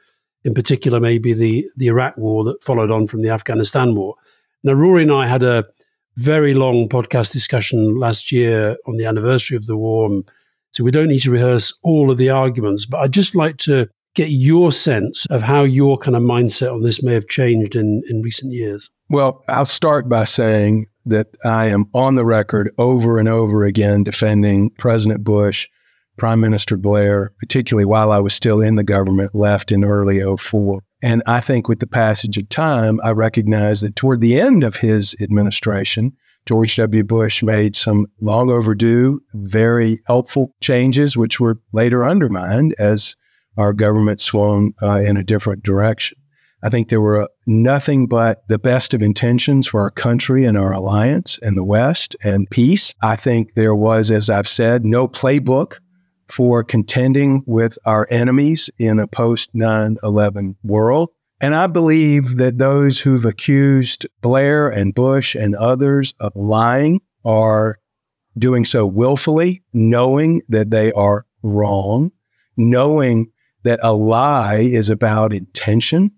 in 0.45 0.55
particular, 0.55 1.01
maybe 1.01 1.32
the, 1.32 1.68
the 1.76 1.89
Iraq 1.89 2.16
war 2.16 2.45
that 2.45 2.62
followed 2.62 2.93
on 2.93 3.09
from 3.09 3.22
the 3.22 3.30
Afghanistan 3.30 3.97
war. 3.97 4.14
Now, 4.62 4.74
Rory 4.74 5.03
and 5.03 5.12
I 5.12 5.26
had 5.26 5.43
a 5.43 5.64
very 6.16 6.55
long 6.55 6.89
podcast 6.89 7.32
discussion 7.32 7.99
last 7.99 8.30
year 8.30 8.76
on 8.87 8.97
the 8.97 9.05
anniversary 9.05 9.57
of 9.57 9.66
the 9.66 9.76
war. 9.76 10.22
So 10.70 10.84
we 10.84 10.91
don't 10.91 11.09
need 11.09 11.22
to 11.22 11.30
rehearse 11.30 11.76
all 11.82 12.11
of 12.11 12.18
the 12.18 12.30
arguments, 12.30 12.87
but 12.87 12.99
I'd 12.99 13.12
just 13.12 13.34
like 13.34 13.57
to 13.59 13.89
get 14.17 14.31
your 14.31 14.73
sense 14.73 15.27
of 15.31 15.43
how 15.43 15.62
your 15.62 15.99
kind 15.99 16.17
of 16.17 16.23
mindset 16.23 16.73
on 16.73 16.83
this 16.83 17.03
may 17.03 17.14
have 17.14 17.29
changed 17.29 17.77
in, 17.77 18.03
in 18.09 18.23
recent 18.23 18.53
years. 18.53 18.91
Well, 19.09 19.45
I'll 19.49 19.64
start 19.64 20.09
by 20.09 20.25
saying 20.25 20.87
that 21.05 21.29
I 21.45 21.67
am 21.67 21.85
on 21.95 22.17
the 22.17 22.25
record 22.25 22.73
over 22.79 23.19
and 23.19 23.29
over 23.29 23.64
again 23.64 24.03
defending 24.03 24.71
President 24.71 25.23
Bush, 25.23 25.69
Prime 26.17 26.41
Minister 26.41 26.77
Blair, 26.77 27.33
particularly 27.39 27.85
while 27.85 28.11
I 28.11 28.19
was 28.19 28.35
still 28.35 28.61
in 28.61 28.75
the 28.75 28.83
government, 28.83 29.35
left 29.35 29.71
in 29.71 29.85
early 29.85 30.21
04. 30.21 30.83
And 31.03 31.23
I 31.27 31.41
think 31.41 31.69
with 31.69 31.79
the 31.79 31.87
passage 31.87 32.39
of 32.39 32.49
time, 32.49 32.99
I 33.05 33.12
recognize 33.12 33.83
that 33.83 33.95
toward 33.95 34.21
the 34.21 34.41
end 34.41 34.64
of 34.64 34.77
his 34.77 35.14
administration, 35.21 36.17
George 36.47 36.75
W. 36.77 37.05
Bush 37.05 37.43
made 37.43 37.77
some 37.77 38.07
long 38.21 38.51
overdue, 38.51 39.21
very 39.35 40.01
helpful 40.07 40.55
changes, 40.62 41.17
which 41.17 41.39
were 41.39 41.61
later 41.73 42.05
undermined 42.05 42.75
as 42.79 43.14
our 43.57 43.72
government 43.72 44.20
swung 44.20 44.72
uh, 44.82 44.96
in 44.96 45.16
a 45.16 45.24
different 45.24 45.62
direction. 45.62 46.18
I 46.62 46.68
think 46.68 46.88
there 46.88 47.00
were 47.00 47.28
nothing 47.46 48.07
but 48.09 48.46
the 48.48 48.59
best 48.59 48.94
of 48.94 49.02
intentions 49.02 49.66
for 49.66 49.82
our 49.82 49.90
country 49.90 50.44
and 50.44 50.57
our 50.57 50.72
alliance 50.72 51.38
and 51.42 51.57
the 51.57 51.64
West 51.64 52.16
and 52.24 52.48
peace. 52.50 52.94
I 53.02 53.16
think 53.16 53.54
there 53.54 53.74
was, 53.74 54.11
as 54.11 54.30
I've 54.30 54.48
said, 54.48 54.84
no 54.84 55.07
playbook 55.07 55.78
for 56.28 56.64
contending 56.64 57.44
with 57.46 57.78
our 57.84 58.07
enemies 58.11 58.70
in 58.78 58.98
a 58.98 59.07
post 59.07 59.50
9 59.54 59.98
11 60.02 60.57
world. 60.64 61.11
And 61.40 61.54
I 61.54 61.66
believe 61.66 62.36
that 62.36 62.59
those 62.59 63.00
who've 63.00 63.24
accused 63.24 64.07
Blair 64.22 64.68
and 64.68 64.94
Bush 64.94 65.34
and 65.34 65.54
others 65.54 66.14
of 66.18 66.32
lying 66.34 67.00
are 67.24 67.76
doing 68.38 68.64
so 68.64 68.86
willfully, 68.86 69.62
knowing 69.72 70.40
that 70.48 70.70
they 70.70 70.92
are 70.92 71.26
wrong, 71.42 72.11
knowing 72.57 73.30
that 73.67 73.81
a 73.83 73.93
lie 73.93 74.59
is 74.59 74.89
about 74.89 75.35
intention 75.35 76.12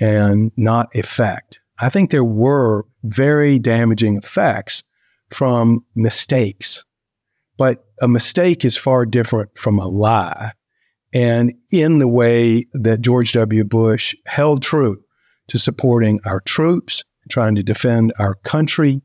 and 0.00 0.52
not 0.56 0.94
effect. 0.94 1.60
I 1.78 1.88
think 1.88 2.10
there 2.10 2.24
were 2.24 2.84
very 3.02 3.58
damaging 3.58 4.16
effects 4.16 4.82
from 5.30 5.84
mistakes, 5.94 6.84
but 7.58 7.84
a 8.00 8.08
mistake 8.08 8.64
is 8.64 8.76
far 8.76 9.04
different 9.04 9.58
from 9.58 9.78
a 9.78 9.88
lie. 9.88 10.52
And 11.12 11.54
in 11.72 11.98
the 11.98 12.08
way 12.08 12.66
that 12.72 13.00
George 13.00 13.32
W. 13.32 13.64
Bush 13.64 14.14
held 14.26 14.62
true 14.62 15.02
to 15.48 15.58
supporting 15.58 16.20
our 16.24 16.40
troops, 16.40 17.02
trying 17.30 17.54
to 17.56 17.62
defend 17.62 18.12
our 18.18 18.36
country, 18.36 19.02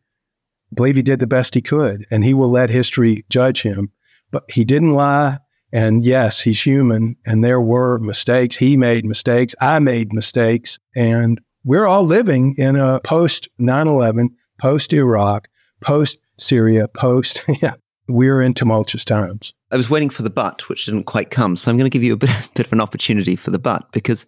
I 0.71 0.75
believe 0.75 0.95
he 0.95 1.01
did 1.01 1.19
the 1.19 1.27
best 1.27 1.55
he 1.55 1.61
could, 1.61 2.05
and 2.11 2.23
he 2.23 2.33
will 2.33 2.49
let 2.49 2.69
history 2.69 3.25
judge 3.29 3.63
him. 3.63 3.91
But 4.29 4.43
he 4.51 4.63
didn't 4.65 4.93
lie. 4.93 5.39
And 5.71 6.03
yes, 6.03 6.41
he's 6.41 6.61
human, 6.61 7.15
and 7.25 7.43
there 7.43 7.61
were 7.61 7.97
mistakes. 7.97 8.57
He 8.57 8.75
made 8.75 9.05
mistakes. 9.05 9.55
I 9.61 9.79
made 9.79 10.13
mistakes. 10.13 10.79
And 10.95 11.39
we're 11.63 11.85
all 11.85 12.03
living 12.03 12.55
in 12.57 12.75
a 12.75 12.99
post 13.01 13.47
9 13.57 13.87
11, 13.87 14.29
post 14.59 14.93
Iraq, 14.93 15.47
post 15.79 16.17
Syria, 16.37 16.87
post, 16.87 17.43
yeah, 17.61 17.75
we're 18.07 18.41
in 18.41 18.53
tumultuous 18.53 19.05
times. 19.05 19.53
I 19.71 19.77
was 19.77 19.89
waiting 19.89 20.09
for 20.09 20.23
the 20.23 20.29
but, 20.29 20.67
which 20.67 20.85
didn't 20.85 21.05
quite 21.05 21.29
come. 21.29 21.55
So 21.55 21.71
I'm 21.71 21.77
going 21.77 21.89
to 21.89 21.93
give 21.93 22.03
you 22.03 22.13
a 22.13 22.17
bit, 22.17 22.29
bit 22.55 22.65
of 22.65 22.73
an 22.73 22.81
opportunity 22.81 23.35
for 23.35 23.51
the 23.51 23.59
but, 23.59 23.91
because 23.91 24.25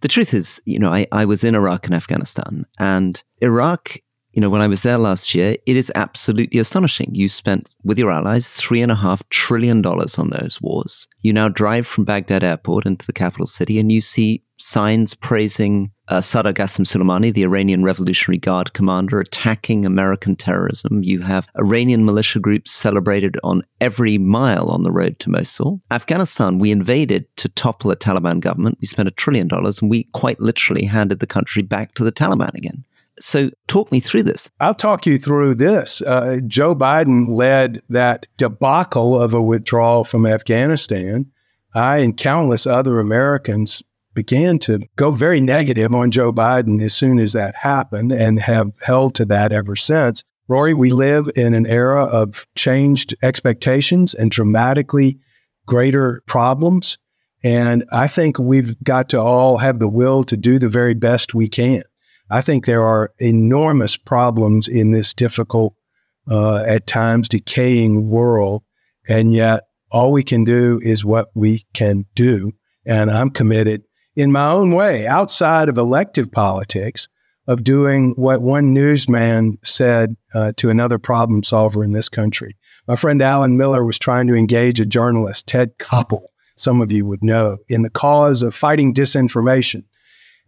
the 0.00 0.08
truth 0.08 0.34
is, 0.34 0.60
you 0.66 0.78
know, 0.78 0.92
I, 0.92 1.06
I 1.12 1.24
was 1.24 1.44
in 1.44 1.54
Iraq 1.54 1.86
and 1.86 1.94
Afghanistan, 1.94 2.66
and 2.78 3.22
Iraq 3.40 3.96
you 4.34 4.40
know, 4.40 4.50
when 4.50 4.60
I 4.60 4.66
was 4.66 4.82
there 4.82 4.98
last 4.98 5.34
year, 5.34 5.56
it 5.64 5.76
is 5.76 5.92
absolutely 5.94 6.58
astonishing. 6.58 7.10
You 7.14 7.28
spent 7.28 7.76
with 7.84 7.98
your 7.98 8.10
allies 8.10 8.48
three 8.48 8.82
and 8.82 8.90
a 8.90 8.96
half 8.96 9.28
trillion 9.28 9.80
dollars 9.80 10.18
on 10.18 10.30
those 10.30 10.60
wars. 10.60 11.06
You 11.22 11.32
now 11.32 11.48
drive 11.48 11.86
from 11.86 12.04
Baghdad 12.04 12.42
airport 12.42 12.84
into 12.84 13.06
the 13.06 13.12
capital 13.12 13.46
city 13.46 13.78
and 13.78 13.92
you 13.92 14.00
see 14.00 14.42
signs 14.58 15.14
praising 15.14 15.92
uh, 16.08 16.20
Sadr 16.20 16.50
Qasem 16.50 16.84
Soleimani, 16.84 17.32
the 17.32 17.44
Iranian 17.44 17.82
Revolutionary 17.82 18.38
Guard 18.38 18.72
commander, 18.72 19.20
attacking 19.20 19.86
American 19.86 20.36
terrorism. 20.36 21.02
You 21.02 21.20
have 21.20 21.48
Iranian 21.58 22.04
militia 22.04 22.40
groups 22.40 22.72
celebrated 22.72 23.36
on 23.42 23.62
every 23.80 24.18
mile 24.18 24.68
on 24.68 24.82
the 24.82 24.92
road 24.92 25.18
to 25.20 25.30
Mosul. 25.30 25.80
Afghanistan, 25.90 26.58
we 26.58 26.70
invaded 26.70 27.26
to 27.36 27.48
topple 27.48 27.90
a 27.90 27.96
Taliban 27.96 28.40
government. 28.40 28.78
We 28.80 28.86
spent 28.86 29.08
a 29.08 29.12
trillion 29.12 29.48
dollars 29.48 29.80
and 29.80 29.90
we 29.90 30.04
quite 30.12 30.40
literally 30.40 30.84
handed 30.84 31.20
the 31.20 31.26
country 31.26 31.62
back 31.62 31.94
to 31.94 32.04
the 32.04 32.12
Taliban 32.12 32.54
again. 32.54 32.84
So, 33.20 33.50
talk 33.68 33.92
me 33.92 34.00
through 34.00 34.24
this. 34.24 34.50
I'll 34.58 34.74
talk 34.74 35.06
you 35.06 35.18
through 35.18 35.54
this. 35.54 36.02
Uh, 36.02 36.40
Joe 36.46 36.74
Biden 36.74 37.28
led 37.28 37.80
that 37.88 38.26
debacle 38.36 39.20
of 39.20 39.34
a 39.34 39.42
withdrawal 39.42 40.04
from 40.04 40.26
Afghanistan. 40.26 41.26
I 41.74 41.98
and 41.98 42.16
countless 42.16 42.66
other 42.66 42.98
Americans 42.98 43.82
began 44.14 44.58
to 44.60 44.80
go 44.96 45.10
very 45.10 45.40
negative 45.40 45.92
on 45.94 46.10
Joe 46.10 46.32
Biden 46.32 46.82
as 46.82 46.94
soon 46.94 47.18
as 47.18 47.32
that 47.32 47.54
happened 47.56 48.12
and 48.12 48.40
have 48.40 48.72
held 48.80 49.14
to 49.16 49.24
that 49.26 49.52
ever 49.52 49.76
since. 49.76 50.22
Rory, 50.46 50.74
we 50.74 50.90
live 50.90 51.28
in 51.36 51.54
an 51.54 51.66
era 51.66 52.04
of 52.04 52.46
changed 52.54 53.14
expectations 53.22 54.14
and 54.14 54.30
dramatically 54.30 55.18
greater 55.66 56.22
problems. 56.26 56.98
And 57.42 57.84
I 57.90 58.08
think 58.08 58.38
we've 58.38 58.82
got 58.82 59.08
to 59.10 59.20
all 59.20 59.58
have 59.58 59.78
the 59.78 59.88
will 59.88 60.22
to 60.24 60.36
do 60.36 60.58
the 60.58 60.68
very 60.68 60.94
best 60.94 61.34
we 61.34 61.48
can. 61.48 61.82
I 62.34 62.40
think 62.40 62.66
there 62.66 62.82
are 62.82 63.12
enormous 63.20 63.96
problems 63.96 64.66
in 64.66 64.90
this 64.90 65.14
difficult, 65.14 65.74
uh, 66.28 66.64
at 66.66 66.88
times 66.88 67.28
decaying 67.28 68.10
world. 68.10 68.64
And 69.08 69.32
yet, 69.32 69.62
all 69.92 70.10
we 70.10 70.24
can 70.24 70.42
do 70.42 70.80
is 70.82 71.04
what 71.04 71.28
we 71.36 71.64
can 71.74 72.06
do. 72.16 72.50
And 72.84 73.08
I'm 73.08 73.30
committed 73.30 73.84
in 74.16 74.32
my 74.32 74.50
own 74.50 74.72
way, 74.72 75.06
outside 75.06 75.68
of 75.68 75.78
elective 75.78 76.32
politics, 76.32 77.06
of 77.46 77.62
doing 77.62 78.14
what 78.16 78.42
one 78.42 78.74
newsman 78.74 79.58
said 79.62 80.16
uh, 80.34 80.50
to 80.56 80.70
another 80.70 80.98
problem 80.98 81.44
solver 81.44 81.84
in 81.84 81.92
this 81.92 82.08
country. 82.08 82.56
My 82.88 82.96
friend 82.96 83.22
Alan 83.22 83.56
Miller 83.56 83.84
was 83.84 83.98
trying 83.98 84.26
to 84.26 84.34
engage 84.34 84.80
a 84.80 84.86
journalist, 84.86 85.46
Ted 85.46 85.78
Koppel, 85.78 86.24
some 86.56 86.80
of 86.80 86.90
you 86.90 87.06
would 87.06 87.22
know, 87.22 87.58
in 87.68 87.82
the 87.82 87.90
cause 87.90 88.42
of 88.42 88.56
fighting 88.56 88.92
disinformation. 88.92 89.84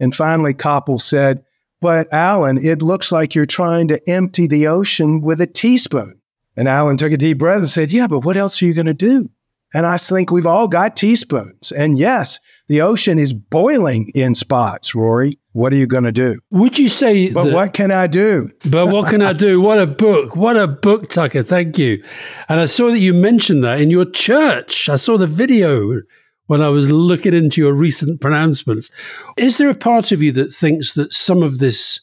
And 0.00 0.12
finally, 0.12 0.52
Koppel 0.52 1.00
said, 1.00 1.44
but 1.80 2.12
Alan, 2.12 2.58
it 2.58 2.82
looks 2.82 3.12
like 3.12 3.34
you're 3.34 3.46
trying 3.46 3.88
to 3.88 4.00
empty 4.08 4.46
the 4.46 4.66
ocean 4.66 5.20
with 5.20 5.40
a 5.40 5.46
teaspoon. 5.46 6.20
And 6.56 6.68
Alan 6.68 6.96
took 6.96 7.12
a 7.12 7.18
deep 7.18 7.38
breath 7.38 7.60
and 7.60 7.68
said, 7.68 7.92
Yeah, 7.92 8.06
but 8.06 8.24
what 8.24 8.36
else 8.36 8.62
are 8.62 8.66
you 8.66 8.74
going 8.74 8.86
to 8.86 8.94
do? 8.94 9.30
And 9.74 9.84
I 9.84 9.98
think 9.98 10.30
we've 10.30 10.46
all 10.46 10.68
got 10.68 10.96
teaspoons. 10.96 11.70
And 11.70 11.98
yes, 11.98 12.38
the 12.68 12.80
ocean 12.80 13.18
is 13.18 13.34
boiling 13.34 14.10
in 14.14 14.34
spots, 14.34 14.94
Rory. 14.94 15.38
What 15.52 15.72
are 15.72 15.76
you 15.76 15.86
going 15.86 16.04
to 16.04 16.12
do? 16.12 16.38
Would 16.50 16.78
you 16.78 16.88
say? 16.88 17.32
But 17.32 17.44
that, 17.44 17.52
what 17.52 17.72
can 17.72 17.90
I 17.90 18.06
do? 18.06 18.50
but 18.70 18.86
what 18.86 19.10
can 19.10 19.22
I 19.22 19.32
do? 19.32 19.60
What 19.60 19.78
a 19.78 19.86
book. 19.86 20.36
What 20.36 20.56
a 20.56 20.66
book, 20.66 21.08
Tucker. 21.08 21.42
Thank 21.42 21.78
you. 21.78 22.02
And 22.48 22.60
I 22.60 22.66
saw 22.66 22.90
that 22.90 22.98
you 22.98 23.12
mentioned 23.12 23.64
that 23.64 23.80
in 23.80 23.90
your 23.90 24.04
church. 24.04 24.88
I 24.88 24.96
saw 24.96 25.18
the 25.18 25.26
video 25.26 26.02
when 26.46 26.62
I 26.62 26.68
was 26.68 26.90
looking 26.92 27.34
into 27.34 27.60
your 27.60 27.72
recent 27.72 28.20
pronouncements. 28.20 28.90
Is 29.36 29.58
there 29.58 29.70
a 29.70 29.74
part 29.74 30.12
of 30.12 30.22
you 30.22 30.32
that 30.32 30.52
thinks 30.52 30.94
that 30.94 31.12
some 31.12 31.42
of 31.42 31.58
this 31.58 32.00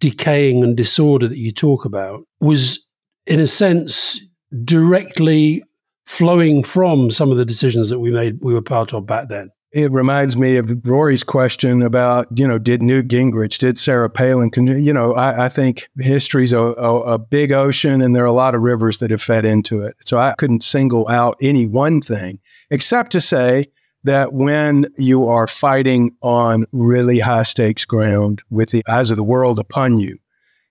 decaying 0.00 0.62
and 0.62 0.76
disorder 0.76 1.28
that 1.28 1.38
you 1.38 1.52
talk 1.52 1.84
about 1.84 2.24
was, 2.40 2.86
in 3.26 3.40
a 3.40 3.46
sense, 3.46 4.20
directly 4.64 5.62
flowing 6.04 6.62
from 6.62 7.10
some 7.10 7.30
of 7.30 7.36
the 7.36 7.44
decisions 7.44 7.88
that 7.88 7.98
we 7.98 8.10
made, 8.10 8.38
we 8.42 8.54
were 8.54 8.62
part 8.62 8.92
of 8.92 9.06
back 9.06 9.28
then? 9.28 9.50
It 9.72 9.90
reminds 9.90 10.36
me 10.36 10.56
of 10.56 10.70
Rory's 10.86 11.24
question 11.24 11.82
about, 11.82 12.28
you 12.38 12.46
know, 12.46 12.58
did 12.60 12.80
Newt 12.80 13.08
Gingrich, 13.08 13.58
did 13.58 13.76
Sarah 13.76 14.08
Palin, 14.08 14.50
you 14.56 14.92
know, 14.92 15.14
I, 15.14 15.46
I 15.46 15.48
think 15.48 15.88
history's 15.98 16.52
a, 16.52 16.60
a, 16.60 17.14
a, 17.14 17.18
big 17.18 17.50
ocean 17.50 18.00
and 18.00 18.14
there 18.14 18.22
are 18.22 18.26
a 18.26 18.32
lot 18.32 18.54
of 18.54 18.60
rivers 18.60 18.98
that 18.98 19.10
have 19.10 19.20
fed 19.20 19.44
into 19.44 19.82
it. 19.82 19.96
So 20.04 20.16
I 20.16 20.34
couldn't 20.38 20.62
single 20.62 21.08
out 21.08 21.36
any 21.40 21.66
one 21.66 22.00
thing, 22.00 22.38
except 22.70 23.10
to 23.12 23.20
say 23.20 23.66
that 24.04 24.34
when 24.34 24.86
you 24.96 25.26
are 25.26 25.46
fighting 25.46 26.14
on 26.22 26.66
really 26.72 27.18
high 27.18 27.42
stakes 27.42 27.84
ground 27.84 28.42
with 28.50 28.70
the 28.70 28.82
eyes 28.88 29.10
of 29.10 29.16
the 29.16 29.24
world 29.24 29.58
upon 29.58 29.98
you 29.98 30.18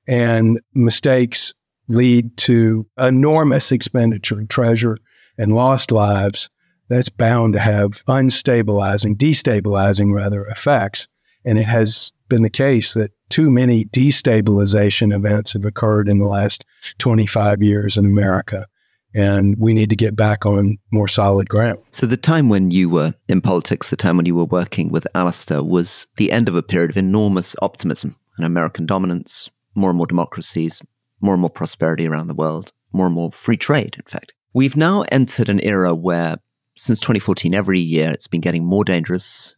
and 0.07 0.59
mistakes 0.73 1.53
lead 1.87 2.37
to 2.37 2.87
enormous 2.97 3.71
expenditure, 3.71 4.43
treasure, 4.45 4.97
and 5.37 5.55
lost 5.55 5.91
lives, 5.91 6.49
that's 6.89 7.09
bound 7.09 7.53
to 7.53 7.59
have 7.59 8.05
unstabilizing, 8.05 9.15
destabilizing 9.15 10.13
rather 10.13 10.45
effects. 10.45 11.07
And 11.43 11.57
it 11.57 11.65
has 11.65 12.11
been 12.29 12.43
the 12.43 12.49
case 12.49 12.93
that 12.93 13.11
too 13.29 13.49
many 13.49 13.85
destabilization 13.85 15.13
events 15.13 15.53
have 15.53 15.65
occurred 15.65 16.07
in 16.07 16.19
the 16.19 16.27
last 16.27 16.65
25 16.99 17.63
years 17.63 17.97
in 17.97 18.05
America 18.05 18.67
and 19.13 19.55
we 19.57 19.73
need 19.73 19.89
to 19.89 19.95
get 19.95 20.15
back 20.15 20.45
on 20.45 20.77
more 20.91 21.07
solid 21.07 21.49
ground. 21.49 21.79
So, 21.91 22.05
the 22.05 22.17
time 22.17 22.49
when 22.49 22.71
you 22.71 22.89
were 22.89 23.13
in 23.27 23.41
politics, 23.41 23.89
the 23.89 23.95
time 23.95 24.17
when 24.17 24.25
you 24.25 24.35
were 24.35 24.45
working 24.45 24.89
with 24.89 25.07
Alastair, 25.15 25.63
was 25.63 26.07
the 26.17 26.31
end 26.31 26.47
of 26.47 26.55
a 26.55 26.63
period 26.63 26.91
of 26.91 26.97
enormous 26.97 27.55
optimism 27.61 28.15
and 28.37 28.45
American 28.45 28.85
dominance, 28.85 29.49
more 29.75 29.89
and 29.89 29.97
more 29.97 30.07
democracies, 30.07 30.81
more 31.21 31.33
and 31.33 31.41
more 31.41 31.49
prosperity 31.49 32.07
around 32.07 32.27
the 32.27 32.33
world, 32.33 32.71
more 32.91 33.05
and 33.05 33.15
more 33.15 33.31
free 33.31 33.57
trade, 33.57 33.95
in 33.95 34.03
fact. 34.03 34.33
We've 34.53 34.75
now 34.75 35.03
entered 35.11 35.49
an 35.49 35.59
era 35.61 35.95
where, 35.95 36.37
since 36.75 36.99
2014, 36.99 37.53
every 37.55 37.79
year 37.79 38.11
it's 38.11 38.27
been 38.27 38.41
getting 38.41 38.65
more 38.65 38.83
dangerous. 38.83 39.55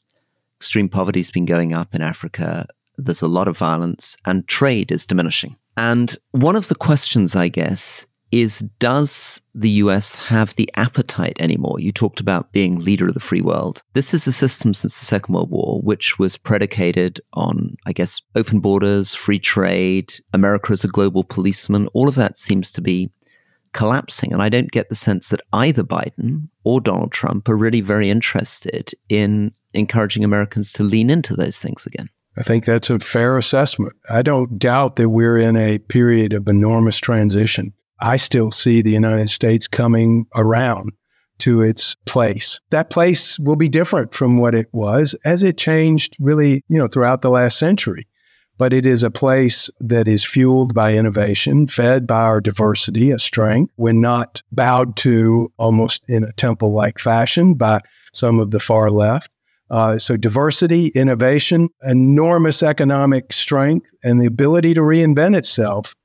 Extreme 0.58 0.90
poverty 0.90 1.20
has 1.20 1.32
been 1.32 1.46
going 1.46 1.74
up 1.74 1.94
in 1.94 2.02
Africa. 2.02 2.68
There's 2.98 3.22
a 3.22 3.28
lot 3.28 3.48
of 3.48 3.58
violence, 3.58 4.16
and 4.26 4.48
trade 4.48 4.92
is 4.92 5.06
diminishing. 5.06 5.58
And 5.76 6.18
one 6.32 6.56
of 6.56 6.70
the 6.70 6.76
questions, 6.76 7.36
I 7.36 7.50
guess, 7.50 8.06
is 8.32 8.60
does 8.80 9.42
the 9.54 9.70
US 9.70 10.16
have 10.26 10.56
the 10.56 10.70
appetite 10.76 11.38
anymore? 11.40 11.80
You 11.80 11.92
talked 11.92 12.20
about 12.20 12.52
being 12.52 12.80
leader 12.80 13.08
of 13.08 13.14
the 13.14 13.20
free 13.20 13.42
world. 13.42 13.84
This 13.94 14.14
is 14.14 14.28
a 14.28 14.32
system 14.32 14.74
since 14.74 15.00
the 15.00 15.06
Second 15.06 15.34
World 15.36 15.52
War, 15.52 15.80
which 15.82 16.20
was 16.20 16.38
predicated 16.38 17.22
on, 17.34 17.76
I 17.86 17.94
guess, 17.94 18.22
open 18.36 18.60
borders, 18.60 19.14
free 19.14 19.40
trade, 19.40 20.14
America 20.34 20.74
as 20.74 20.84
a 20.84 20.90
global 20.90 21.24
policeman. 21.24 21.88
All 21.94 22.10
of 22.10 22.16
that 22.16 22.38
seems 22.38 22.72
to 22.74 22.82
be 22.82 23.12
collapsing. 23.74 24.34
And 24.34 24.42
I 24.42 24.50
don't 24.50 24.72
get 24.72 24.90
the 24.90 24.96
sense 24.96 25.30
that 25.30 25.42
either 25.54 25.84
Biden 25.84 26.50
or 26.64 26.82
Donald 26.82 27.12
Trump 27.12 27.48
are 27.50 27.58
really 27.58 27.82
very 27.82 28.10
interested 28.10 28.92
in 29.10 29.54
encouraging 29.74 30.24
Americans 30.24 30.72
to 30.74 30.84
lean 30.84 31.10
into 31.10 31.36
those 31.36 31.60
things 31.60 31.86
again. 31.86 32.10
I 32.38 32.42
think 32.42 32.66
that's 32.66 32.90
a 32.90 33.00
fair 33.00 33.38
assessment. 33.38 33.94
I 34.10 34.22
don't 34.22 34.58
doubt 34.58 34.96
that 34.96 35.10
we're 35.10 35.38
in 35.38 35.56
a 35.56 35.78
period 35.78 36.34
of 36.34 36.48
enormous 36.48 36.98
transition. 37.00 37.74
I 38.00 38.18
still 38.18 38.52
see 38.52 38.82
the 38.82 38.92
United 38.92 39.30
States 39.30 39.68
coming 39.68 40.26
around 40.36 40.92
to 41.40 41.62
its 41.62 41.96
place. 42.06 42.60
That 42.72 42.90
place 42.90 43.38
will 43.40 43.56
be 43.56 43.70
different 43.70 44.14
from 44.14 44.38
what 44.38 44.56
it 44.56 44.68
was 44.72 45.16
as 45.26 45.44
it 45.44 45.58
changed 45.58 46.16
really, 46.20 46.64
you 46.70 46.78
know, 46.78 46.88
throughout 46.88 47.22
the 47.22 47.30
last 47.30 47.58
century. 47.58 48.08
But 48.58 48.72
it 48.72 48.86
is 48.86 49.04
a 49.04 49.12
place 49.12 49.70
that 49.82 50.08
is 50.08 50.24
fueled 50.24 50.74
by 50.74 50.94
innovation, 50.94 51.68
fed 51.68 52.08
by 52.08 52.22
our 52.22 52.40
diversity, 52.40 53.12
a 53.12 53.20
strength, 53.20 53.74
when 53.76 54.00
not 54.00 54.42
bowed 54.50 54.96
to 54.98 55.52
almost 55.58 56.04
in 56.08 56.24
a 56.24 56.32
temple 56.34 56.74
like 56.74 56.98
fashion 56.98 57.56
by 57.56 57.82
some 58.14 58.40
of 58.40 58.52
the 58.52 58.60
far 58.62 58.90
left. 58.90 59.30
Uh, 59.70 59.98
so, 59.98 60.16
diversity, 60.16 60.88
innovation, 60.90 61.68
enormous 61.82 62.64
economic 62.64 63.34
strength, 63.34 63.90
and 64.04 64.22
the 64.22 64.28
ability 64.28 64.74
to 64.76 64.82
reinvent 64.82 65.36
itself, 65.36 65.96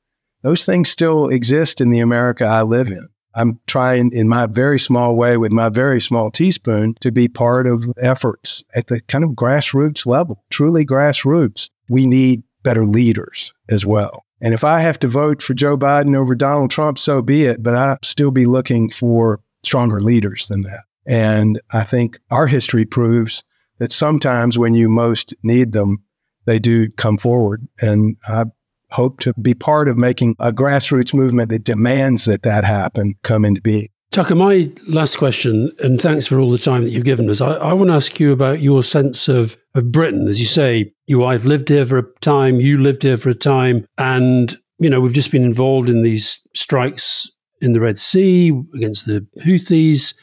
those 0.42 0.64
things 0.64 0.88
still 0.88 1.28
exist 1.28 1.80
in 1.80 1.90
the 1.90 2.00
America 2.00 2.44
I 2.44 2.62
live 2.62 2.88
in. 2.88 3.08
I'm 3.34 3.60
trying 3.66 4.12
in 4.12 4.28
my 4.28 4.46
very 4.46 4.78
small 4.78 5.14
way 5.14 5.36
with 5.36 5.52
my 5.52 5.68
very 5.68 6.00
small 6.00 6.30
teaspoon 6.30 6.94
to 7.00 7.12
be 7.12 7.28
part 7.28 7.66
of 7.66 7.88
efforts 8.00 8.64
at 8.74 8.88
the 8.88 9.00
kind 9.02 9.22
of 9.22 9.30
grassroots 9.30 10.04
level, 10.04 10.42
truly 10.50 10.84
grassroots. 10.84 11.70
We 11.88 12.06
need 12.06 12.42
better 12.62 12.84
leaders 12.84 13.52
as 13.68 13.86
well. 13.86 14.24
And 14.40 14.54
if 14.54 14.64
I 14.64 14.80
have 14.80 14.98
to 15.00 15.08
vote 15.08 15.42
for 15.42 15.54
Joe 15.54 15.76
Biden 15.76 16.16
over 16.16 16.34
Donald 16.34 16.70
Trump, 16.70 16.98
so 16.98 17.22
be 17.22 17.44
it, 17.44 17.62
but 17.62 17.74
I 17.74 17.98
still 18.02 18.30
be 18.30 18.46
looking 18.46 18.90
for 18.90 19.40
stronger 19.62 20.00
leaders 20.00 20.48
than 20.48 20.62
that. 20.62 20.84
And 21.06 21.60
I 21.72 21.84
think 21.84 22.18
our 22.30 22.46
history 22.46 22.84
proves 22.84 23.44
that 23.78 23.92
sometimes 23.92 24.58
when 24.58 24.74
you 24.74 24.88
most 24.88 25.34
need 25.42 25.72
them, 25.72 26.04
they 26.46 26.58
do 26.58 26.90
come 26.90 27.16
forward. 27.16 27.66
And 27.80 28.16
I 28.26 28.46
hope 28.90 29.20
to 29.20 29.32
be 29.34 29.54
part 29.54 29.88
of 29.88 29.96
making 29.96 30.36
a 30.38 30.52
grassroots 30.52 31.14
movement 31.14 31.50
that 31.50 31.64
demands 31.64 32.24
that 32.24 32.42
that 32.42 32.64
happen 32.64 33.14
come 33.22 33.44
into 33.44 33.60
being. 33.60 33.88
Tucker, 34.10 34.34
my 34.34 34.68
last 34.88 35.18
question, 35.18 35.70
and 35.78 36.00
thanks 36.00 36.26
for 36.26 36.40
all 36.40 36.50
the 36.50 36.58
time 36.58 36.82
that 36.82 36.90
you've 36.90 37.04
given 37.04 37.30
us. 37.30 37.40
I, 37.40 37.52
I 37.52 37.72
want 37.74 37.90
to 37.90 37.94
ask 37.94 38.18
you 38.18 38.32
about 38.32 38.58
your 38.58 38.82
sense 38.82 39.28
of, 39.28 39.56
of 39.76 39.92
Britain. 39.92 40.26
As 40.26 40.40
you 40.40 40.46
say, 40.46 40.92
your 41.06 41.20
wife 41.20 41.44
lived 41.44 41.68
here 41.68 41.86
for 41.86 41.98
a 41.98 42.12
time, 42.20 42.60
you 42.60 42.76
lived 42.76 43.04
here 43.04 43.16
for 43.16 43.28
a 43.28 43.34
time, 43.34 43.86
and 43.98 44.58
you 44.78 44.90
know 44.90 45.00
we've 45.00 45.12
just 45.12 45.30
been 45.30 45.44
involved 45.44 45.88
in 45.88 46.02
these 46.02 46.42
strikes 46.56 47.30
in 47.60 47.72
the 47.72 47.80
Red 47.80 48.00
Sea 48.00 48.52
against 48.74 49.06
the 49.06 49.28
Houthis. 49.44 50.14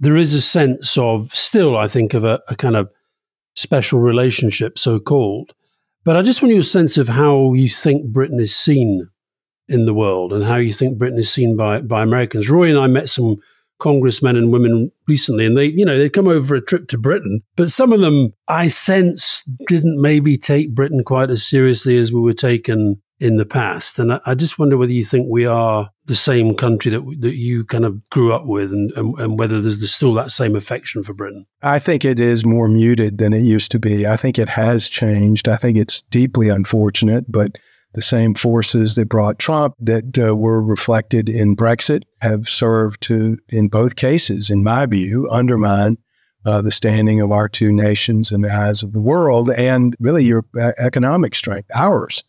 There 0.00 0.16
is 0.16 0.34
a 0.34 0.42
sense 0.42 0.98
of 0.98 1.32
still, 1.32 1.76
I 1.76 1.86
think, 1.86 2.14
of 2.14 2.24
a, 2.24 2.40
a 2.48 2.56
kind 2.56 2.74
of 2.74 2.90
special 3.54 4.00
relationship, 4.00 4.80
so 4.80 4.98
called. 4.98 5.52
But 6.04 6.16
I 6.16 6.22
just 6.22 6.42
want 6.42 6.54
your 6.54 6.64
sense 6.64 6.98
of 6.98 7.08
how 7.08 7.52
you 7.52 7.68
think 7.68 8.12
Britain 8.12 8.40
is 8.40 8.56
seen 8.56 9.08
in 9.68 9.84
the 9.84 9.94
world 9.94 10.32
and 10.32 10.44
how 10.44 10.56
you 10.56 10.72
think 10.72 10.98
Britain 10.98 11.18
is 11.18 11.30
seen 11.30 11.56
by, 11.56 11.80
by 11.80 12.02
Americans. 12.02 12.50
Rory 12.50 12.70
and 12.70 12.78
I 12.78 12.88
met 12.88 13.08
some 13.08 13.36
congressmen 13.78 14.36
and 14.36 14.52
women 14.52 14.90
recently, 15.08 15.46
and 15.46 15.56
they, 15.56 15.66
you 15.66 15.84
know, 15.84 15.98
they'd 15.98 16.12
come 16.12 16.28
over 16.28 16.54
a 16.54 16.60
trip 16.60 16.88
to 16.88 16.98
Britain, 16.98 17.40
but 17.56 17.70
some 17.70 17.92
of 17.92 18.00
them 18.00 18.32
I 18.48 18.68
sense 18.68 19.42
didn't 19.68 20.00
maybe 20.00 20.36
take 20.36 20.74
Britain 20.74 21.02
quite 21.04 21.30
as 21.30 21.46
seriously 21.46 21.96
as 21.96 22.12
we 22.12 22.20
were 22.20 22.32
taken 22.32 23.02
in 23.22 23.36
the 23.36 23.46
past. 23.46 24.00
And 24.00 24.14
I, 24.14 24.20
I 24.26 24.34
just 24.34 24.58
wonder 24.58 24.76
whether 24.76 24.92
you 24.92 25.04
think 25.04 25.28
we 25.30 25.46
are 25.46 25.90
the 26.06 26.16
same 26.16 26.56
country 26.56 26.90
that 26.90 27.02
that 27.20 27.36
you 27.36 27.64
kind 27.64 27.84
of 27.84 28.08
grew 28.10 28.32
up 28.32 28.46
with, 28.46 28.72
and, 28.72 28.90
and, 28.96 29.16
and 29.20 29.38
whether 29.38 29.60
there's 29.60 29.88
still 29.94 30.12
that 30.14 30.32
same 30.32 30.56
affection 30.56 31.04
for 31.04 31.14
Britain. 31.14 31.46
I 31.62 31.78
think 31.78 32.04
it 32.04 32.18
is 32.18 32.44
more 32.44 32.66
muted 32.66 33.18
than 33.18 33.32
it 33.32 33.44
used 33.44 33.70
to 33.70 33.78
be. 33.78 34.08
I 34.08 34.16
think 34.16 34.40
it 34.40 34.48
has 34.48 34.88
changed. 34.88 35.46
I 35.46 35.56
think 35.56 35.78
it's 35.78 36.02
deeply 36.10 36.48
unfortunate, 36.48 37.30
but 37.30 37.58
the 37.94 38.02
same 38.02 38.34
forces 38.34 38.96
that 38.96 39.08
brought 39.08 39.38
Trump 39.38 39.74
that 39.78 40.18
uh, 40.18 40.34
were 40.34 40.60
reflected 40.60 41.28
in 41.28 41.54
Brexit 41.54 42.02
have 42.22 42.48
served 42.48 43.02
to, 43.02 43.38
in 43.50 43.68
both 43.68 43.94
cases, 43.94 44.50
in 44.50 44.64
my 44.64 44.86
view, 44.86 45.28
undermine 45.30 45.96
uh, 46.44 46.60
the 46.60 46.72
standing 46.72 47.20
of 47.20 47.30
our 47.30 47.48
two 47.48 47.70
nations 47.70 48.32
in 48.32 48.40
the 48.40 48.52
eyes 48.52 48.82
of 48.82 48.94
the 48.94 49.00
world 49.00 49.48
and 49.50 49.94
really 50.00 50.24
your 50.24 50.44
uh, 50.60 50.72
economic 50.78 51.36
strength, 51.36 51.70
ours. 51.72 52.24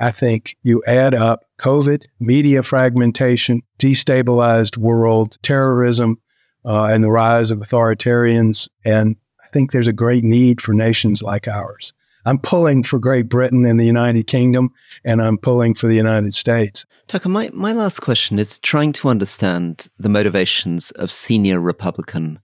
I 0.00 0.10
think 0.10 0.56
you 0.62 0.82
add 0.86 1.14
up 1.14 1.44
COVID, 1.58 2.04
media 2.20 2.62
fragmentation, 2.62 3.62
destabilized 3.78 4.76
world, 4.76 5.36
terrorism, 5.42 6.16
uh, 6.64 6.84
and 6.84 7.04
the 7.04 7.10
rise 7.10 7.50
of 7.50 7.58
authoritarians. 7.58 8.68
And 8.84 9.16
I 9.42 9.48
think 9.48 9.72
there's 9.72 9.86
a 9.86 9.92
great 9.92 10.24
need 10.24 10.60
for 10.60 10.72
nations 10.72 11.22
like 11.22 11.48
ours. 11.48 11.92
I'm 12.26 12.38
pulling 12.38 12.82
for 12.82 12.98
Great 12.98 13.28
Britain 13.28 13.66
and 13.66 13.78
the 13.78 13.84
United 13.84 14.26
Kingdom, 14.26 14.70
and 15.04 15.20
I'm 15.20 15.36
pulling 15.36 15.74
for 15.74 15.88
the 15.88 15.96
United 15.96 16.32
States. 16.34 16.86
Tucker, 17.06 17.28
my, 17.28 17.50
my 17.52 17.74
last 17.74 18.00
question 18.00 18.38
is 18.38 18.58
trying 18.58 18.94
to 18.94 19.08
understand 19.08 19.88
the 19.98 20.08
motivations 20.08 20.90
of 20.92 21.10
senior 21.10 21.60
Republican 21.60 22.40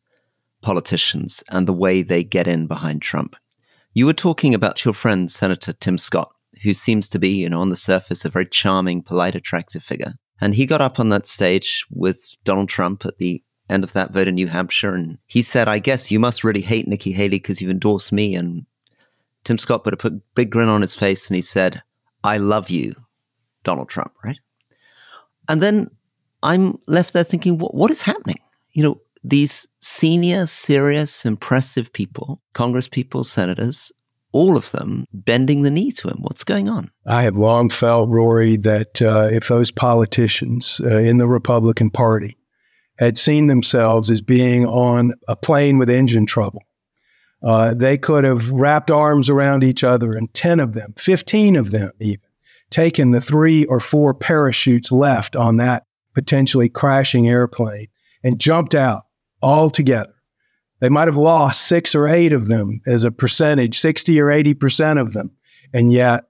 politicians 0.61 1.43
and 1.49 1.67
the 1.67 1.73
way 1.73 2.03
they 2.03 2.23
get 2.23 2.47
in 2.47 2.67
behind 2.67 3.01
Trump. 3.01 3.37
You 3.95 4.05
were 4.05 4.13
talking 4.13 4.55
about 4.55 4.85
your 4.85 4.93
friend, 4.93 5.31
Senator 5.31 5.73
Tim 5.73 5.97
Scott, 5.97 6.31
who 6.63 6.75
seems 6.75 7.09
to 7.09 7.19
be, 7.19 7.31
you 7.31 7.49
know, 7.49 7.61
on 7.61 7.71
the 7.71 7.77
surface, 7.77 8.25
a 8.25 8.29
very 8.29 8.47
charming, 8.47 9.03
polite, 9.03 9.35
attractive 9.35 9.83
figure. 9.83 10.15
And 10.41 10.55
he 10.55 10.67
got 10.67 10.81
up 10.81 10.99
on 10.99 11.09
that 11.11 11.27
stage 11.27 11.85
with 11.91 12.35
Donald 12.45 12.69
Trump 12.69 13.05
at 13.05 13.19
the 13.19 13.43
end 13.69 13.85
of 13.85 13.93
that 13.93 14.13
vote 14.13 14.29
in 14.29 14.35
New 14.35 14.49
Hampshire, 14.49 14.95
and 14.95 15.19
he 15.27 15.43
said, 15.43 15.69
I 15.69 15.79
guess 15.79 16.11
you 16.11 16.19
must 16.19 16.45
really 16.45 16.63
hate 16.63 16.89
Nikki 16.89 17.13
Haley 17.13 17.37
because 17.37 17.61
you've 17.61 17.71
endorsed 17.71 18.13
me 18.13 18.35
and 18.35 18.67
Tim 19.45 19.59
Scott 19.59 19.85
put 19.85 20.05
a 20.05 20.11
big 20.35 20.51
grin 20.51 20.69
on 20.69 20.83
his 20.83 20.95
face 20.95 21.29
and 21.29 21.37
he 21.37 21.43
said, 21.43 21.83
I 22.23 22.37
love 22.39 22.69
you, 22.69 22.95
Donald 23.65 23.89
Trump, 23.89 24.13
right? 24.25 24.39
And 25.49 25.63
then 25.63 25.91
I'm 26.43 26.79
left 26.87 27.13
there 27.13 27.25
thinking, 27.25 27.59
what, 27.59 27.75
what 27.75 27.91
is 27.91 28.03
happening? 28.03 28.41
You 28.73 28.83
know, 28.83 29.01
these 29.23 29.67
senior, 29.81 30.47
serious, 30.47 31.25
impressive 31.25 31.93
people, 31.93 32.43
Congress 32.53 32.89
people, 32.89 33.25
senators, 33.25 33.93
all 34.33 34.57
of 34.57 34.71
them 34.71 35.07
bending 35.13 35.63
the 35.63 35.71
knee 35.71 35.91
to 35.93 36.09
him. 36.09 36.19
What's 36.21 36.45
going 36.45 36.69
on? 36.69 36.91
I 37.07 37.23
have 37.23 37.37
long 37.37 37.69
felt, 37.71 38.09
Rory, 38.09 38.57
that 38.59 39.03
uh, 39.03 39.29
if 39.31 39.49
those 39.49 39.71
politicians 39.71 40.81
uh, 40.85 40.99
in 40.99 41.19
the 41.19 41.29
Republican 41.29 41.91
Party 41.91 42.37
had 42.99 43.19
seen 43.19 43.47
themselves 43.47 44.11
as 44.11 44.21
being 44.21 44.67
on 44.67 45.13
a 45.27 45.37
plane 45.37 45.79
with 45.79 45.91
engine 45.91 46.27
trouble, 46.27 46.63
uh, 47.43 47.75
they 47.75 47.97
could 47.97 48.25
have 48.25 48.51
wrapped 48.51 48.91
arms 48.91 49.31
around 49.31 49.65
each 49.65 49.83
other, 49.83 50.13
and 50.13 50.33
10 50.35 50.61
of 50.61 50.75
them, 50.75 50.93
15 50.99 51.57
of 51.57 51.71
them 51.71 51.91
even, 51.99 52.21
taken 52.69 53.11
the 53.11 53.21
three 53.21 53.65
or 53.65 53.81
four 53.81 54.13
parachutes 54.13 54.93
left 54.93 55.35
on 55.35 55.57
that 55.57 55.85
potentially 56.15 56.69
crashing 56.69 57.29
airplane 57.29 57.87
and 58.23 58.39
jumped 58.39 58.75
out 58.75 59.03
all 59.43 59.71
together. 59.71 60.13
They 60.81 60.89
might 60.89 61.09
have 61.09 61.17
lost 61.17 61.63
six 61.63 61.95
or 61.95 62.09
eight 62.09 62.33
of 62.33 62.49
them 62.49 62.81
as 62.87 63.05
a 63.05 63.11
percentage, 63.11 63.79
60 63.79 64.21
or 64.21 64.27
80% 64.27 65.01
of 65.01 65.13
them. 65.13 65.31
And 65.73 65.93
yet 65.93 66.25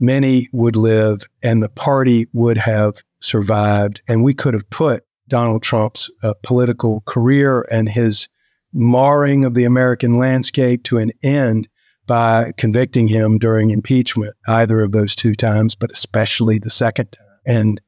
many 0.00 0.48
would 0.52 0.76
live 0.76 1.22
and 1.42 1.62
the 1.62 1.68
party 1.68 2.26
would 2.32 2.58
have 2.58 2.96
survived. 3.20 4.02
And 4.08 4.24
we 4.24 4.34
could 4.34 4.54
have 4.54 4.68
put 4.70 5.04
Donald 5.28 5.62
Trump's 5.62 6.10
uh, 6.22 6.34
political 6.42 7.02
career 7.06 7.64
and 7.70 7.88
his 7.88 8.28
marring 8.72 9.44
of 9.44 9.54
the 9.54 9.64
American 9.64 10.18
landscape 10.18 10.82
to 10.84 10.98
an 10.98 11.12
end 11.22 11.68
by 12.06 12.52
convicting 12.56 13.08
him 13.08 13.38
during 13.38 13.70
impeachment, 13.70 14.34
either 14.46 14.80
of 14.80 14.92
those 14.92 15.14
two 15.14 15.34
times, 15.34 15.74
but 15.74 15.92
especially 15.92 16.58
the 16.58 16.70
second 16.70 17.12
time. 17.12 17.26
And 17.46 17.80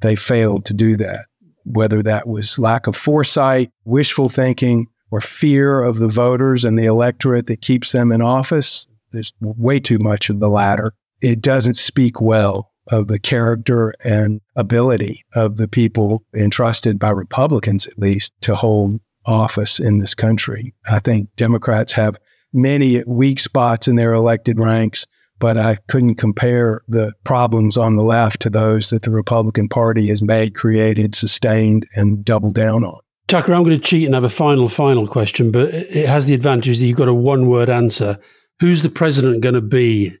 they 0.00 0.16
failed 0.16 0.64
to 0.66 0.74
do 0.74 0.96
that, 0.96 1.26
whether 1.64 2.02
that 2.02 2.26
was 2.26 2.58
lack 2.58 2.86
of 2.86 2.96
foresight, 2.96 3.70
wishful 3.84 4.28
thinking, 4.28 4.86
or 5.10 5.20
fear 5.20 5.82
of 5.82 5.98
the 5.98 6.08
voters 6.08 6.64
and 6.64 6.78
the 6.78 6.86
electorate 6.86 7.46
that 7.46 7.60
keeps 7.60 7.92
them 7.92 8.12
in 8.12 8.22
office. 8.22 8.86
There's 9.12 9.32
way 9.40 9.80
too 9.80 9.98
much 9.98 10.30
of 10.30 10.40
the 10.40 10.48
latter. 10.48 10.92
It 11.20 11.40
doesn't 11.40 11.76
speak 11.76 12.20
well 12.20 12.70
of 12.90 13.08
the 13.08 13.18
character 13.18 13.94
and 14.04 14.40
ability 14.56 15.24
of 15.34 15.56
the 15.56 15.68
people 15.68 16.24
entrusted 16.34 16.98
by 16.98 17.10
Republicans, 17.10 17.86
at 17.86 17.98
least, 17.98 18.32
to 18.42 18.54
hold 18.54 19.00
office 19.26 19.78
in 19.78 19.98
this 19.98 20.14
country. 20.14 20.74
I 20.90 20.98
think 20.98 21.28
Democrats 21.36 21.92
have 21.92 22.18
many 22.52 23.04
weak 23.06 23.38
spots 23.40 23.86
in 23.86 23.96
their 23.96 24.14
elected 24.14 24.58
ranks, 24.58 25.06
but 25.38 25.56
I 25.56 25.76
couldn't 25.88 26.16
compare 26.16 26.82
the 26.88 27.12
problems 27.24 27.76
on 27.76 27.96
the 27.96 28.02
left 28.02 28.40
to 28.42 28.50
those 28.50 28.90
that 28.90 29.02
the 29.02 29.10
Republican 29.10 29.68
Party 29.68 30.08
has 30.08 30.22
made, 30.22 30.54
created, 30.54 31.14
sustained, 31.14 31.86
and 31.94 32.24
doubled 32.24 32.54
down 32.54 32.84
on. 32.84 33.00
Tucker, 33.30 33.54
I'm 33.54 33.62
going 33.62 33.78
to 33.78 33.82
cheat 33.82 34.06
and 34.06 34.14
have 34.14 34.24
a 34.24 34.28
final, 34.28 34.68
final 34.68 35.06
question, 35.06 35.52
but 35.52 35.72
it 35.72 36.08
has 36.08 36.26
the 36.26 36.34
advantage 36.34 36.78
that 36.78 36.84
you've 36.84 36.96
got 36.96 37.06
a 37.06 37.14
one 37.14 37.46
word 37.46 37.70
answer. 37.70 38.18
Who's 38.58 38.82
the 38.82 38.88
president 38.88 39.40
going 39.40 39.54
to 39.54 39.60
be 39.60 40.16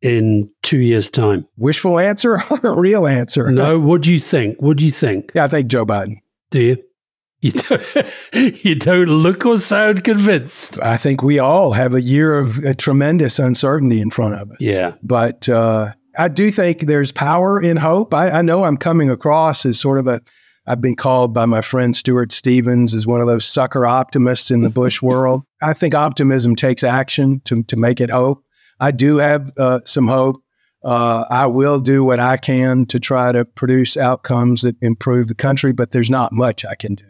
in 0.00 0.50
two 0.64 0.80
years' 0.80 1.08
time? 1.08 1.46
Wishful 1.56 2.00
answer 2.00 2.42
or 2.50 2.58
a 2.64 2.74
real 2.74 3.06
answer? 3.06 3.52
No. 3.52 3.78
What 3.78 4.02
do 4.02 4.12
you 4.12 4.18
think? 4.18 4.60
What 4.60 4.76
do 4.76 4.84
you 4.84 4.90
think? 4.90 5.30
Yeah, 5.36 5.44
I 5.44 5.48
think 5.48 5.68
Joe 5.68 5.86
Biden. 5.86 6.16
Do 6.50 6.60
you? 6.60 6.82
You 7.42 7.52
don't, 7.52 8.24
you 8.64 8.74
don't 8.74 9.08
look 9.08 9.46
or 9.46 9.56
sound 9.58 10.02
convinced. 10.02 10.80
I 10.80 10.96
think 10.96 11.22
we 11.22 11.38
all 11.38 11.72
have 11.72 11.94
a 11.94 12.02
year 12.02 12.36
of 12.36 12.64
uh, 12.64 12.74
tremendous 12.74 13.38
uncertainty 13.38 14.00
in 14.00 14.10
front 14.10 14.34
of 14.34 14.50
us. 14.50 14.56
Yeah. 14.58 14.94
But 15.00 15.48
uh, 15.48 15.92
I 16.18 16.26
do 16.26 16.50
think 16.50 16.80
there's 16.80 17.12
power 17.12 17.62
in 17.62 17.76
hope. 17.76 18.12
I, 18.12 18.30
I 18.30 18.42
know 18.42 18.64
I'm 18.64 18.76
coming 18.76 19.10
across 19.10 19.64
as 19.64 19.78
sort 19.78 19.98
of 19.98 20.08
a, 20.08 20.20
I've 20.66 20.80
been 20.80 20.96
called 20.96 21.34
by 21.34 21.46
my 21.46 21.60
friend 21.60 21.94
Stuart 21.94 22.30
Stevens 22.32 22.94
as 22.94 23.06
one 23.06 23.20
of 23.20 23.26
those 23.26 23.44
sucker 23.44 23.84
optimists 23.84 24.50
in 24.50 24.62
the 24.62 24.70
Bush 24.82 25.02
world. 25.02 25.42
I 25.60 25.72
think 25.72 25.94
optimism 25.94 26.54
takes 26.54 26.84
action 26.84 27.40
to, 27.44 27.62
to 27.64 27.76
make 27.76 28.00
it 28.00 28.10
hope. 28.10 28.44
I 28.78 28.90
do 28.90 29.16
have 29.16 29.52
uh, 29.58 29.80
some 29.84 30.08
hope. 30.08 30.36
Uh, 30.84 31.24
I 31.30 31.46
will 31.46 31.78
do 31.78 32.04
what 32.04 32.18
I 32.18 32.36
can 32.36 32.86
to 32.86 32.98
try 32.98 33.30
to 33.32 33.44
produce 33.44 33.96
outcomes 33.96 34.62
that 34.62 34.76
improve 34.80 35.28
the 35.28 35.34
country, 35.34 35.72
but 35.72 35.92
there's 35.92 36.10
not 36.10 36.32
much 36.32 36.64
I 36.64 36.74
can 36.74 36.96
do. 36.96 37.04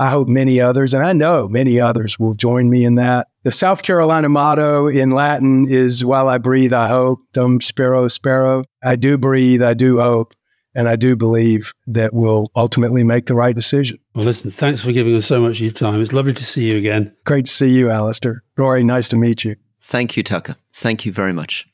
I 0.00 0.10
hope 0.10 0.28
many 0.28 0.60
others, 0.60 0.94
and 0.94 1.02
I 1.02 1.12
know 1.12 1.48
many 1.48 1.80
others 1.80 2.20
will 2.20 2.34
join 2.34 2.70
me 2.70 2.84
in 2.84 2.94
that. 2.96 3.26
The 3.42 3.50
South 3.50 3.82
Carolina 3.82 4.28
motto 4.28 4.86
in 4.86 5.10
Latin 5.10 5.66
is 5.68 6.04
While 6.04 6.28
I 6.28 6.38
breathe, 6.38 6.72
I 6.72 6.86
hope, 6.86 7.18
dum 7.32 7.60
spiro 7.60 8.06
spero. 8.06 8.62
I 8.80 8.94
do 8.94 9.18
breathe, 9.18 9.60
I 9.60 9.74
do 9.74 9.98
hope, 9.98 10.34
and 10.74 10.88
I 10.88 10.96
do 10.96 11.16
believe 11.16 11.72
that 11.86 12.12
we'll 12.12 12.50
ultimately 12.54 13.04
make 13.04 13.26
the 13.26 13.34
right 13.34 13.54
decision. 13.54 13.98
Well, 14.14 14.24
listen, 14.24 14.50
thanks 14.50 14.82
for 14.82 14.92
giving 14.92 15.14
us 15.16 15.26
so 15.26 15.40
much 15.40 15.56
of 15.56 15.60
your 15.60 15.70
time. 15.70 16.00
It's 16.00 16.12
lovely 16.12 16.34
to 16.34 16.44
see 16.44 16.70
you 16.70 16.78
again. 16.78 17.14
Great 17.24 17.46
to 17.46 17.52
see 17.52 17.70
you, 17.70 17.90
Alastair. 17.90 18.42
Rory, 18.56 18.84
nice 18.84 19.08
to 19.10 19.16
meet 19.16 19.44
you. 19.44 19.56
Thank 19.80 20.16
you, 20.16 20.22
Tucker. 20.22 20.56
Thank 20.72 21.06
you 21.06 21.12
very 21.12 21.32
much. 21.32 21.66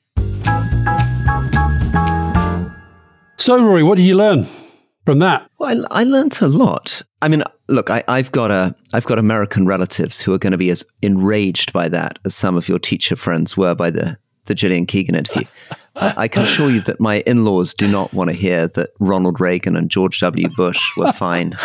So, 3.37 3.63
Rory, 3.63 3.83
what 3.83 3.97
did 3.97 4.05
you 4.05 4.17
learn 4.17 4.47
from 5.05 5.19
that? 5.19 5.51
Well, 5.59 5.85
I, 5.91 6.01
I 6.01 6.05
learned 6.05 6.39
a 6.41 6.47
lot. 6.47 7.03
I 7.21 7.29
mean, 7.29 7.43
look, 7.69 7.91
I, 7.91 8.03
have 8.09 8.33
got 8.33 8.51
a, 8.51 8.75
I've 8.93 9.07
got 9.07 9.19
American 9.19 9.67
relatives 9.67 10.21
who 10.21 10.33
are 10.33 10.39
going 10.39 10.53
to 10.53 10.59
be 10.59 10.71
as 10.71 10.85
enraged 11.03 11.73
by 11.73 11.89
that 11.89 12.19
as 12.25 12.35
some 12.35 12.57
of 12.57 12.69
your 12.69 12.79
teacher 12.79 13.17
friends 13.17 13.57
were 13.57 13.75
by 13.75 13.91
the 13.91 14.19
the 14.47 14.55
Gillian 14.55 14.87
Keegan 14.87 15.15
interview. 15.15 15.49
I, 15.97 16.29
can 16.29 16.43
assure 16.43 16.71
you 16.71 16.81
that 16.83 16.99
my 17.01 17.21
in-laws 17.21 17.73
do 17.75 17.87
not 17.87 18.13
want 18.13 18.31
to 18.31 18.37
hear 18.37 18.69
that 18.69 18.91
Ronald 18.99 19.41
Reagan 19.41 19.77
and 19.77 19.91
George 19.91 20.21
W. 20.21 20.49
Bush 20.57 20.81
were 20.97 21.13
fine, 21.13 21.57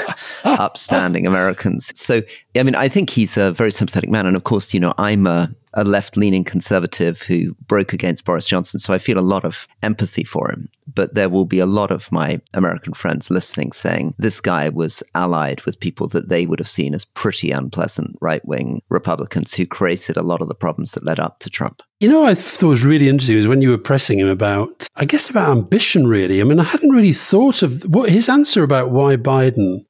upstanding 0.44 1.26
Americans. 1.26 1.92
So, 2.00 2.22
I 2.56 2.64
mean, 2.64 2.76
I 2.76 2.90
think 2.90 3.10
he's 3.10 3.38
a 3.38 3.52
very 3.52 3.72
sympathetic 3.72 4.10
man, 4.10 4.26
and 4.26 4.36
of 4.36 4.44
course, 4.44 4.74
you 4.74 4.80
know, 4.80 4.94
I'm 4.98 5.26
a 5.26 5.54
a 5.74 5.84
left 5.84 6.18
leaning 6.18 6.44
conservative 6.44 7.22
who 7.24 7.56
broke 7.68 7.94
against 7.94 8.26
Boris 8.26 8.48
Johnson. 8.48 8.80
So 8.80 8.94
I 8.94 8.98
feel 8.98 9.20
a 9.20 9.22
lot 9.22 9.46
of 9.46 9.68
empathy 9.84 10.24
for 10.24 10.52
him. 10.52 10.70
But 10.92 11.14
there 11.14 11.30
will 11.30 11.46
be 11.46 11.60
a 11.60 11.68
lot 11.68 11.92
of 11.92 12.12
my 12.12 12.42
American 12.54 12.94
friends 12.94 13.30
listening 13.30 13.72
saying 13.72 14.16
this 14.18 14.42
guy 14.42 14.70
was 14.70 15.04
allied 15.14 15.62
with 15.62 15.80
people 15.80 16.08
that 16.08 16.30
they 16.30 16.48
would 16.48 16.60
have 16.60 16.68
seen 16.68 16.96
as 16.96 17.06
pretty 17.06 17.52
unpleasant 17.52 18.18
right 18.22 18.44
wing 18.46 18.82
Republicans 18.90 19.54
who 19.54 19.68
created 19.68 20.18
a 20.18 20.24
lot 20.24 20.42
of 20.42 20.48
the 20.48 20.56
problems 20.56 20.94
that 20.94 21.06
led 21.06 21.20
up 21.20 21.40
to 21.40 21.50
Trump. 21.50 21.84
You 22.00 22.10
know, 22.10 22.26
I 22.26 22.34
thought 22.34 22.70
was 22.70 22.86
really 22.86 23.08
interesting 23.08 23.36
was 23.36 23.48
when 23.48 23.62
you 23.62 23.70
were 23.70 23.78
pressing 23.78 24.20
him 24.20 24.28
about, 24.28 24.88
I 24.96 25.06
guess, 25.06 25.30
about 25.30 25.52
ambition, 25.52 26.08
really. 26.08 26.42
I 26.42 26.44
mean, 26.44 26.60
I 26.60 26.64
hadn't 26.64 26.92
really 26.92 27.14
thought 27.14 27.62
of 27.62 27.84
what 27.84 28.10
his 28.10 28.30
answer 28.30 28.64
about 28.64 28.90
why 28.90 29.16
Biden 29.16 29.86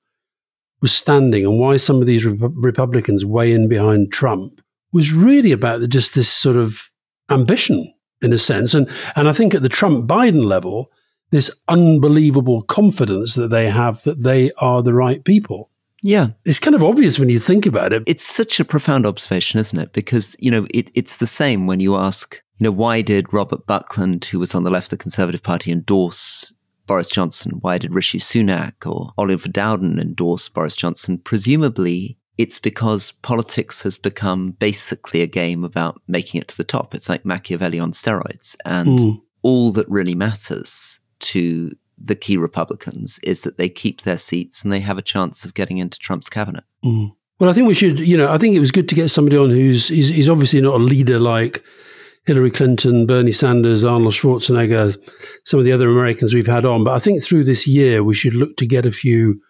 was 0.81 0.91
standing 0.91 1.45
and 1.45 1.59
why 1.59 1.77
some 1.77 2.01
of 2.01 2.07
these 2.07 2.25
Republicans 2.25 3.25
weigh 3.25 3.53
in 3.53 3.67
behind 3.67 4.11
Trump 4.11 4.61
was 4.91 5.13
really 5.13 5.51
about 5.51 5.81
the, 5.81 5.87
just 5.87 6.15
this 6.15 6.29
sort 6.29 6.57
of 6.57 6.91
ambition 7.29 7.93
in 8.21 8.33
a 8.33 8.37
sense. 8.37 8.73
And, 8.73 8.89
and 9.15 9.29
I 9.29 9.33
think 9.33 9.53
at 9.53 9.61
the 9.61 9.69
Trump 9.69 10.07
Biden 10.07 10.45
level, 10.45 10.91
this 11.31 11.51
unbelievable 11.67 12.63
confidence 12.63 13.35
that 13.35 13.49
they 13.49 13.69
have 13.69 14.03
that 14.03 14.23
they 14.23 14.51
are 14.57 14.81
the 14.81 14.93
right 14.93 15.23
people. 15.23 15.69
Yeah. 16.01 16.29
It's 16.45 16.59
kind 16.59 16.75
of 16.75 16.83
obvious 16.83 17.19
when 17.19 17.29
you 17.29 17.39
think 17.39 17.65
about 17.65 17.93
it. 17.93 18.03
It's 18.07 18.25
such 18.25 18.59
a 18.59 18.65
profound 18.65 19.05
observation, 19.05 19.59
isn't 19.59 19.77
it? 19.77 19.93
Because, 19.93 20.35
you 20.39 20.49
know, 20.49 20.65
it, 20.73 20.89
it's 20.93 21.17
the 21.17 21.27
same 21.27 21.67
when 21.67 21.79
you 21.79 21.95
ask, 21.95 22.41
you 22.57 22.63
know, 22.63 22.71
why 22.71 23.01
did 23.01 23.33
Robert 23.33 23.67
Buckland, 23.67 24.25
who 24.25 24.39
was 24.39 24.55
on 24.55 24.63
the 24.63 24.69
left 24.69 24.87
of 24.87 24.91
the 24.91 24.97
Conservative 24.97 25.43
Party, 25.43 25.71
endorse 25.71 26.53
Boris 26.87 27.09
Johnson? 27.09 27.57
Why 27.61 27.77
did 27.77 27.93
Rishi 27.93 28.17
Sunak 28.17 28.89
or 28.89 29.11
Oliver 29.17 29.49
Dowden 29.49 29.99
endorse 29.99 30.47
Boris 30.47 30.75
Johnson? 30.75 31.17
Presumably, 31.17 32.17
it's 32.39 32.57
because 32.57 33.11
politics 33.21 33.81
has 33.81 33.97
become 33.97 34.51
basically 34.51 35.21
a 35.21 35.27
game 35.27 35.65
about 35.65 36.01
making 36.07 36.39
it 36.39 36.47
to 36.47 36.55
the 36.55 36.63
top. 36.63 36.95
It's 36.95 37.09
like 37.09 37.25
Machiavelli 37.25 37.81
on 37.81 37.91
steroids. 37.91 38.55
And 38.63 38.97
mm. 38.97 39.21
all 39.41 39.73
that 39.73 39.89
really 39.89 40.15
matters 40.15 41.01
to 41.19 41.73
the 41.97 42.15
key 42.15 42.37
Republicans 42.37 43.19
is 43.23 43.41
that 43.41 43.57
they 43.57 43.67
keep 43.67 44.03
their 44.03 44.17
seats 44.17 44.63
and 44.63 44.71
they 44.71 44.79
have 44.79 44.97
a 44.97 45.01
chance 45.01 45.43
of 45.43 45.53
getting 45.53 45.79
into 45.79 45.99
Trump's 45.99 46.29
cabinet. 46.29 46.63
Mm. 46.81 47.13
Well, 47.41 47.49
I 47.49 47.53
think 47.53 47.67
we 47.67 47.73
should, 47.73 47.99
you 47.99 48.15
know, 48.15 48.31
I 48.31 48.37
think 48.37 48.55
it 48.55 48.61
was 48.61 48.71
good 48.71 48.87
to 48.87 48.95
get 48.95 49.09
somebody 49.09 49.35
on 49.35 49.49
who's 49.49 49.89
he's, 49.89 50.07
he's 50.07 50.29
obviously 50.29 50.61
not 50.61 50.75
a 50.75 50.83
leader 50.83 51.19
like 51.19 51.61
Hillary 52.25 52.51
Clinton, 52.51 53.05
Bernie 53.05 53.33
Sanders, 53.33 53.83
Arnold 53.83 54.13
Schwarzenegger, 54.13 54.95
some 55.43 55.59
of 55.59 55.65
the 55.65 55.73
other 55.73 55.89
Americans 55.89 56.33
we've 56.33 56.47
had 56.47 56.63
on. 56.63 56.85
But 56.85 56.93
I 56.93 56.99
think 56.99 57.21
through 57.21 57.43
this 57.43 57.67
year, 57.67 58.01
we 58.01 58.13
should 58.13 58.33
look 58.33 58.55
to 58.57 58.65
get 58.65 58.85
a 58.85 58.93
few 58.93 59.41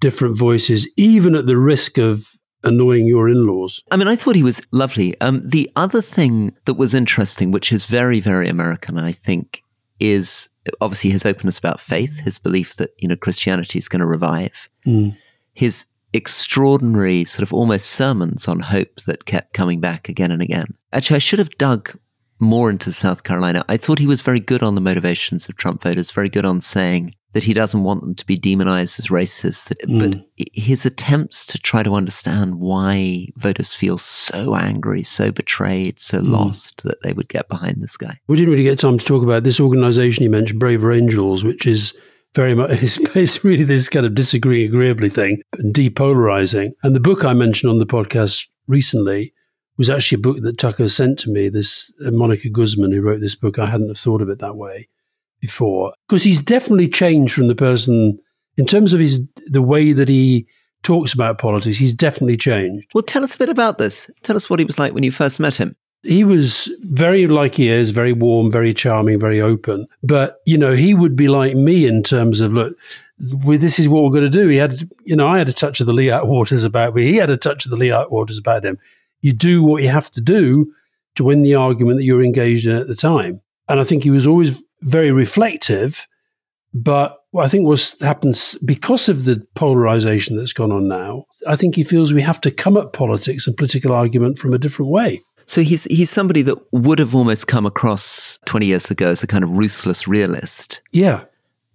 different 0.00 0.36
voices, 0.36 0.88
even 0.96 1.34
at 1.34 1.46
the 1.46 1.58
risk 1.58 1.98
of 1.98 2.30
annoying 2.62 3.06
your 3.06 3.28
in 3.28 3.46
laws. 3.46 3.82
I 3.90 3.96
mean, 3.96 4.08
I 4.08 4.16
thought 4.16 4.36
he 4.36 4.42
was 4.42 4.62
lovely. 4.72 5.18
Um, 5.20 5.42
the 5.44 5.70
other 5.76 6.02
thing 6.02 6.54
that 6.64 6.74
was 6.74 6.94
interesting, 6.94 7.50
which 7.50 7.72
is 7.72 7.84
very, 7.84 8.20
very 8.20 8.48
American, 8.48 8.98
I 8.98 9.12
think, 9.12 9.62
is 10.00 10.48
obviously 10.80 11.10
his 11.10 11.26
openness 11.26 11.58
about 11.58 11.80
faith, 11.80 12.20
his 12.20 12.38
belief 12.38 12.76
that, 12.76 12.90
you 12.98 13.08
know, 13.08 13.16
Christianity 13.16 13.78
is 13.78 13.88
going 13.88 14.00
to 14.00 14.06
revive, 14.06 14.68
mm. 14.86 15.16
his 15.52 15.86
extraordinary 16.12 17.24
sort 17.24 17.42
of 17.42 17.52
almost 17.52 17.86
sermons 17.86 18.48
on 18.48 18.60
hope 18.60 19.02
that 19.02 19.26
kept 19.26 19.52
coming 19.52 19.80
back 19.80 20.08
again 20.08 20.30
and 20.30 20.40
again. 20.40 20.66
Actually, 20.92 21.16
I 21.16 21.20
should 21.20 21.40
have 21.40 21.50
dug 21.58 21.98
more 22.38 22.70
into 22.70 22.92
South 22.92 23.24
Carolina. 23.24 23.64
I 23.68 23.76
thought 23.76 23.98
he 23.98 24.06
was 24.06 24.20
very 24.20 24.40
good 24.40 24.62
on 24.62 24.74
the 24.74 24.80
motivations 24.80 25.48
of 25.48 25.56
Trump 25.56 25.82
voters, 25.82 26.10
very 26.10 26.28
good 26.28 26.46
on 26.46 26.60
saying, 26.60 27.14
that 27.34 27.44
he 27.44 27.52
doesn't 27.52 27.82
want 27.82 28.00
them 28.00 28.14
to 28.14 28.24
be 28.24 28.36
demonized 28.36 28.98
as 28.98 29.08
racist. 29.08 29.68
That, 29.68 29.80
mm. 29.82 29.98
But 29.98 30.46
his 30.54 30.86
attempts 30.86 31.44
to 31.46 31.58
try 31.58 31.82
to 31.82 31.94
understand 31.94 32.60
why 32.60 33.28
voters 33.36 33.74
feel 33.74 33.98
so 33.98 34.54
angry, 34.54 35.02
so 35.02 35.30
betrayed, 35.32 36.00
so 36.00 36.20
mm. 36.20 36.28
lost 36.28 36.84
that 36.84 37.02
they 37.02 37.12
would 37.12 37.28
get 37.28 37.48
behind 37.48 37.82
this 37.82 37.96
guy. 37.96 38.18
We 38.28 38.36
didn't 38.36 38.52
really 38.52 38.64
get 38.64 38.78
time 38.78 38.98
to 38.98 39.04
talk 39.04 39.22
about 39.22 39.42
this 39.42 39.60
organization 39.60 40.22
you 40.22 40.30
mentioned, 40.30 40.60
Braver 40.60 40.92
Angels, 40.92 41.44
which 41.44 41.66
is 41.66 41.92
very 42.36 42.54
much 42.54 42.70
it's, 43.16 43.44
really 43.44 43.64
this 43.64 43.88
kind 43.88 44.06
of 44.06 44.14
disagreeing 44.14 44.68
agreeably 44.68 45.10
thing, 45.10 45.42
and 45.58 45.74
depolarizing. 45.74 46.70
And 46.84 46.94
the 46.94 47.00
book 47.00 47.24
I 47.24 47.34
mentioned 47.34 47.70
on 47.70 47.78
the 47.78 47.86
podcast 47.86 48.46
recently 48.68 49.34
was 49.76 49.90
actually 49.90 50.16
a 50.16 50.20
book 50.20 50.36
that 50.40 50.56
Tucker 50.56 50.88
sent 50.88 51.18
to 51.20 51.30
me. 51.30 51.48
This 51.48 51.92
uh, 52.06 52.12
Monica 52.12 52.48
Guzman, 52.48 52.92
who 52.92 53.02
wrote 53.02 53.20
this 53.20 53.34
book, 53.34 53.58
I 53.58 53.66
hadn't 53.66 53.88
have 53.88 53.98
thought 53.98 54.22
of 54.22 54.28
it 54.28 54.38
that 54.38 54.54
way 54.54 54.88
before 55.44 55.92
because 56.08 56.24
he's 56.24 56.40
definitely 56.40 56.88
changed 56.88 57.34
from 57.34 57.48
the 57.48 57.54
person 57.54 58.18
in 58.56 58.64
terms 58.64 58.94
of 58.94 59.00
his 59.00 59.20
the 59.46 59.60
way 59.60 59.92
that 59.92 60.08
he 60.08 60.46
talks 60.82 61.12
about 61.12 61.38
politics. 61.38 61.76
He's 61.76 61.92
definitely 61.92 62.36
changed. 62.36 62.90
Well, 62.94 63.02
tell 63.02 63.22
us 63.22 63.34
a 63.34 63.38
bit 63.38 63.50
about 63.50 63.78
this. 63.78 64.10
Tell 64.22 64.36
us 64.36 64.48
what 64.48 64.58
he 64.58 64.64
was 64.64 64.78
like 64.78 64.94
when 64.94 65.04
you 65.04 65.10
first 65.10 65.38
met 65.38 65.56
him. 65.56 65.76
He 66.02 66.24
was 66.24 66.70
very 66.80 67.26
like 67.26 67.54
he 67.54 67.68
is, 67.68 67.90
very 67.90 68.12
warm, 68.12 68.50
very 68.50 68.72
charming, 68.72 69.20
very 69.20 69.40
open. 69.40 69.86
But 70.02 70.40
you 70.46 70.56
know, 70.56 70.72
he 70.72 70.94
would 70.94 71.14
be 71.14 71.28
like 71.28 71.54
me 71.54 71.86
in 71.86 72.02
terms 72.02 72.40
of 72.40 72.52
look. 72.52 72.74
This 73.18 73.78
is 73.78 73.88
what 73.88 74.02
we're 74.02 74.10
going 74.10 74.30
to 74.30 74.38
do. 74.42 74.48
He 74.48 74.56
had, 74.56 74.74
you 75.04 75.14
know, 75.14 75.28
I 75.28 75.38
had 75.38 75.48
a 75.48 75.52
touch 75.52 75.80
of 75.80 75.86
the 75.86 75.92
Lee 75.92 76.08
Atwaters 76.08 76.64
about 76.64 76.94
me. 76.94 77.04
He 77.04 77.16
had 77.16 77.30
a 77.30 77.36
touch 77.36 77.64
of 77.64 77.70
the 77.70 77.76
Lee 77.76 77.88
Atwaters 77.88 78.40
about 78.40 78.64
him. 78.64 78.78
You 79.20 79.32
do 79.32 79.62
what 79.62 79.82
you 79.82 79.88
have 79.88 80.10
to 80.12 80.20
do 80.20 80.72
to 81.14 81.24
win 81.24 81.42
the 81.42 81.54
argument 81.54 81.98
that 81.98 82.04
you're 82.04 82.24
engaged 82.24 82.66
in 82.66 82.76
at 82.76 82.88
the 82.88 82.96
time. 82.96 83.40
And 83.68 83.78
I 83.78 83.84
think 83.84 84.02
he 84.02 84.10
was 84.10 84.26
always 84.26 84.60
very 84.84 85.10
reflective. 85.10 86.06
But 86.72 87.18
I 87.38 87.48
think 87.48 87.66
what 87.66 87.94
happens 88.00 88.56
because 88.64 89.08
of 89.08 89.24
the 89.24 89.46
polarization 89.54 90.36
that's 90.36 90.52
gone 90.52 90.72
on 90.72 90.88
now, 90.88 91.26
I 91.46 91.56
think 91.56 91.76
he 91.76 91.84
feels 91.84 92.12
we 92.12 92.22
have 92.22 92.40
to 92.42 92.50
come 92.50 92.76
at 92.76 92.92
politics 92.92 93.46
and 93.46 93.56
political 93.56 93.92
argument 93.92 94.38
from 94.38 94.52
a 94.52 94.58
different 94.58 94.90
way. 94.90 95.22
So 95.46 95.62
he's 95.62 95.84
he's 95.84 96.10
somebody 96.10 96.42
that 96.42 96.58
would 96.72 96.98
have 96.98 97.14
almost 97.14 97.46
come 97.46 97.66
across 97.66 98.38
20 98.46 98.66
years 98.66 98.90
ago 98.90 99.08
as 99.08 99.22
a 99.22 99.26
kind 99.26 99.44
of 99.44 99.50
ruthless 99.50 100.08
realist. 100.08 100.80
Yeah. 100.90 101.24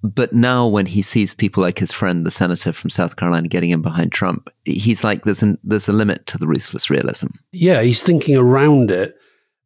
But 0.02 0.34
now 0.34 0.68
when 0.68 0.86
he 0.86 1.02
sees 1.02 1.34
people 1.34 1.62
like 1.62 1.80
his 1.80 1.92
friend, 1.92 2.26
the 2.26 2.32
senator 2.32 2.72
from 2.72 2.90
South 2.90 3.18
Carolina, 3.18 3.50
getting 3.50 3.72
in 3.72 3.82
behind 3.82 4.12
Trump, 4.14 4.50
he's 4.64 5.04
like, 5.04 5.26
there's, 5.26 5.44
an, 5.44 5.58
there's 5.62 5.90
a 5.90 5.94
limit 5.94 6.26
to 6.28 6.38
the 6.38 6.48
ruthless 6.48 6.90
realism. 6.90 7.28
Yeah, 7.52 7.82
he's 7.82 8.02
thinking 8.02 8.38
around 8.38 8.92
it 8.92 9.19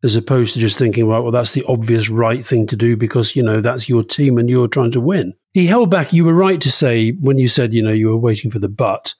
as 0.03 0.15
opposed 0.15 0.53
to 0.53 0.59
just 0.59 0.77
thinking, 0.77 1.07
right, 1.07 1.19
well, 1.19 1.31
that's 1.31 1.53
the 1.53 1.63
obvious 1.67 2.09
right 2.09 2.43
thing 2.43 2.67
to 2.67 2.75
do 2.75 2.97
because, 2.97 3.35
you 3.35 3.41
know, 3.41 3.61
that's 3.61 3.87
your 3.87 4.03
team 4.03 4.37
and 4.37 4.49
you're 4.49 4.67
trying 4.67 4.91
to 4.91 4.99
win. 4.99 5.33
He 5.53 5.67
held 5.67 5.89
back. 5.89 6.11
You 6.11 6.25
were 6.25 6.33
right 6.33 6.59
to 6.61 6.71
say 6.71 7.11
when 7.11 7.37
you 7.37 7.47
said, 7.47 7.73
you 7.73 7.81
know, 7.81 7.93
you 7.93 8.09
were 8.09 8.17
waiting 8.17 8.51
for 8.51 8.59
the 8.59 8.69
but. 8.69 9.15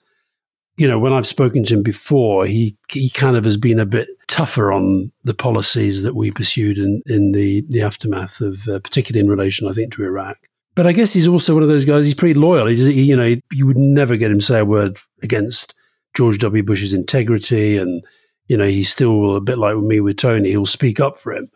You 0.76 0.88
know, 0.88 0.98
when 0.98 1.12
I've 1.12 1.26
spoken 1.26 1.64
to 1.64 1.74
him 1.74 1.82
before, 1.84 2.46
he 2.46 2.76
he 2.88 3.08
kind 3.08 3.36
of 3.36 3.44
has 3.44 3.56
been 3.56 3.78
a 3.78 3.86
bit 3.86 4.08
tougher 4.26 4.72
on 4.72 5.12
the 5.22 5.34
policies 5.34 6.02
that 6.02 6.16
we 6.16 6.32
pursued 6.32 6.78
in, 6.78 7.00
in 7.06 7.30
the, 7.30 7.64
the 7.68 7.80
aftermath 7.80 8.40
of, 8.40 8.66
uh, 8.66 8.80
particularly 8.80 9.24
in 9.24 9.30
relation, 9.30 9.68
I 9.68 9.72
think, 9.72 9.92
to 9.92 10.04
Iraq. 10.04 10.36
But 10.74 10.88
I 10.88 10.92
guess 10.92 11.12
he's 11.12 11.28
also 11.28 11.54
one 11.54 11.62
of 11.62 11.68
those 11.68 11.84
guys. 11.84 12.04
He's 12.04 12.14
pretty 12.14 12.34
loyal. 12.34 12.66
He's, 12.66 12.84
he, 12.84 13.04
you 13.04 13.14
know, 13.14 13.36
you 13.52 13.66
would 13.66 13.76
never 13.76 14.16
get 14.16 14.32
him 14.32 14.40
say 14.40 14.58
a 14.58 14.64
word 14.64 14.98
against 15.22 15.72
George 16.14 16.38
W. 16.38 16.64
Bush's 16.64 16.92
integrity, 16.92 17.76
and 17.76 18.02
you 18.46 18.56
know, 18.56 18.66
he's 18.66 18.90
still 18.90 19.36
a 19.36 19.40
bit 19.40 19.58
like 19.58 19.76
me 19.76 20.00
with 20.00 20.16
Tony. 20.16 20.50
He'll 20.50 20.66
speak 20.66 21.00
up 21.00 21.18
for 21.18 21.32
him 21.32 21.50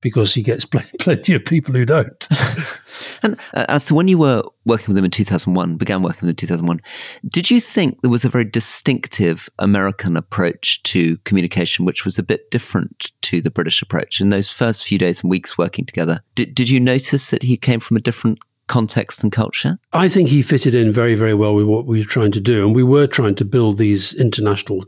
because 0.00 0.34
he 0.34 0.42
gets 0.42 0.64
pl- 0.66 0.82
plenty 1.00 1.34
of 1.34 1.44
people 1.44 1.74
who 1.74 1.84
don't. 1.84 2.28
and 3.22 3.38
uh, 3.54 3.64
as 3.68 3.86
to 3.86 3.94
when 3.94 4.08
you 4.08 4.18
were 4.18 4.42
working 4.64 4.88
with 4.88 4.98
him 4.98 5.04
in 5.04 5.10
2001, 5.10 5.76
began 5.76 6.02
working 6.02 6.18
with 6.20 6.24
him 6.24 6.30
in 6.30 6.36
2001, 6.36 6.80
did 7.28 7.50
you 7.50 7.60
think 7.60 8.00
there 8.02 8.10
was 8.10 8.24
a 8.24 8.28
very 8.28 8.44
distinctive 8.44 9.48
American 9.58 10.16
approach 10.16 10.82
to 10.84 11.16
communication, 11.18 11.84
which 11.84 12.04
was 12.04 12.18
a 12.18 12.22
bit 12.22 12.50
different 12.50 13.12
to 13.22 13.40
the 13.40 13.50
British 13.50 13.82
approach 13.82 14.20
in 14.20 14.30
those 14.30 14.50
first 14.50 14.84
few 14.84 14.98
days 14.98 15.22
and 15.22 15.30
weeks 15.30 15.58
working 15.58 15.84
together? 15.84 16.20
Did, 16.34 16.54
did 16.54 16.68
you 16.68 16.80
notice 16.80 17.30
that 17.30 17.42
he 17.42 17.56
came 17.56 17.80
from 17.80 17.96
a 17.96 18.00
different 18.00 18.38
context 18.68 19.22
and 19.22 19.32
culture? 19.32 19.78
I 19.92 20.08
think 20.08 20.28
he 20.28 20.42
fitted 20.42 20.74
in 20.74 20.92
very, 20.92 21.14
very 21.14 21.34
well 21.34 21.54
with 21.54 21.66
what 21.66 21.86
we 21.86 22.00
were 22.00 22.04
trying 22.04 22.32
to 22.32 22.40
do. 22.40 22.66
And 22.66 22.74
we 22.74 22.82
were 22.82 23.06
trying 23.06 23.36
to 23.36 23.44
build 23.44 23.78
these 23.78 24.14
international 24.14 24.84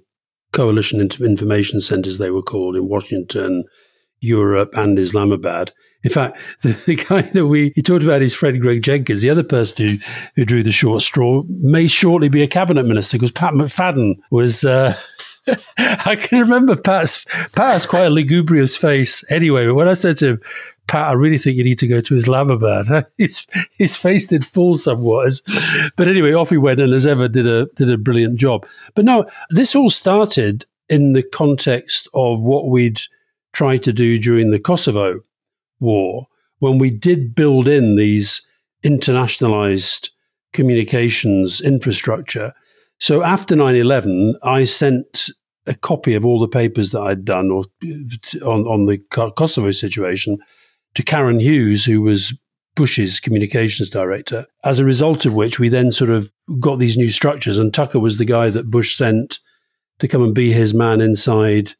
coalition 0.53 1.01
information 1.01 1.80
centers, 1.80 2.18
they 2.18 2.30
were 2.30 2.42
called, 2.42 2.76
in 2.76 2.88
Washington, 2.88 3.64
Europe, 4.20 4.70
and 4.74 4.99
Islamabad. 4.99 5.72
In 6.05 6.11
fact, 6.11 6.38
the, 6.62 6.72
the, 6.86 6.96
guy 6.96 7.22
that 7.22 7.46
we 7.46 7.72
he 7.74 7.82
talked 7.82 8.05
about 8.05 8.22
is 8.22 8.34
Fred 8.34 8.61
Greg 8.61 8.82
Jenkins, 8.82 9.22
the 9.22 9.30
other 9.30 9.42
person 9.42 9.88
who, 9.88 9.96
who 10.36 10.44
drew 10.44 10.62
the 10.62 10.72
short 10.72 11.03
straw, 11.03 11.42
may 11.49 11.86
shortly 11.86 12.28
be 12.28 12.42
a 12.42 12.49
cabinet 12.49 12.84
minister 12.84 13.16
because 13.16 13.32
Pat 13.32 13.55
McFadden 13.55 14.16
was. 14.30 14.64
Uh, 14.64 14.96
I 15.78 16.14
can 16.14 16.40
remember 16.40 16.76
Pat's 16.76 17.24
Pat's 17.53 17.86
quite 17.86 18.05
a 18.05 18.11
lugubrious 18.11 18.76
face 18.76 19.24
anyway, 19.30 19.66
when 19.68 19.88
I 19.88 19.94
said 19.94 20.18
to 20.18 20.28
him, 20.28 20.40
Pat, 20.89 21.11
I 21.11 21.12
really 21.12 21.39
think 21.39 21.57
you 21.57 21.64
need 21.64 21.78
to 21.78 21.86
go 21.86 22.01
to 22.01 22.16
Islamabad. 22.16 23.07
his 23.18 23.47
his 23.76 23.95
face 23.95 24.26
did 24.26 24.45
fall 24.45 24.74
somewhat. 24.74 25.34
But 25.97 26.09
anyway, 26.09 26.32
off 26.32 26.51
he 26.51 26.57
went 26.57 26.80
and 26.80 26.93
as 26.93 27.07
ever 27.07 27.28
did 27.28 27.47
a 27.47 27.66
did 27.76 27.91
a 27.91 27.99
brilliant 27.99 28.41
job. 28.41 28.66
But 28.95 29.05
no, 29.05 29.26
this 29.51 29.76
all 29.76 29.91
started 29.91 30.66
in 30.89 31.12
the 31.12 31.22
context 31.22 32.09
of 32.14 32.41
what 32.41 32.68
we'd 32.68 33.01
tried 33.53 33.82
to 33.82 33.93
do 33.93 34.18
during 34.18 34.51
the 34.51 34.59
Kosovo 34.59 35.20
war, 35.78 36.26
when 36.59 36.78
we 36.78 36.91
did 36.91 37.34
build 37.34 37.68
in 37.68 37.97
these 37.97 38.47
internationalized 38.82 40.11
communications 40.53 41.61
infrastructure. 41.61 42.55
So 42.99 43.22
after 43.22 43.55
9 43.55 43.76
11, 43.76 44.36
I 44.43 44.64
sent 44.64 45.30
a 45.66 45.74
copy 45.74 46.14
of 46.14 46.24
all 46.24 46.41
the 46.41 46.49
papers 46.49 46.93
that 46.93 47.03
I'd 47.03 47.24
done 47.24 47.51
or, 47.51 47.64
on, 48.43 48.66
on 48.66 48.86
the 48.86 48.99
Kosovo 49.11 49.70
situation 49.70 50.39
to 50.95 51.03
Karen 51.03 51.41
Hughes, 51.41 51.84
who 51.84 52.03
was 52.03 52.39
Bush's 52.74 53.20
communications 53.20 53.91
director, 53.91 54.47
as 54.64 54.78
a 54.78 54.84
result 54.84 55.26
of 55.26 55.34
which 55.34 55.59
we 55.59 55.68
then 55.68 55.91
sort 55.91 56.11
of 56.11 56.32
got 56.61 56.78
these 56.78 56.97
new 56.97 57.11
structures. 57.11 57.59
And 57.59 57.74
Tucker 57.74 57.99
was 57.99 58.18
the 58.18 58.24
guy 58.24 58.51
that 58.51 58.70
Bush 58.70 58.97
sent 58.97 59.41
to 59.99 60.09
come 60.09 60.22
and 60.22 60.34
be 60.34 60.53
his 60.53 60.74
man 60.74 61.01
inside 61.01 61.74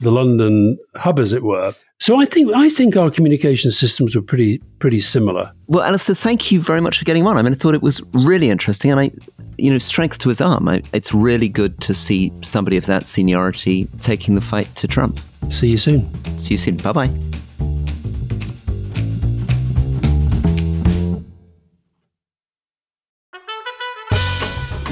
the 0.00 0.12
London 0.12 0.78
hub, 0.94 1.18
as 1.18 1.32
it 1.32 1.42
were. 1.42 1.74
So 2.00 2.20
I 2.20 2.24
think 2.24 2.54
I 2.54 2.68
think 2.68 2.96
our 2.96 3.10
communication 3.10 3.70
systems 3.70 4.14
were 4.14 4.22
pretty 4.22 4.58
pretty 4.78 5.00
similar. 5.00 5.52
Well, 5.68 5.82
Alastair, 5.82 6.14
thank 6.14 6.50
you 6.50 6.60
very 6.60 6.80
much 6.80 6.98
for 6.98 7.04
getting 7.04 7.26
on. 7.26 7.38
I 7.38 7.42
mean, 7.42 7.52
I 7.52 7.56
thought 7.56 7.74
it 7.74 7.82
was 7.82 8.02
really 8.12 8.50
interesting, 8.50 8.90
and 8.90 9.00
I, 9.00 9.10
you 9.58 9.70
know, 9.70 9.78
strength 9.78 10.18
to 10.18 10.28
his 10.28 10.40
arm. 10.40 10.68
I, 10.68 10.82
it's 10.92 11.14
really 11.14 11.48
good 11.48 11.80
to 11.82 11.94
see 11.94 12.32
somebody 12.42 12.76
of 12.76 12.86
that 12.86 13.06
seniority 13.06 13.88
taking 14.00 14.34
the 14.34 14.40
fight 14.40 14.72
to 14.76 14.88
Trump. 14.88 15.20
See 15.48 15.68
you 15.68 15.78
soon. 15.78 16.10
See 16.38 16.54
you 16.54 16.58
soon. 16.58 16.76
Bye 16.76 16.92
bye. 16.92 17.10